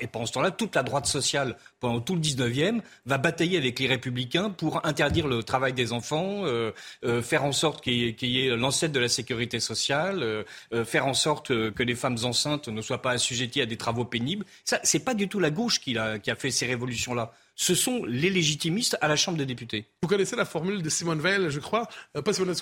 Et 0.00 0.06
pendant 0.06 0.26
ce 0.26 0.32
temps-là, 0.32 0.50
toute 0.50 0.74
la 0.74 0.82
droite 0.82 1.06
sociale, 1.06 1.56
pendant 1.80 2.00
tout 2.00 2.14
le 2.14 2.20
19e, 2.20 2.80
va 3.04 3.18
batailler 3.18 3.58
avec 3.58 3.78
les 3.78 3.86
républicains 3.86 4.50
pour 4.50 4.84
interdire 4.86 5.26
le 5.28 5.42
travail 5.42 5.72
des 5.72 5.92
enfants, 5.92 6.46
euh, 6.46 6.72
euh, 7.04 7.20
faire 7.20 7.44
en 7.44 7.52
sorte 7.52 7.82
qu'il 7.82 8.16
y, 8.22 8.46
ait 8.46 8.56
l'ancêtre 8.56 8.94
de 8.94 9.00
la 9.00 9.08
sécurité 9.08 9.60
sociale, 9.60 10.22
euh, 10.22 10.84
faire 10.84 11.06
en 11.06 11.14
sorte 11.14 11.48
que 11.48 11.82
les 11.82 11.94
femmes 11.94 12.16
enceintes 12.24 12.68
ne 12.68 12.80
soient 12.80 13.02
pas 13.02 13.12
assujetties 13.12 13.60
à 13.60 13.66
des 13.66 13.76
travaux 13.76 14.04
pénibles. 14.04 14.46
Ça, 14.64 14.80
c'est 14.82 15.04
pas 15.04 15.14
du 15.14 15.28
tout 15.28 15.40
la 15.40 15.50
gauche 15.50 15.80
qui 15.80 15.96
a, 15.98 16.18
fait 16.36 16.50
ces 16.50 16.66
révolutions-là 16.66 17.32
ce 17.56 17.74
sont 17.74 18.06
les 18.06 18.30
légitimistes 18.30 18.96
à 19.02 19.08
la 19.08 19.16
Chambre 19.16 19.36
des 19.36 19.44
députés. 19.44 19.84
Vous 20.02 20.08
connaissez 20.08 20.34
la 20.34 20.46
formule 20.46 20.80
de 20.80 20.88
Simone 20.88 21.20
Veil, 21.20 21.50
je 21.50 21.60
crois, 21.60 21.90
pas 22.24 22.32
Simone 22.32 22.54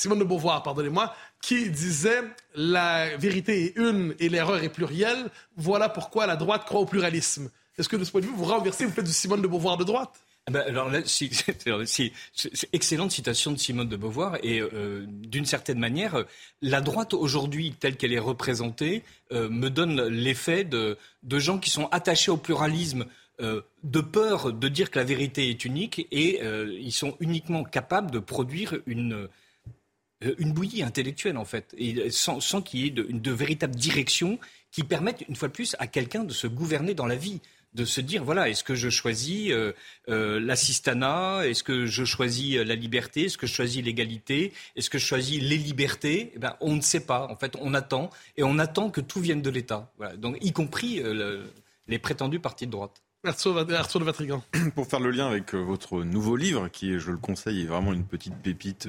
Simone 0.00 0.20
de 0.20 0.24
Beauvoir, 0.24 0.62
pardonnez-moi, 0.62 1.14
qui 1.42 1.68
disait 1.68 2.22
la 2.54 3.14
vérité 3.18 3.66
est 3.66 3.76
une 3.76 4.14
et 4.18 4.30
l'erreur 4.30 4.64
est 4.64 4.70
plurielle. 4.70 5.28
Voilà 5.58 5.90
pourquoi 5.90 6.26
la 6.26 6.36
droite 6.36 6.64
croit 6.64 6.80
au 6.80 6.86
pluralisme. 6.86 7.50
Est-ce 7.76 7.86
que 7.86 7.96
de 7.96 8.04
ce 8.04 8.10
point 8.10 8.22
de 8.22 8.26
vue, 8.26 8.32
vous 8.34 8.46
renversez, 8.46 8.86
vous 8.86 8.92
faites 8.92 9.04
du 9.04 9.12
Simone 9.12 9.42
de 9.42 9.46
Beauvoir 9.46 9.76
de 9.76 9.84
droite? 9.84 10.12
Ah 10.46 10.52
ben, 10.52 10.62
alors 10.66 10.88
là, 10.88 11.00
excellente 12.72 13.10
citation 13.10 13.52
de 13.52 13.58
Simone 13.58 13.90
de 13.90 13.96
Beauvoir 13.96 14.38
et 14.42 14.62
euh, 14.62 15.04
d'une 15.06 15.44
certaine 15.44 15.78
manière, 15.78 16.24
la 16.62 16.80
droite 16.80 17.12
aujourd'hui 17.12 17.74
telle 17.78 17.98
qu'elle 17.98 18.14
est 18.14 18.18
représentée 18.18 19.02
euh, 19.32 19.50
me 19.50 19.68
donne 19.68 20.00
l'effet 20.04 20.64
de, 20.64 20.96
de, 21.24 21.38
gens 21.38 21.58
qui 21.58 21.68
sont 21.68 21.88
attachés 21.92 22.30
au 22.30 22.38
pluralisme 22.38 23.04
de 23.38 24.00
peur 24.02 24.52
de 24.52 24.68
dire 24.68 24.90
que 24.90 24.98
la 24.98 25.04
vérité 25.04 25.48
est 25.48 25.64
unique 25.64 26.06
et 26.12 26.42
ils 26.42 26.92
sont 26.92 27.16
uniquement 27.20 27.64
capables 27.64 28.10
de 28.10 28.18
produire 28.18 28.76
une 28.84 29.30
une 30.38 30.52
bouillie 30.52 30.82
intellectuelle 30.82 31.36
en 31.36 31.44
fait, 31.44 31.74
et 31.78 32.10
sans, 32.10 32.40
sans 32.40 32.60
qu'il 32.62 32.80
y 32.80 32.86
ait 32.86 32.90
de, 32.90 33.06
de 33.08 33.30
véritable 33.30 33.74
direction 33.74 34.38
qui 34.70 34.84
permette 34.84 35.24
une 35.28 35.36
fois 35.36 35.48
de 35.48 35.52
plus 35.52 35.76
à 35.78 35.86
quelqu'un 35.86 36.24
de 36.24 36.32
se 36.32 36.46
gouverner 36.46 36.94
dans 36.94 37.06
la 37.06 37.16
vie 37.16 37.40
de 37.74 37.84
se 37.84 38.00
dire 38.00 38.24
voilà 38.24 38.48
est-ce 38.48 38.64
que 38.64 38.74
je 38.74 38.88
choisis 38.90 39.50
euh, 39.50 39.72
euh, 40.08 40.40
l'assistanat 40.40 41.46
est-ce 41.46 41.62
que 41.62 41.86
je 41.86 42.04
choisis 42.04 42.56
euh, 42.56 42.64
la 42.64 42.74
liberté 42.74 43.24
est-ce 43.24 43.38
que 43.38 43.46
je 43.46 43.54
choisis 43.54 43.82
l'égalité 43.82 44.52
est-ce 44.76 44.90
que 44.90 44.98
je 44.98 45.06
choisis 45.06 45.40
les 45.40 45.56
libertés? 45.56 46.32
Eh 46.34 46.38
ben, 46.38 46.56
on 46.60 46.74
ne 46.74 46.80
sait 46.80 47.06
pas 47.06 47.28
en 47.28 47.36
fait 47.36 47.56
on 47.60 47.74
attend 47.74 48.10
et 48.36 48.42
on 48.42 48.58
attend 48.58 48.90
que 48.90 49.00
tout 49.00 49.20
vienne 49.20 49.42
de 49.42 49.50
l'État 49.50 49.92
voilà. 49.98 50.16
donc 50.16 50.36
y 50.40 50.52
compris 50.52 51.02
les 51.86 51.98
prétendus 51.98 52.40
partis 52.40 52.66
de 52.66 52.72
droite 52.72 53.02
Arthur, 53.22 53.54
de 53.66 54.04
Vatrigan. 54.04 54.42
Pour 54.74 54.86
faire 54.86 54.98
le 55.00 55.10
lien 55.10 55.26
avec 55.26 55.52
votre 55.52 56.04
nouveau 56.04 56.36
livre, 56.36 56.68
qui 56.68 56.98
je 56.98 57.10
le 57.10 57.18
conseille, 57.18 57.60
est 57.60 57.66
vraiment 57.66 57.92
une 57.92 58.06
petite 58.06 58.34
pépite 58.36 58.88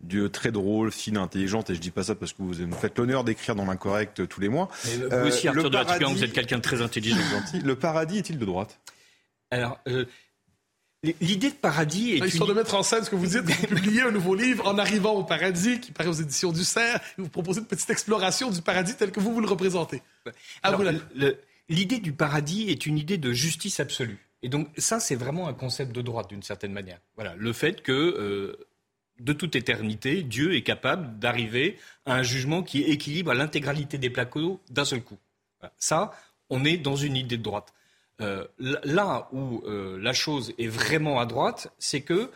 Dieu 0.00 0.30
très 0.30 0.50
drôle, 0.50 0.90
fine, 0.90 1.18
intelligente, 1.18 1.70
et 1.70 1.74
je 1.74 1.80
dis 1.80 1.90
pas 1.90 2.04
ça 2.04 2.14
parce 2.14 2.32
que 2.32 2.42
vous 2.42 2.54
me 2.66 2.74
faites 2.74 2.98
l'honneur 2.98 3.22
d'écrire 3.22 3.54
dans 3.54 3.66
l'incorrect 3.66 4.26
tous 4.28 4.40
les 4.40 4.48
mois. 4.48 4.68
vous 4.84 5.26
aussi, 5.26 5.46
euh, 5.46 5.50
Arthur 5.50 5.70
de 5.70 6.04
vous 6.14 6.24
êtes 6.24 6.32
quelqu'un 6.32 6.56
de 6.56 6.62
très 6.62 6.80
intelligent. 6.80 7.18
Le 7.64 7.76
paradis 7.76 8.18
est-il 8.18 8.38
de 8.38 8.44
droite? 8.44 8.80
Alors, 9.50 9.78
euh, 9.88 10.06
l'idée 11.20 11.50
de 11.50 11.54
paradis 11.54 12.12
est. 12.12 12.22
Ah, 12.22 12.26
histoire 12.26 12.48
de 12.48 12.54
mettre 12.54 12.74
en 12.74 12.82
scène 12.82 13.04
ce 13.04 13.10
que 13.10 13.16
vous 13.16 13.26
dites, 13.26 13.42
vous 13.42 13.66
publiez 13.66 14.02
un 14.02 14.10
nouveau 14.10 14.34
livre 14.34 14.66
en 14.66 14.78
arrivant 14.78 15.12
au 15.12 15.24
paradis, 15.24 15.80
qui 15.80 15.92
paraît 15.92 16.08
aux 16.08 16.12
éditions 16.12 16.52
du 16.52 16.64
Cerf, 16.64 17.00
et 17.18 17.22
vous 17.22 17.28
proposez 17.28 17.60
une 17.60 17.66
petite 17.66 17.90
exploration 17.90 18.50
du 18.50 18.62
paradis 18.62 18.96
tel 18.96 19.10
que 19.10 19.20
vous 19.20 19.34
vous 19.34 19.40
le 19.40 19.48
représentez. 19.48 20.02
L'idée 21.68 22.00
du 22.00 22.12
paradis 22.12 22.70
est 22.70 22.86
une 22.86 22.98
idée 22.98 23.18
de 23.18 23.32
justice 23.32 23.80
absolue. 23.80 24.18
Et 24.42 24.48
donc 24.48 24.68
ça, 24.78 24.98
c'est 25.00 25.14
vraiment 25.14 25.46
un 25.46 25.52
concept 25.52 25.92
de 25.92 26.02
droite 26.02 26.28
d'une 26.30 26.42
certaine 26.42 26.72
manière. 26.72 26.98
Voilà, 27.14 27.34
le 27.36 27.52
fait 27.52 27.82
que 27.82 27.92
euh, 27.92 28.56
de 29.20 29.32
toute 29.32 29.54
éternité, 29.54 30.22
Dieu 30.22 30.54
est 30.54 30.62
capable 30.62 31.18
d'arriver 31.18 31.78
à 32.06 32.14
un 32.14 32.22
jugement 32.22 32.62
qui 32.62 32.82
équilibre 32.82 33.34
l'intégralité 33.34 33.98
des 33.98 34.10
plateaux 34.10 34.60
d'un 34.70 34.84
seul 34.84 35.02
coup. 35.02 35.18
Ça, 35.78 36.12
on 36.48 36.64
est 36.64 36.78
dans 36.78 36.96
une 36.96 37.16
idée 37.16 37.36
de 37.36 37.42
droite. 37.42 37.72
Euh, 38.20 38.46
là 38.58 39.28
où 39.32 39.62
euh, 39.66 39.98
la 40.00 40.12
chose 40.12 40.52
est 40.58 40.66
vraiment 40.66 41.20
à 41.20 41.26
droite, 41.26 41.72
c'est 41.78 42.00
que 42.00 42.30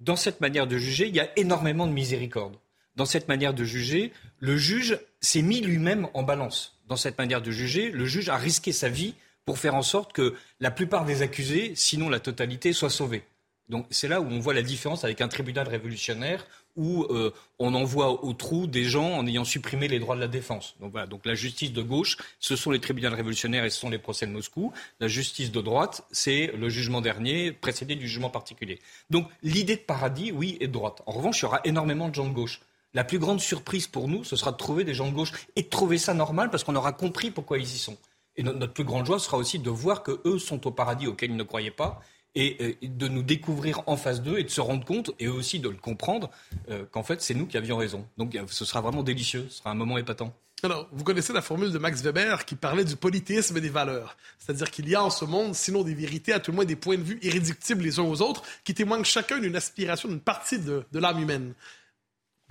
dans 0.00 0.16
cette 0.16 0.40
manière 0.40 0.66
de 0.66 0.76
juger, 0.76 1.08
il 1.08 1.14
y 1.14 1.20
a 1.20 1.28
énormément 1.36 1.86
de 1.86 1.92
miséricorde. 1.92 2.56
Dans 2.96 3.06
cette 3.06 3.28
manière 3.28 3.54
de 3.54 3.64
juger, 3.64 4.12
le 4.38 4.56
juge 4.56 4.98
s'est 5.20 5.42
mis 5.42 5.60
lui-même 5.60 6.08
en 6.14 6.22
balance. 6.22 6.78
Dans 6.86 6.96
cette 6.96 7.18
manière 7.18 7.42
de 7.42 7.50
juger, 7.50 7.90
le 7.90 8.06
juge 8.06 8.28
a 8.28 8.36
risqué 8.36 8.72
sa 8.72 8.88
vie 8.88 9.14
pour 9.44 9.58
faire 9.58 9.74
en 9.74 9.82
sorte 9.82 10.12
que 10.12 10.34
la 10.60 10.70
plupart 10.70 11.04
des 11.04 11.22
accusés, 11.22 11.72
sinon 11.74 12.08
la 12.08 12.20
totalité, 12.20 12.72
soient 12.72 12.90
sauvés. 12.90 13.24
Donc 13.68 13.86
c'est 13.90 14.08
là 14.08 14.20
où 14.20 14.26
on 14.26 14.38
voit 14.38 14.54
la 14.54 14.62
différence 14.62 15.04
avec 15.04 15.20
un 15.20 15.28
tribunal 15.28 15.68
révolutionnaire 15.68 16.46
où 16.76 17.04
euh, 17.04 17.32
on 17.58 17.74
envoie 17.74 18.24
au 18.24 18.32
trou 18.34 18.66
des 18.66 18.84
gens 18.84 19.12
en 19.12 19.26
ayant 19.26 19.44
supprimé 19.44 19.88
les 19.88 19.98
droits 19.98 20.14
de 20.14 20.20
la 20.20 20.28
défense. 20.28 20.76
Donc 20.80 20.92
voilà, 20.92 21.06
donc 21.06 21.24
la 21.24 21.34
justice 21.34 21.72
de 21.72 21.82
gauche, 21.82 22.18
ce 22.38 22.54
sont 22.54 22.70
les 22.70 22.80
tribunaux 22.80 23.10
révolutionnaires 23.10 23.64
et 23.64 23.70
ce 23.70 23.80
sont 23.80 23.90
les 23.90 23.98
procès 23.98 24.26
de 24.26 24.32
Moscou. 24.32 24.72
La 25.00 25.08
justice 25.08 25.50
de 25.50 25.60
droite, 25.60 26.04
c'est 26.12 26.52
le 26.56 26.68
jugement 26.68 27.00
dernier 27.00 27.52
précédé 27.52 27.96
du 27.96 28.06
jugement 28.06 28.30
particulier. 28.30 28.78
Donc 29.10 29.28
l'idée 29.42 29.76
de 29.76 29.80
paradis, 29.80 30.32
oui, 30.32 30.58
est 30.60 30.68
de 30.68 30.72
droite. 30.72 31.02
En 31.06 31.12
revanche, 31.12 31.40
il 31.40 31.42
y 31.42 31.46
aura 31.46 31.60
énormément 31.64 32.08
de 32.08 32.14
gens 32.14 32.28
de 32.28 32.34
gauche. 32.34 32.60
La 32.94 33.04
plus 33.04 33.18
grande 33.18 33.40
surprise 33.40 33.86
pour 33.86 34.08
nous, 34.08 34.24
ce 34.24 34.36
sera 34.36 34.52
de 34.52 34.56
trouver 34.56 34.84
des 34.84 34.94
gens 34.94 35.08
de 35.08 35.14
gauche 35.14 35.32
et 35.56 35.62
de 35.62 35.68
trouver 35.68 35.98
ça 35.98 36.14
normal 36.14 36.50
parce 36.50 36.62
qu'on 36.62 36.76
aura 36.76 36.92
compris 36.92 37.30
pourquoi 37.30 37.58
ils 37.58 37.64
y 37.64 37.78
sont. 37.78 37.96
Et 38.36 38.42
notre 38.42 38.72
plus 38.72 38.84
grande 38.84 39.06
joie 39.06 39.18
sera 39.18 39.38
aussi 39.38 39.58
de 39.58 39.70
voir 39.70 40.02
que 40.02 40.20
eux 40.26 40.38
sont 40.38 40.66
au 40.66 40.70
paradis 40.70 41.06
auquel 41.06 41.30
ils 41.30 41.36
ne 41.36 41.42
croyaient 41.42 41.70
pas 41.70 42.02
et, 42.36 42.78
de 42.82 43.08
nous 43.08 43.22
découvrir 43.22 43.82
en 43.86 43.96
face 43.96 44.22
d'eux 44.22 44.38
et 44.38 44.44
de 44.44 44.50
se 44.50 44.60
rendre 44.60 44.84
compte 44.84 45.10
et 45.18 45.26
aussi 45.26 45.58
de 45.58 45.68
le 45.68 45.76
comprendre 45.76 46.30
euh, 46.70 46.84
qu'en 46.90 47.02
fait 47.02 47.22
c'est 47.22 47.34
nous 47.34 47.46
qui 47.46 47.56
avions 47.56 47.76
raison. 47.76 48.06
Donc 48.18 48.34
euh, 48.34 48.44
ce 48.46 48.64
sera 48.64 48.80
vraiment 48.80 49.02
délicieux, 49.02 49.46
ce 49.48 49.58
sera 49.58 49.70
un 49.70 49.74
moment 49.74 49.98
épatant. 49.98 50.32
Alors, 50.62 50.88
vous 50.90 51.04
connaissez 51.04 51.34
la 51.34 51.42
formule 51.42 51.70
de 51.70 51.78
Max 51.78 52.00
Weber 52.00 52.46
qui 52.46 52.54
parlait 52.54 52.84
du 52.84 52.96
polythéisme 52.96 53.58
et 53.58 53.60
des 53.60 53.68
valeurs. 53.68 54.16
C'est-à-dire 54.38 54.70
qu'il 54.70 54.88
y 54.88 54.94
a 54.94 55.02
en 55.02 55.10
ce 55.10 55.26
monde, 55.26 55.54
sinon 55.54 55.82
des 55.82 55.94
vérités, 55.94 56.32
à 56.32 56.40
tout 56.40 56.50
le 56.50 56.56
moins 56.56 56.64
des 56.64 56.76
points 56.76 56.96
de 56.96 57.02
vue 57.02 57.18
irréductibles 57.20 57.82
les 57.82 57.98
uns 57.98 58.04
aux 58.04 58.22
autres, 58.22 58.42
qui 58.64 58.72
témoignent 58.72 59.04
chacun 59.04 59.38
d'une 59.38 59.54
aspiration, 59.54 60.08
d'une 60.08 60.20
partie 60.20 60.58
de, 60.58 60.82
l'âme 60.94 61.20
humaine. 61.20 61.52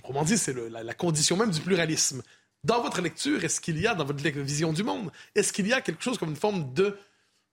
Autrement 0.03 0.23
dit, 0.23 0.37
c'est 0.37 0.53
la, 0.69 0.83
la, 0.83 0.93
condition 0.93 1.35
même 1.35 1.49
du 1.49 1.59
pluralisme. 1.61 2.21
Dans 2.63 2.79
votre 2.83 3.01
lecture, 3.01 3.43
est-ce 3.43 3.59
qu'il 3.59 3.79
y 3.79 3.87
a, 3.87 3.95
dans 3.95 4.05
votre 4.05 4.21
vision 4.21 4.71
du 4.71 4.83
monde, 4.83 5.11
est-ce 5.33 5.51
qu'il 5.51 5.67
y 5.67 5.73
a 5.73 5.81
quelque 5.81 6.03
chose 6.03 6.19
comme 6.19 6.29
une 6.29 6.35
forme 6.35 6.73
de 6.75 6.95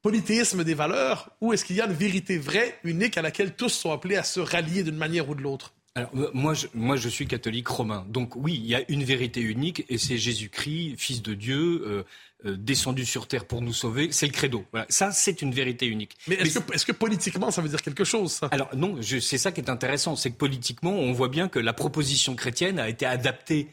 polythéisme 0.02 0.64
des 0.64 0.74
valeurs 0.74 1.30
ou 1.40 1.52
est-ce 1.52 1.64
qu'il 1.64 1.76
y 1.76 1.80
a 1.80 1.86
une 1.86 1.92
vérité 1.92 2.36
vraie, 2.36 2.78
unique, 2.84 3.16
à 3.16 3.22
laquelle 3.22 3.54
tous 3.54 3.70
sont 3.70 3.92
appelés 3.92 4.16
à 4.16 4.24
se 4.24 4.40
rallier 4.40 4.82
d'une 4.82 4.96
manière 4.96 5.28
ou 5.28 5.34
de 5.34 5.40
l'autre? 5.40 5.72
Alors, 5.94 6.10
euh, 6.16 6.30
moi, 6.32 6.54
je, 6.54 6.66
moi, 6.74 6.96
je 6.96 7.08
suis 7.08 7.26
catholique 7.26 7.68
romain. 7.68 8.06
Donc, 8.08 8.34
oui, 8.34 8.54
il 8.54 8.66
y 8.66 8.74
a 8.74 8.82
une 8.88 9.04
vérité 9.04 9.40
unique, 9.40 9.84
et 9.90 9.98
c'est 9.98 10.16
Jésus-Christ, 10.16 10.94
Fils 10.96 11.20
de 11.20 11.34
Dieu, 11.34 11.82
euh, 11.86 12.02
euh, 12.46 12.56
descendu 12.56 13.04
sur 13.04 13.28
terre 13.28 13.44
pour 13.44 13.60
nous 13.60 13.74
sauver. 13.74 14.10
C'est 14.10 14.26
le 14.26 14.32
credo. 14.32 14.64
Voilà. 14.72 14.86
Ça, 14.88 15.12
c'est 15.12 15.42
une 15.42 15.52
vérité 15.52 15.86
unique. 15.86 16.16
Mais 16.28 16.36
est-ce 16.36 16.60
que, 16.60 16.74
est 16.74 16.84
que, 16.84 16.92
politiquement, 16.92 17.50
ça 17.50 17.60
veut 17.60 17.68
dire 17.68 17.82
quelque 17.82 18.04
chose 18.04 18.32
ça? 18.32 18.48
Alors, 18.52 18.74
non, 18.74 19.00
c'est 19.02 19.38
ça 19.38 19.52
qui 19.52 19.60
est 19.60 19.68
intéressant. 19.68 20.16
C'est 20.16 20.30
que 20.30 20.36
politiquement, 20.36 20.92
on 20.92 21.12
voit 21.12 21.28
bien 21.28 21.48
que 21.48 21.58
la 21.58 21.74
proposition 21.74 22.34
chrétienne 22.34 22.78
a 22.78 22.88
été 22.88 23.06
adaptée 23.06 23.68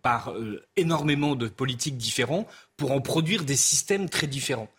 par 0.00 0.32
énormément 0.76 1.36
de 1.36 1.48
politiques 1.48 1.98
différents 1.98 2.46
pour 2.78 2.92
en 2.92 3.02
produire 3.02 3.44
des 3.44 3.56
systèmes 3.56 4.08
très 4.08 4.26
différents 4.26 4.70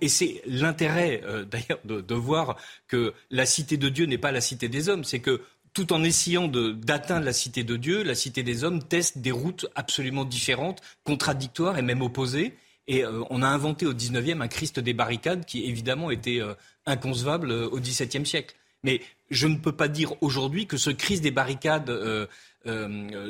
et 0.00 0.08
c'est 0.08 0.42
l'intérêt 0.46 1.22
euh, 1.24 1.44
d'ailleurs 1.44 1.80
de, 1.84 2.14
voir 2.14 2.56
que 2.88 3.12
la 3.30 3.46
cité 3.46 3.76
de 3.76 3.88
Dieu 3.88 4.06
n'est 4.06 4.18
pas 4.18 4.32
la 4.32 4.40
cité 4.40 4.68
des 4.68 4.88
hommes, 4.88 5.04
c'est 5.04 5.20
que 5.20 5.42
tout 5.72 5.92
en 5.92 6.04
essayant 6.04 6.46
d'atteindre 6.46 7.24
la 7.24 7.32
cité 7.32 7.64
de 7.64 7.76
Dieu, 7.76 8.04
la 8.04 8.14
cité 8.14 8.44
des 8.44 8.62
hommes 8.62 8.82
teste 8.82 9.18
des 9.18 9.32
routes 9.32 9.66
absolument 9.74 10.24
différentes, 10.24 10.80
contradictoires 11.02 11.78
et 11.78 11.82
même 11.82 12.00
opposées. 12.00 12.54
Et 12.86 13.04
euh, 13.04 13.22
on 13.30 13.42
a 13.42 13.48
inventé 13.48 13.84
au 13.86 13.92
XIXe 13.92 14.40
un 14.40 14.46
Christ 14.48 14.78
des 14.78 14.92
barricades 14.92 15.44
qui 15.44 15.64
évidemment 15.64 16.12
était 16.12 16.40
euh, 16.40 16.54
inconcevable 16.86 17.50
au 17.50 17.80
XVIIe 17.80 18.24
siècle. 18.24 18.54
Mais 18.84 19.00
je 19.30 19.48
ne 19.48 19.56
peux 19.56 19.72
pas 19.72 19.88
dire 19.88 20.12
aujourd'hui 20.20 20.66
que 20.66 20.76
ce 20.76 20.90
Christ 20.90 21.22
des 21.22 21.30
barricades 21.30 21.90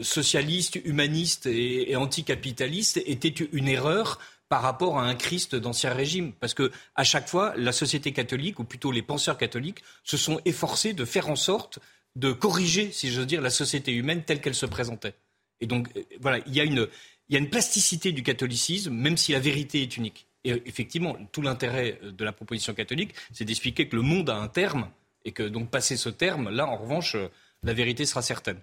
socialiste, 0.02 0.78
humaniste 0.84 1.46
et, 1.46 1.90
et 1.90 1.96
anticapitaliste 1.96 3.00
était 3.06 3.28
une 3.28 3.68
erreur 3.68 4.18
par 4.54 4.62
rapport 4.62 5.00
à 5.00 5.02
un 5.02 5.16
Christ 5.16 5.56
d'ancien 5.56 5.92
régime. 5.92 6.32
Parce 6.32 6.54
que 6.54 6.70
à 6.94 7.02
chaque 7.02 7.26
fois, 7.26 7.54
la 7.56 7.72
société 7.72 8.12
catholique, 8.12 8.60
ou 8.60 8.64
plutôt 8.64 8.92
les 8.92 9.02
penseurs 9.02 9.36
catholiques, 9.36 9.82
se 10.04 10.16
sont 10.16 10.40
efforcés 10.44 10.92
de 10.92 11.04
faire 11.04 11.28
en 11.28 11.34
sorte 11.34 11.80
de 12.14 12.30
corriger, 12.30 12.92
si 12.92 13.10
j'ose 13.10 13.26
dire, 13.26 13.40
la 13.40 13.50
société 13.50 13.90
humaine 13.90 14.22
telle 14.22 14.40
qu'elle 14.40 14.54
se 14.54 14.66
présentait. 14.66 15.14
Et 15.60 15.66
donc, 15.66 15.88
euh, 15.96 16.02
voilà, 16.20 16.38
il 16.46 16.54
y, 16.54 16.60
a 16.60 16.62
une, 16.62 16.86
il 17.28 17.34
y 17.34 17.36
a 17.36 17.40
une 17.40 17.50
plasticité 17.50 18.12
du 18.12 18.22
catholicisme, 18.22 18.92
même 18.92 19.16
si 19.16 19.32
la 19.32 19.40
vérité 19.40 19.82
est 19.82 19.96
unique. 19.96 20.28
Et 20.44 20.52
euh, 20.52 20.60
effectivement, 20.66 21.16
tout 21.32 21.42
l'intérêt 21.42 21.98
euh, 22.04 22.12
de 22.12 22.24
la 22.24 22.30
proposition 22.30 22.74
catholique, 22.74 23.12
c'est 23.32 23.44
d'expliquer 23.44 23.88
que 23.88 23.96
le 23.96 24.02
monde 24.02 24.30
a 24.30 24.36
un 24.36 24.46
terme, 24.46 24.88
et 25.24 25.32
que 25.32 25.42
donc, 25.42 25.68
passé 25.68 25.96
ce 25.96 26.10
terme, 26.10 26.48
là, 26.48 26.68
en 26.68 26.76
revanche, 26.76 27.16
la 27.64 27.72
vérité 27.72 28.06
sera 28.06 28.22
certaine. 28.22 28.60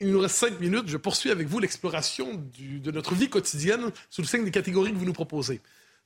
Il 0.00 0.12
nous 0.12 0.20
reste 0.20 0.36
cinq 0.36 0.58
minutes. 0.60 0.88
Je 0.88 0.96
poursuis 0.96 1.30
avec 1.30 1.46
vous 1.46 1.58
l'exploration 1.58 2.42
de 2.58 2.90
notre 2.90 3.14
vie 3.14 3.28
quotidienne 3.28 3.90
sous 4.08 4.22
le 4.22 4.26
signe 4.26 4.44
des 4.44 4.50
catégories 4.50 4.92
que 4.92 4.96
vous 4.96 5.04
nous 5.04 5.12
proposez. 5.12 5.60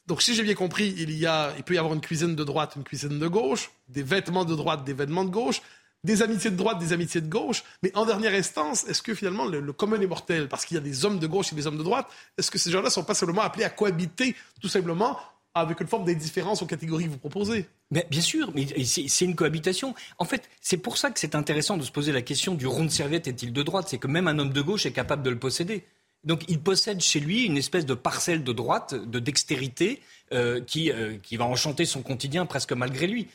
Donc, 0.06 0.20
si 0.20 0.34
j'ai 0.34 0.42
bien 0.42 0.54
compris, 0.54 0.94
il, 0.98 1.12
y 1.12 1.26
a, 1.26 1.54
il 1.56 1.62
peut 1.62 1.74
y 1.74 1.78
avoir 1.78 1.94
une 1.94 2.00
cuisine 2.00 2.34
de 2.34 2.44
droite, 2.44 2.74
une 2.76 2.84
cuisine 2.84 3.18
de 3.18 3.28
gauche, 3.28 3.70
des 3.88 4.02
vêtements 4.02 4.44
de 4.44 4.54
droite, 4.54 4.84
des 4.84 4.92
vêtements 4.92 5.24
de 5.24 5.30
gauche, 5.30 5.62
des 6.02 6.22
amitiés 6.22 6.50
de 6.50 6.56
droite, 6.56 6.78
des 6.78 6.92
amitiés 6.92 7.20
de 7.20 7.28
gauche. 7.28 7.64
Mais 7.82 7.90
en 7.96 8.04
dernière 8.04 8.34
instance, 8.34 8.84
est-ce 8.84 9.00
que 9.00 9.14
finalement 9.14 9.46
le, 9.46 9.72
commun 9.72 10.00
est 10.00 10.06
mortel? 10.06 10.48
Parce 10.48 10.66
qu'il 10.66 10.74
y 10.74 10.78
a 10.78 10.82
des 10.82 11.04
hommes 11.04 11.18
de 11.18 11.26
gauche 11.26 11.52
et 11.52 11.56
des 11.56 11.66
hommes 11.66 11.78
de 11.78 11.82
droite. 11.82 12.06
Est-ce 12.36 12.50
que 12.50 12.58
ces 12.58 12.70
gens-là 12.70 12.90
sont 12.90 13.04
pas 13.04 13.14
simplement 13.14 13.42
appelés 13.42 13.64
à 13.64 13.70
cohabiter 13.70 14.36
tout 14.60 14.68
simplement 14.68 15.18
avec 15.54 15.80
une 15.80 15.86
forme 15.86 16.04
d'indifférence 16.04 16.62
aux 16.62 16.66
catégories 16.66 17.04
que 17.04 17.10
vous 17.10 17.18
proposez. 17.18 17.66
Mais 17.90 18.06
bien 18.10 18.20
sûr, 18.20 18.50
mais 18.54 18.66
c'est 18.84 19.24
une 19.24 19.36
cohabitation. 19.36 19.94
En 20.18 20.24
fait, 20.24 20.48
c'est 20.60 20.76
pour 20.76 20.98
ça 20.98 21.10
que 21.10 21.20
c'est 21.20 21.34
intéressant 21.34 21.76
de 21.76 21.82
se 21.84 21.92
poser 21.92 22.12
la 22.12 22.22
question 22.22 22.54
du 22.54 22.66
rond 22.66 22.84
de 22.84 22.90
serviette 22.90 23.28
est-il 23.28 23.52
de 23.52 23.62
droite? 23.62 23.86
C'est 23.88 23.98
que 23.98 24.08
même 24.08 24.26
un 24.26 24.38
homme 24.38 24.52
de 24.52 24.60
gauche 24.60 24.84
est 24.86 24.92
capable 24.92 25.22
de 25.22 25.30
le 25.30 25.38
posséder. 25.38 25.84
Donc 26.24 26.42
il 26.48 26.58
possède 26.58 27.00
chez 27.00 27.20
lui 27.20 27.44
une 27.44 27.56
espèce 27.56 27.86
de 27.86 27.94
parcelle 27.94 28.42
de 28.42 28.52
droite, 28.52 28.94
de 28.94 29.18
dextérité, 29.18 30.00
euh, 30.32 30.60
qui, 30.60 30.90
euh, 30.90 31.18
qui 31.22 31.36
va 31.36 31.44
enchanter 31.44 31.84
son 31.84 32.02
quotidien 32.02 32.46
presque 32.46 32.72
malgré 32.72 33.06
lui. 33.06 33.28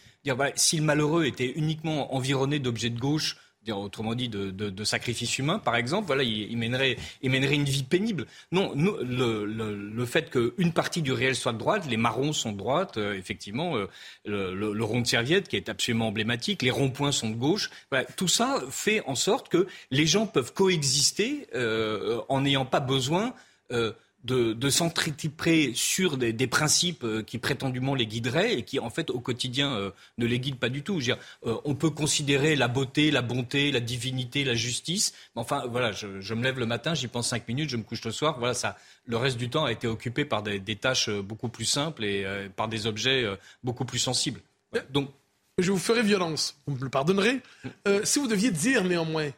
Si 0.55 0.77
le 0.77 0.83
malheureux 0.83 1.25
était 1.25 1.53
uniquement 1.55 2.13
environné 2.13 2.59
d'objets 2.59 2.89
de 2.89 2.99
gauche, 2.99 3.37
autrement 3.67 4.15
dit 4.15 4.29
de, 4.29 4.49
de, 4.51 4.83
sacrifice 4.83 5.37
humain, 5.37 5.59
par 5.59 5.75
exemple, 5.75 6.07
voilà, 6.07 6.23
il, 6.23 6.57
mènerait, 6.57 6.97
il 7.21 7.29
mènerait 7.29 7.55
une 7.55 7.65
vie 7.65 7.83
pénible. 7.83 8.25
Non, 8.51 8.73
le, 8.75 10.05
fait 10.05 10.29
qu'une 10.31 10.73
partie 10.73 11.01
du 11.01 11.11
réel 11.11 11.35
soit 11.35 11.53
de 11.53 11.57
droite, 11.57 11.85
les 11.87 11.97
marrons 11.97 12.33
sont 12.33 12.51
de 12.51 12.57
droite, 12.57 12.97
euh, 12.97 13.13
effectivement, 13.13 13.75
euh, 13.75 13.87
le, 14.25 14.83
rond 14.83 15.01
de 15.01 15.07
serviette 15.07 15.47
qui 15.47 15.55
est 15.55 15.69
absolument 15.69 16.07
emblématique, 16.07 16.61
les 16.61 16.71
ronds-points 16.71 17.11
sont 17.11 17.29
de 17.29 17.35
gauche. 17.35 17.69
Voilà, 17.91 18.05
tout 18.15 18.27
ça 18.27 18.59
fait 18.69 19.01
en 19.05 19.15
sorte 19.15 19.49
que 19.49 19.67
les 19.91 20.07
gens 20.07 20.25
peuvent 20.25 20.53
coexister 20.53 21.47
euh, 21.53 22.21
en 22.29 22.41
n'ayant 22.41 22.65
pas 22.65 22.79
besoin 22.79 23.33
de, 24.23 24.53
de 24.53 24.69
sur 25.73 26.17
des, 26.17 26.33
des, 26.33 26.47
principes 26.47 27.03
euh, 27.03 27.23
qui 27.23 27.37
prétendument 27.37 27.95
les 27.95 28.05
guideraient 28.05 28.53
et 28.53 28.63
qui 28.63 28.79
en 28.79 28.89
fait 28.89 29.09
au 29.09 29.19
quotidien 29.19 29.73
euh, 29.73 29.91
ne 30.17 30.25
les 30.25 30.39
guident 30.39 30.59
pas 30.59 30.69
du 30.69 30.83
tout. 30.83 30.99
Dire, 30.99 31.17
euh, 31.45 31.55
on 31.63 31.75
peut 31.75 31.89
considérer 31.89 32.55
la 32.55 32.67
beauté, 32.67 33.11
la 33.11 33.21
bonté, 33.21 33.71
la 33.71 33.79
divinité, 33.79 34.43
la 34.43 34.55
justice. 34.55 35.13
Mais 35.35 35.41
enfin 35.41 35.63
voilà, 35.69 35.91
je, 35.91 36.19
je 36.19 36.33
me 36.33 36.43
lève 36.43 36.59
le 36.59 36.65
matin, 36.65 36.93
j'y 36.93 37.07
pense 37.07 37.29
cinq 37.29 37.47
minutes, 37.47 37.69
je 37.69 37.77
me 37.77 37.83
couche 37.83 38.03
le 38.03 38.11
soir. 38.11 38.39
Voilà, 38.39 38.53
ça, 38.53 38.77
le 39.05 39.17
reste 39.17 39.37
du 39.37 39.49
temps 39.49 39.65
a 39.65 39.71
été 39.71 39.87
occupé 39.87 40.25
par 40.25 40.43
des, 40.43 40.59
des 40.59 40.75
tâches 40.75 41.09
beaucoup 41.09 41.49
plus 41.49 41.65
simples 41.65 42.03
et 42.03 42.25
par 42.55 42.67
des 42.67 42.87
objets 42.87 43.25
beaucoup 43.63 43.85
plus 43.85 43.99
sensibles. 43.99 44.41
Donc, 44.91 45.09
je 45.57 45.71
vous 45.71 45.79
ferai 45.79 46.03
violence. 46.03 46.57
Vous 46.67 46.75
me 46.75 46.83
le 46.83 46.89
pardonnerez. 46.89 47.41
si 48.03 48.19
vous 48.19 48.27
deviez 48.27 48.51
dire 48.51 48.83
néanmoins 48.83 49.29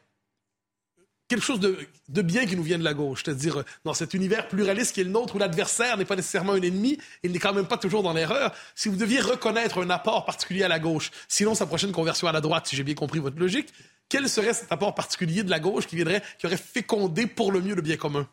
quelque 1.31 1.45
chose 1.45 1.61
de, 1.61 2.21
bien 2.21 2.45
qui 2.45 2.57
nous 2.57 2.63
vient 2.63 2.77
de 2.77 2.83
la 2.83 2.93
gauche, 2.93 3.23
c'est-à-dire 3.23 3.59
euh, 3.59 3.65
dans 3.85 3.93
cet 3.93 4.13
univers 4.13 4.49
pluraliste 4.49 4.93
qui 4.93 5.01
est 5.01 5.05
le 5.05 5.09
nôtre 5.09 5.35
où 5.35 5.39
l'adversaire 5.39 5.97
n'est 5.97 6.05
pas 6.05 6.17
nécessairement 6.17 6.53
un 6.53 6.61
ennemi, 6.61 6.97
il 7.23 7.31
n'est 7.31 7.39
quand 7.39 7.53
même 7.53 7.67
pas 7.67 7.77
toujours 7.77 8.03
dans 8.03 8.11
l'erreur. 8.11 8.53
Si 8.75 8.89
vous 8.89 8.97
deviez 8.97 9.21
reconnaître 9.21 9.81
un 9.81 9.89
apport 9.89 10.25
particulier 10.25 10.63
à 10.63 10.67
la 10.67 10.79
gauche, 10.79 11.09
sinon 11.29 11.55
sa 11.55 11.65
prochaine 11.65 11.93
conversion 11.93 12.27
à 12.27 12.33
la 12.33 12.41
droite, 12.41 12.67
si 12.67 12.75
j'ai 12.75 12.83
bien 12.83 12.95
compris 12.95 13.19
votre 13.19 13.39
logique, 13.39 13.69
quel 14.09 14.27
serait 14.27 14.53
cet 14.53 14.71
apport 14.73 14.93
particulier 14.93 15.43
de 15.43 15.49
la 15.49 15.61
gauche 15.61 15.87
qui 15.87 15.95
viendrait, 15.95 16.21
qui 16.37 16.47
aurait 16.47 16.57
fécondé 16.57 17.27
pour 17.27 17.53
le 17.53 17.61
mieux 17.61 17.75
le 17.75 17.81
bien 17.81 17.95
commun? 17.95 18.27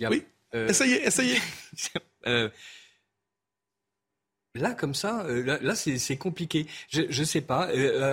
Oui? 0.00 0.24
Euh, 0.54 0.68
essayez, 0.68 1.06
essayez. 1.06 1.38
Euh, 2.26 2.50
là, 4.54 4.74
comme 4.74 4.94
ça, 4.94 5.24
là, 5.26 5.74
c'est 5.74 6.18
compliqué. 6.18 6.66
Je 6.90 7.04
ne 7.06 7.24
sais 7.24 7.40
pas. 7.40 7.70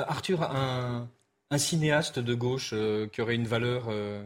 Arthur, 0.07 0.43
un, 0.43 1.09
un 1.49 1.57
cinéaste 1.57 2.19
de 2.19 2.33
gauche 2.33 2.71
euh, 2.73 3.07
qui 3.07 3.21
aurait 3.21 3.35
une 3.35 3.47
valeur 3.47 3.85
euh, 3.89 4.23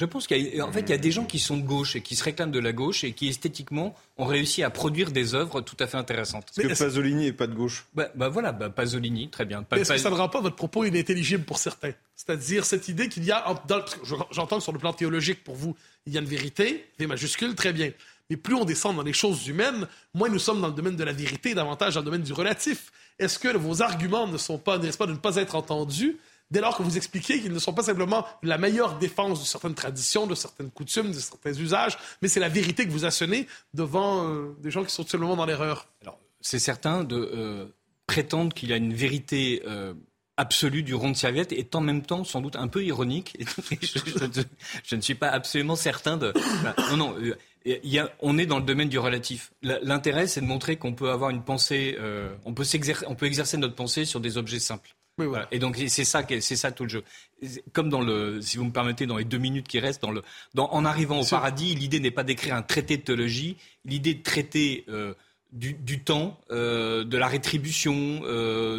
je 0.00 0.04
pense 0.06 0.28
qu'en 0.28 0.72
fait, 0.72 0.80
il 0.80 0.90
y 0.90 0.92
a 0.92 0.98
des 0.98 1.10
gens 1.10 1.24
qui 1.24 1.40
sont 1.40 1.56
de 1.56 1.64
gauche 1.64 1.96
et 1.96 2.02
qui 2.02 2.14
se 2.14 2.22
réclament 2.22 2.52
de 2.52 2.60
la 2.60 2.72
gauche 2.72 3.02
et 3.02 3.12
qui 3.12 3.28
esthétiquement 3.28 3.96
ont 4.16 4.26
réussi 4.26 4.62
à 4.62 4.70
produire 4.70 5.10
des 5.10 5.34
œuvres 5.34 5.60
tout 5.60 5.76
à 5.80 5.88
fait 5.88 5.96
intéressantes. 5.96 6.46
Parce 6.54 6.68
que 6.68 6.78
Pasolini 6.78 7.24
n'est 7.24 7.32
pas 7.32 7.48
de 7.48 7.54
gauche? 7.54 7.84
Bah, 7.94 8.08
bah 8.14 8.28
voilà, 8.28 8.52
bah, 8.52 8.70
Pasolini, 8.70 9.28
très 9.28 9.44
bien. 9.44 9.66
Est-ce 9.72 9.92
que 9.92 9.98
ça 9.98 10.10
ne 10.10 10.14
rend 10.14 10.28
pas 10.28 10.40
votre 10.40 10.54
propos 10.54 10.84
inintelligible 10.84 11.42
pour 11.42 11.58
certains? 11.58 11.90
C'est-à-dire 12.14 12.64
cette 12.64 12.86
idée 12.86 13.08
qu'il 13.08 13.24
y 13.24 13.32
a, 13.32 13.44
j'entends 14.30 14.58
que 14.58 14.62
sur 14.62 14.72
le 14.72 14.78
plan 14.78 14.92
théologique 14.92 15.42
pour 15.42 15.56
vous, 15.56 15.74
il 16.06 16.12
y 16.12 16.16
a 16.16 16.20
une 16.20 16.28
vérité, 16.28 16.86
V 17.00 17.08
majuscule, 17.08 17.56
très 17.56 17.72
bien. 17.72 17.90
Mais 18.30 18.36
plus 18.36 18.54
on 18.54 18.64
descend 18.64 18.94
dans 18.94 19.02
les 19.02 19.12
choses 19.12 19.48
humaines, 19.48 19.88
moins 20.14 20.28
nous 20.28 20.38
sommes 20.38 20.60
dans 20.60 20.68
le 20.68 20.74
domaine 20.74 20.96
de 20.96 21.04
la 21.04 21.12
vérité, 21.12 21.54
davantage 21.54 21.94
dans 21.94 22.00
le 22.02 22.04
domaine 22.04 22.22
du 22.22 22.32
relatif. 22.32 22.92
Est-ce 23.18 23.38
que 23.38 23.56
vos 23.56 23.82
arguments 23.82 24.26
ne 24.26 24.38
sont 24.38 24.58
pas, 24.58 24.78
n'est-ce 24.78 24.98
pas, 24.98 25.06
de 25.06 25.12
ne 25.12 25.16
pas 25.18 25.36
être 25.36 25.54
entendus 25.54 26.18
dès 26.50 26.60
lors 26.60 26.76
que 26.76 26.82
vous 26.82 26.96
expliquez 26.96 27.40
qu'ils 27.40 27.52
ne 27.52 27.58
sont 27.58 27.72
pas 27.72 27.82
simplement 27.82 28.26
la 28.42 28.58
meilleure 28.58 28.98
défense 28.98 29.40
de 29.40 29.44
certaines 29.44 29.74
traditions, 29.74 30.26
de 30.26 30.34
certaines 30.34 30.70
coutumes, 30.70 31.08
de 31.08 31.18
certains 31.18 31.52
usages, 31.52 31.98
mais 32.22 32.28
c'est 32.28 32.40
la 32.40 32.48
vérité 32.48 32.86
que 32.86 32.90
vous 32.90 33.04
assonnez 33.04 33.46
devant 33.74 34.28
euh, 34.28 34.56
des 34.60 34.70
gens 34.70 34.84
qui 34.84 34.92
sont 34.92 35.04
tout 35.04 35.10
simplement 35.10 35.36
dans 35.36 35.46
l'erreur? 35.46 35.88
Alors, 36.02 36.18
c'est 36.40 36.58
certain 36.58 37.04
de 37.04 37.16
euh, 37.16 37.66
prétendre 38.06 38.54
qu'il 38.54 38.70
y 38.70 38.72
a 38.72 38.76
une 38.76 38.94
vérité 38.94 39.62
euh, 39.66 39.92
absolue 40.38 40.82
du 40.82 40.94
rond 40.94 41.10
de 41.10 41.16
serviette 41.16 41.52
est 41.52 41.74
en 41.74 41.80
même 41.80 42.02
temps 42.02 42.24
sans 42.24 42.40
doute 42.40 42.56
un 42.56 42.68
peu 42.68 42.84
ironique. 42.84 43.36
je, 44.84 44.94
ne 44.96 45.00
suis 45.00 45.14
pas 45.14 45.28
absolument 45.28 45.76
certain 45.76 46.16
de. 46.16 46.32
non, 46.90 46.96
non 46.96 47.14
on 48.22 48.38
est 48.38 48.46
dans 48.46 48.58
le 48.58 48.64
domaine 48.64 48.88
du 48.88 48.98
relatif. 48.98 49.52
L'intérêt, 49.62 50.26
c'est 50.26 50.40
de 50.40 50.46
montrer 50.46 50.76
qu'on 50.76 50.94
peut 50.94 51.10
avoir 51.10 51.30
une 51.30 51.42
pensée, 51.42 51.96
euh, 51.98 52.34
on, 52.44 52.54
peut 52.54 52.64
on 53.06 53.14
peut 53.14 53.26
exercer 53.26 53.56
notre 53.58 53.74
pensée 53.74 54.04
sur 54.04 54.20
des 54.20 54.38
objets 54.38 54.60
simples. 54.60 54.94
Et 55.50 55.58
donc 55.58 55.76
c'est 55.88 56.04
ça, 56.04 56.22
c'est 56.40 56.56
ça 56.56 56.70
tout 56.70 56.84
le 56.84 56.88
jeu. 56.88 57.04
Comme 57.72 57.88
dans 57.88 58.00
le, 58.00 58.40
si 58.40 58.56
vous 58.56 58.64
me 58.64 58.70
permettez, 58.70 59.06
dans 59.06 59.16
les 59.16 59.24
deux 59.24 59.38
minutes 59.38 59.66
qui 59.66 59.80
restent, 59.80 60.02
dans 60.02 60.12
le, 60.12 60.22
en 60.56 60.84
arrivant 60.84 61.20
au 61.20 61.24
paradis, 61.24 61.74
l'idée 61.74 61.98
n'est 61.98 62.12
pas 62.12 62.22
d'écrire 62.22 62.54
un 62.54 62.62
traité 62.62 62.96
de 62.96 63.02
théologie, 63.02 63.56
l'idée 63.84 64.14
de 64.14 64.22
traiter 64.22 64.84
euh, 64.88 65.14
du, 65.52 66.02
temps, 66.04 66.38
euh, 66.50 67.04
de 67.04 67.16
la 67.16 67.26
rétribution, 67.26 68.22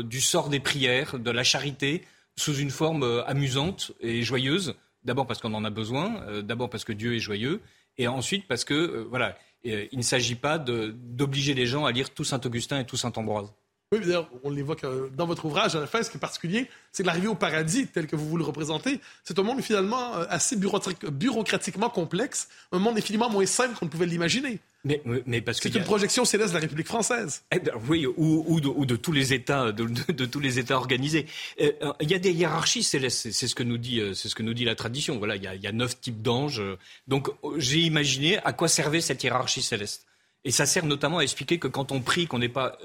du 0.03 0.21
sort 0.21 0.49
des 0.49 0.59
prières, 0.59 1.19
de 1.19 1.31
la 1.31 1.43
charité, 1.43 2.03
sous 2.35 2.55
une 2.55 2.69
forme 2.69 3.23
amusante 3.27 3.91
et 3.99 4.21
joyeuse. 4.21 4.75
D'abord 5.03 5.27
parce 5.27 5.39
qu'on 5.39 5.53
en 5.53 5.63
a 5.65 5.69
besoin, 5.69 6.41
d'abord 6.41 6.69
parce 6.69 6.83
que 6.83 6.93
Dieu 6.93 7.15
est 7.15 7.19
joyeux, 7.19 7.61
et 7.99 8.07
ensuite 8.07 8.47
parce 8.47 8.63
que, 8.63 8.73
euh, 8.73 9.05
voilà, 9.09 9.37
euh, 9.67 9.85
il 9.91 9.97
ne 9.97 10.03
s'agit 10.03 10.35
pas 10.35 10.57
d'obliger 10.57 11.53
les 11.53 11.67
gens 11.67 11.85
à 11.85 11.91
lire 11.91 12.11
tout 12.11 12.23
Saint-Augustin 12.23 12.79
et 12.79 12.85
tout 12.85 12.97
Saint-Ambroise. 12.97 13.53
Oui, 13.91 14.01
d'ailleurs, 14.01 14.29
on 14.43 14.51
l'évoque 14.51 14.83
euh, 14.83 15.09
dans 15.17 15.25
votre 15.25 15.45
ouvrage, 15.45 15.75
à 15.75 15.79
la 15.79 15.87
fin, 15.87 16.03
ce 16.03 16.11
qui 16.11 16.17
est 16.17 16.19
particulier, 16.19 16.69
c'est 16.91 17.01
que 17.01 17.07
l'arrivée 17.07 17.27
au 17.27 17.33
paradis, 17.33 17.87
tel 17.87 18.05
que 18.05 18.15
vous 18.15 18.29
vous 18.29 18.37
le 18.37 18.43
représentez, 18.43 18.99
c'est 19.23 19.39
un 19.39 19.41
monde 19.41 19.61
finalement 19.63 20.13
assez 20.29 20.55
bureaucratiquement 20.55 21.89
complexe, 21.89 22.49
un 22.71 22.77
monde 22.77 22.99
infiniment 22.99 23.31
moins 23.31 23.47
simple 23.47 23.73
qu'on 23.73 23.85
ne 23.85 23.89
pouvait 23.89 24.05
l'imaginer. 24.05 24.59
Mais, 24.85 25.01
mais 25.25 25.41
parce 25.41 25.59
c'est 25.59 25.73
une 25.73 25.83
projection 25.83 26.23
céleste 26.23 26.51
de 26.51 26.57
la 26.57 26.61
République 26.61 26.85
française. 26.85 27.41
Eh 27.51 27.57
ben, 27.57 27.73
oui, 27.87 28.05
ou, 28.05 28.45
ou, 28.47 28.61
de, 28.61 28.67
ou, 28.67 28.85
de, 28.85 28.95
tous 28.95 29.11
les 29.11 29.33
États, 29.33 29.71
de, 29.71 29.85
de 29.85 30.25
tous 30.25 30.39
les 30.39 30.59
États 30.59 30.77
organisés. 30.77 31.25
Euh, 31.59 31.71
euh, 31.81 31.93
il 31.99 32.11
y 32.11 32.13
a 32.13 32.19
des 32.19 32.31
hiérarchies 32.31 32.83
célestes. 32.83 33.31
C'est 33.31 33.47
ce 33.47 33.55
que 33.55 33.63
nous 33.63 33.79
dit, 33.79 33.99
euh, 33.99 34.13
c'est 34.13 34.29
ce 34.29 34.35
que 34.35 34.43
nous 34.43 34.53
dit 34.53 34.65
la 34.65 34.75
tradition. 34.75 35.17
Voilà, 35.17 35.35
il 35.35 35.41
y 35.43 35.47
a, 35.47 35.55
il 35.55 35.61
y 35.61 35.67
a 35.67 35.71
neuf 35.71 35.99
types 35.99 36.21
d'anges. 36.21 36.61
Donc, 37.07 37.29
j'ai 37.57 37.79
imaginé 37.79 38.37
à 38.45 38.53
quoi 38.53 38.67
servait 38.67 39.01
cette 39.01 39.23
hiérarchie 39.23 39.63
céleste. 39.63 40.05
Et 40.45 40.51
ça 40.51 40.65
sert 40.65 40.85
notamment 40.85 41.17
à 41.17 41.21
expliquer 41.21 41.59
que 41.59 41.67
quand 41.67 41.91
on 41.91 42.01
prie, 42.01 42.27
qu'on 42.27 42.39
n'est 42.39 42.47
pas 42.47 42.77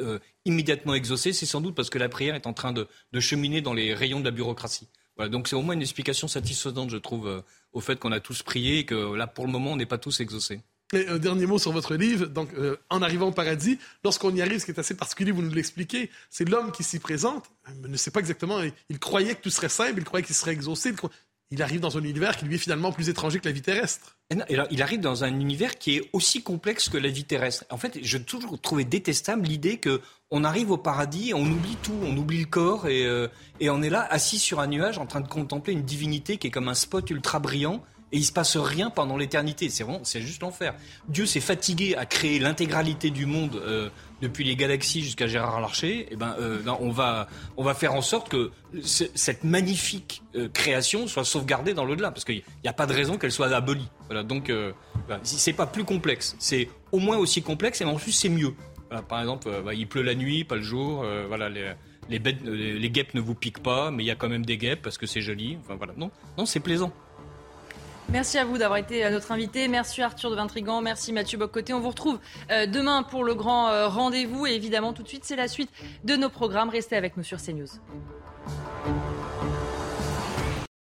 immédiatement 0.44 0.94
exaucé, 0.94 1.32
c'est 1.32 1.46
sans 1.46 1.60
doute 1.60 1.74
parce 1.76 1.88
que 1.88 1.98
la 1.98 2.08
prière 2.08 2.34
est 2.34 2.48
en 2.48 2.52
train 2.52 2.72
de, 2.72 2.88
cheminer 3.20 3.60
dans 3.60 3.74
les 3.74 3.94
rayons 3.94 4.18
de 4.18 4.24
la 4.24 4.32
bureaucratie. 4.32 4.88
Voilà, 5.16 5.30
donc 5.30 5.46
c'est 5.46 5.54
au 5.54 5.62
moins 5.62 5.74
une 5.74 5.82
explication 5.82 6.26
satisfaisante, 6.26 6.90
je 6.90 6.96
trouve, 6.96 7.44
au 7.72 7.80
fait 7.80 8.00
qu'on 8.00 8.10
a 8.10 8.18
tous 8.18 8.42
prié 8.42 8.80
et 8.80 8.84
que 8.84 9.14
là, 9.14 9.28
pour 9.28 9.46
le 9.46 9.52
moment, 9.52 9.72
on 9.72 9.76
n'est 9.76 9.86
pas 9.86 9.98
tous 9.98 10.18
exaucés 10.18 10.62
un 11.08 11.18
dernier 11.18 11.46
mot 11.46 11.58
sur 11.58 11.72
votre 11.72 11.94
livre. 11.94 12.26
Donc, 12.26 12.52
euh, 12.54 12.76
en 12.90 13.02
arrivant 13.02 13.28
au 13.28 13.32
paradis, 13.32 13.78
lorsqu'on 14.02 14.34
y 14.34 14.42
arrive, 14.42 14.60
ce 14.60 14.64
qui 14.64 14.70
est 14.70 14.78
assez 14.78 14.96
particulier, 14.96 15.32
vous 15.32 15.42
nous 15.42 15.50
l'expliquez, 15.50 16.10
c'est 16.30 16.48
l'homme 16.48 16.72
qui 16.72 16.82
s'y 16.82 16.98
présente, 16.98 17.50
mais 17.82 17.88
ne 17.88 17.96
sait 17.96 18.10
pas 18.10 18.20
exactement. 18.20 18.60
Il 18.88 18.98
croyait 18.98 19.34
que 19.34 19.42
tout 19.42 19.50
serait 19.50 19.68
simple, 19.68 19.98
il 19.98 20.04
croyait 20.04 20.24
qu'il 20.24 20.34
serait 20.34 20.52
exaucé. 20.52 20.90
Il 20.90 20.96
arrive 21.60 21.80
dans 21.80 21.96
un 21.96 22.02
univers 22.02 22.36
qui 22.36 22.46
lui 22.46 22.56
est 22.56 22.58
finalement 22.58 22.92
plus 22.92 23.08
étranger 23.08 23.38
que 23.38 23.46
la 23.46 23.52
vie 23.52 23.62
terrestre. 23.62 24.16
Il 24.70 24.82
arrive 24.82 25.00
dans 25.00 25.24
un 25.24 25.28
univers 25.38 25.78
qui 25.78 25.96
est 25.96 26.10
aussi 26.12 26.42
complexe 26.42 26.88
que 26.88 26.98
la 26.98 27.08
vie 27.08 27.24
terrestre. 27.24 27.64
En 27.70 27.76
fait, 27.76 27.98
j'ai 28.02 28.22
toujours 28.22 28.60
trouvé 28.60 28.84
détestable 28.84 29.46
l'idée 29.46 29.78
que 29.78 30.00
on 30.30 30.42
arrive 30.42 30.70
au 30.70 30.78
paradis, 30.78 31.32
on 31.34 31.44
oublie 31.44 31.76
tout, 31.82 31.94
on 32.02 32.16
oublie 32.16 32.40
le 32.40 32.46
corps 32.46 32.88
et, 32.88 33.06
euh, 33.06 33.28
et 33.60 33.70
on 33.70 33.82
est 33.82 33.90
là 33.90 34.06
assis 34.10 34.38
sur 34.38 34.58
un 34.58 34.66
nuage 34.66 34.98
en 34.98 35.06
train 35.06 35.20
de 35.20 35.28
contempler 35.28 35.74
une 35.74 35.84
divinité 35.84 36.38
qui 36.38 36.48
est 36.48 36.50
comme 36.50 36.68
un 36.68 36.74
spot 36.74 37.08
ultra 37.10 37.38
brillant 37.38 37.84
et 38.14 38.18
il 38.18 38.24
se 38.24 38.32
passe 38.32 38.56
rien 38.56 38.90
pendant 38.90 39.16
l'éternité. 39.16 39.68
C'est 39.70 39.84
c'est 40.04 40.22
juste 40.22 40.42
l'enfer. 40.42 40.74
Dieu 41.08 41.26
s'est 41.26 41.40
fatigué 41.40 41.96
à 41.96 42.06
créer 42.06 42.38
l'intégralité 42.38 43.10
du 43.10 43.26
monde 43.26 43.56
euh, 43.56 43.90
depuis 44.24 44.42
les 44.42 44.56
galaxies 44.56 45.02
jusqu'à 45.02 45.26
Gérard 45.26 45.60
Larcher. 45.60 46.08
Eh 46.10 46.16
ben, 46.16 46.34
euh, 46.40 46.62
on 46.80 46.90
va, 46.90 47.28
on 47.56 47.62
va 47.62 47.74
faire 47.74 47.94
en 47.94 48.02
sorte 48.02 48.28
que 48.28 48.50
cette 48.82 49.44
magnifique 49.44 50.22
euh, 50.34 50.48
création 50.48 51.06
soit 51.06 51.24
sauvegardée 51.24 51.74
dans 51.74 51.84
l'au-delà, 51.84 52.10
parce 52.10 52.24
qu'il 52.24 52.42
n'y 52.62 52.70
a 52.70 52.72
pas 52.72 52.86
de 52.86 52.92
raison 52.92 53.18
qu'elle 53.18 53.32
soit 53.32 53.52
abolie. 53.52 53.88
Voilà. 54.06 54.22
Donc, 54.22 54.50
voilà. 54.50 55.20
c'est 55.22 55.52
pas 55.52 55.66
plus 55.66 55.84
complexe. 55.84 56.34
C'est 56.38 56.68
au 56.90 56.98
moins 56.98 57.16
aussi 57.18 57.42
complexe, 57.42 57.80
et 57.80 57.84
en 57.84 57.96
plus 57.96 58.12
c'est 58.12 58.28
mieux. 58.28 58.54
par 59.08 59.20
exemple, 59.20 59.50
bah, 59.64 59.74
il 59.74 59.86
pleut 59.86 60.02
la 60.02 60.14
nuit, 60.14 60.44
pas 60.44 60.56
le 60.56 60.62
jour. 60.62 61.04
voilà. 61.28 61.48
Les, 61.48 61.72
les, 62.08 62.18
bêtes, 62.18 62.42
les 62.44 62.90
guêpes 62.90 63.14
ne 63.14 63.20
vous 63.20 63.34
piquent 63.34 63.62
pas, 63.62 63.90
mais 63.90 64.02
il 64.02 64.06
y 64.06 64.10
a 64.10 64.16
quand 64.16 64.28
même 64.28 64.44
des 64.44 64.56
guêpes 64.56 64.82
parce 64.82 64.98
que 64.98 65.06
c'est 65.06 65.20
joli. 65.20 65.58
Enfin 65.60 65.76
voilà, 65.76 65.92
non, 65.96 66.10
non, 66.38 66.46
c'est 66.46 66.60
plaisant. 66.60 66.92
Merci 68.10 68.38
à 68.38 68.44
vous 68.44 68.58
d'avoir 68.58 68.78
été 68.78 69.04
euh, 69.04 69.10
notre 69.10 69.32
invité. 69.32 69.66
Merci 69.68 70.02
Arthur 70.02 70.30
de 70.30 70.36
Vintrigan. 70.36 70.80
Merci 70.80 71.12
Mathieu 71.12 71.38
Boccoté. 71.38 71.72
On 71.72 71.80
vous 71.80 71.88
retrouve 71.88 72.18
euh, 72.50 72.66
demain 72.66 73.02
pour 73.02 73.24
le 73.24 73.34
grand 73.34 73.68
euh, 73.68 73.88
rendez-vous. 73.88 74.46
Et 74.46 74.52
évidemment, 74.52 74.92
tout 74.92 75.02
de 75.02 75.08
suite, 75.08 75.24
c'est 75.24 75.36
la 75.36 75.48
suite 75.48 75.70
de 76.04 76.14
nos 76.16 76.28
programmes. 76.28 76.68
Restez 76.68 76.96
avec 76.96 77.16
nous 77.16 77.22
sur 77.22 77.38
CNews. 77.40 77.66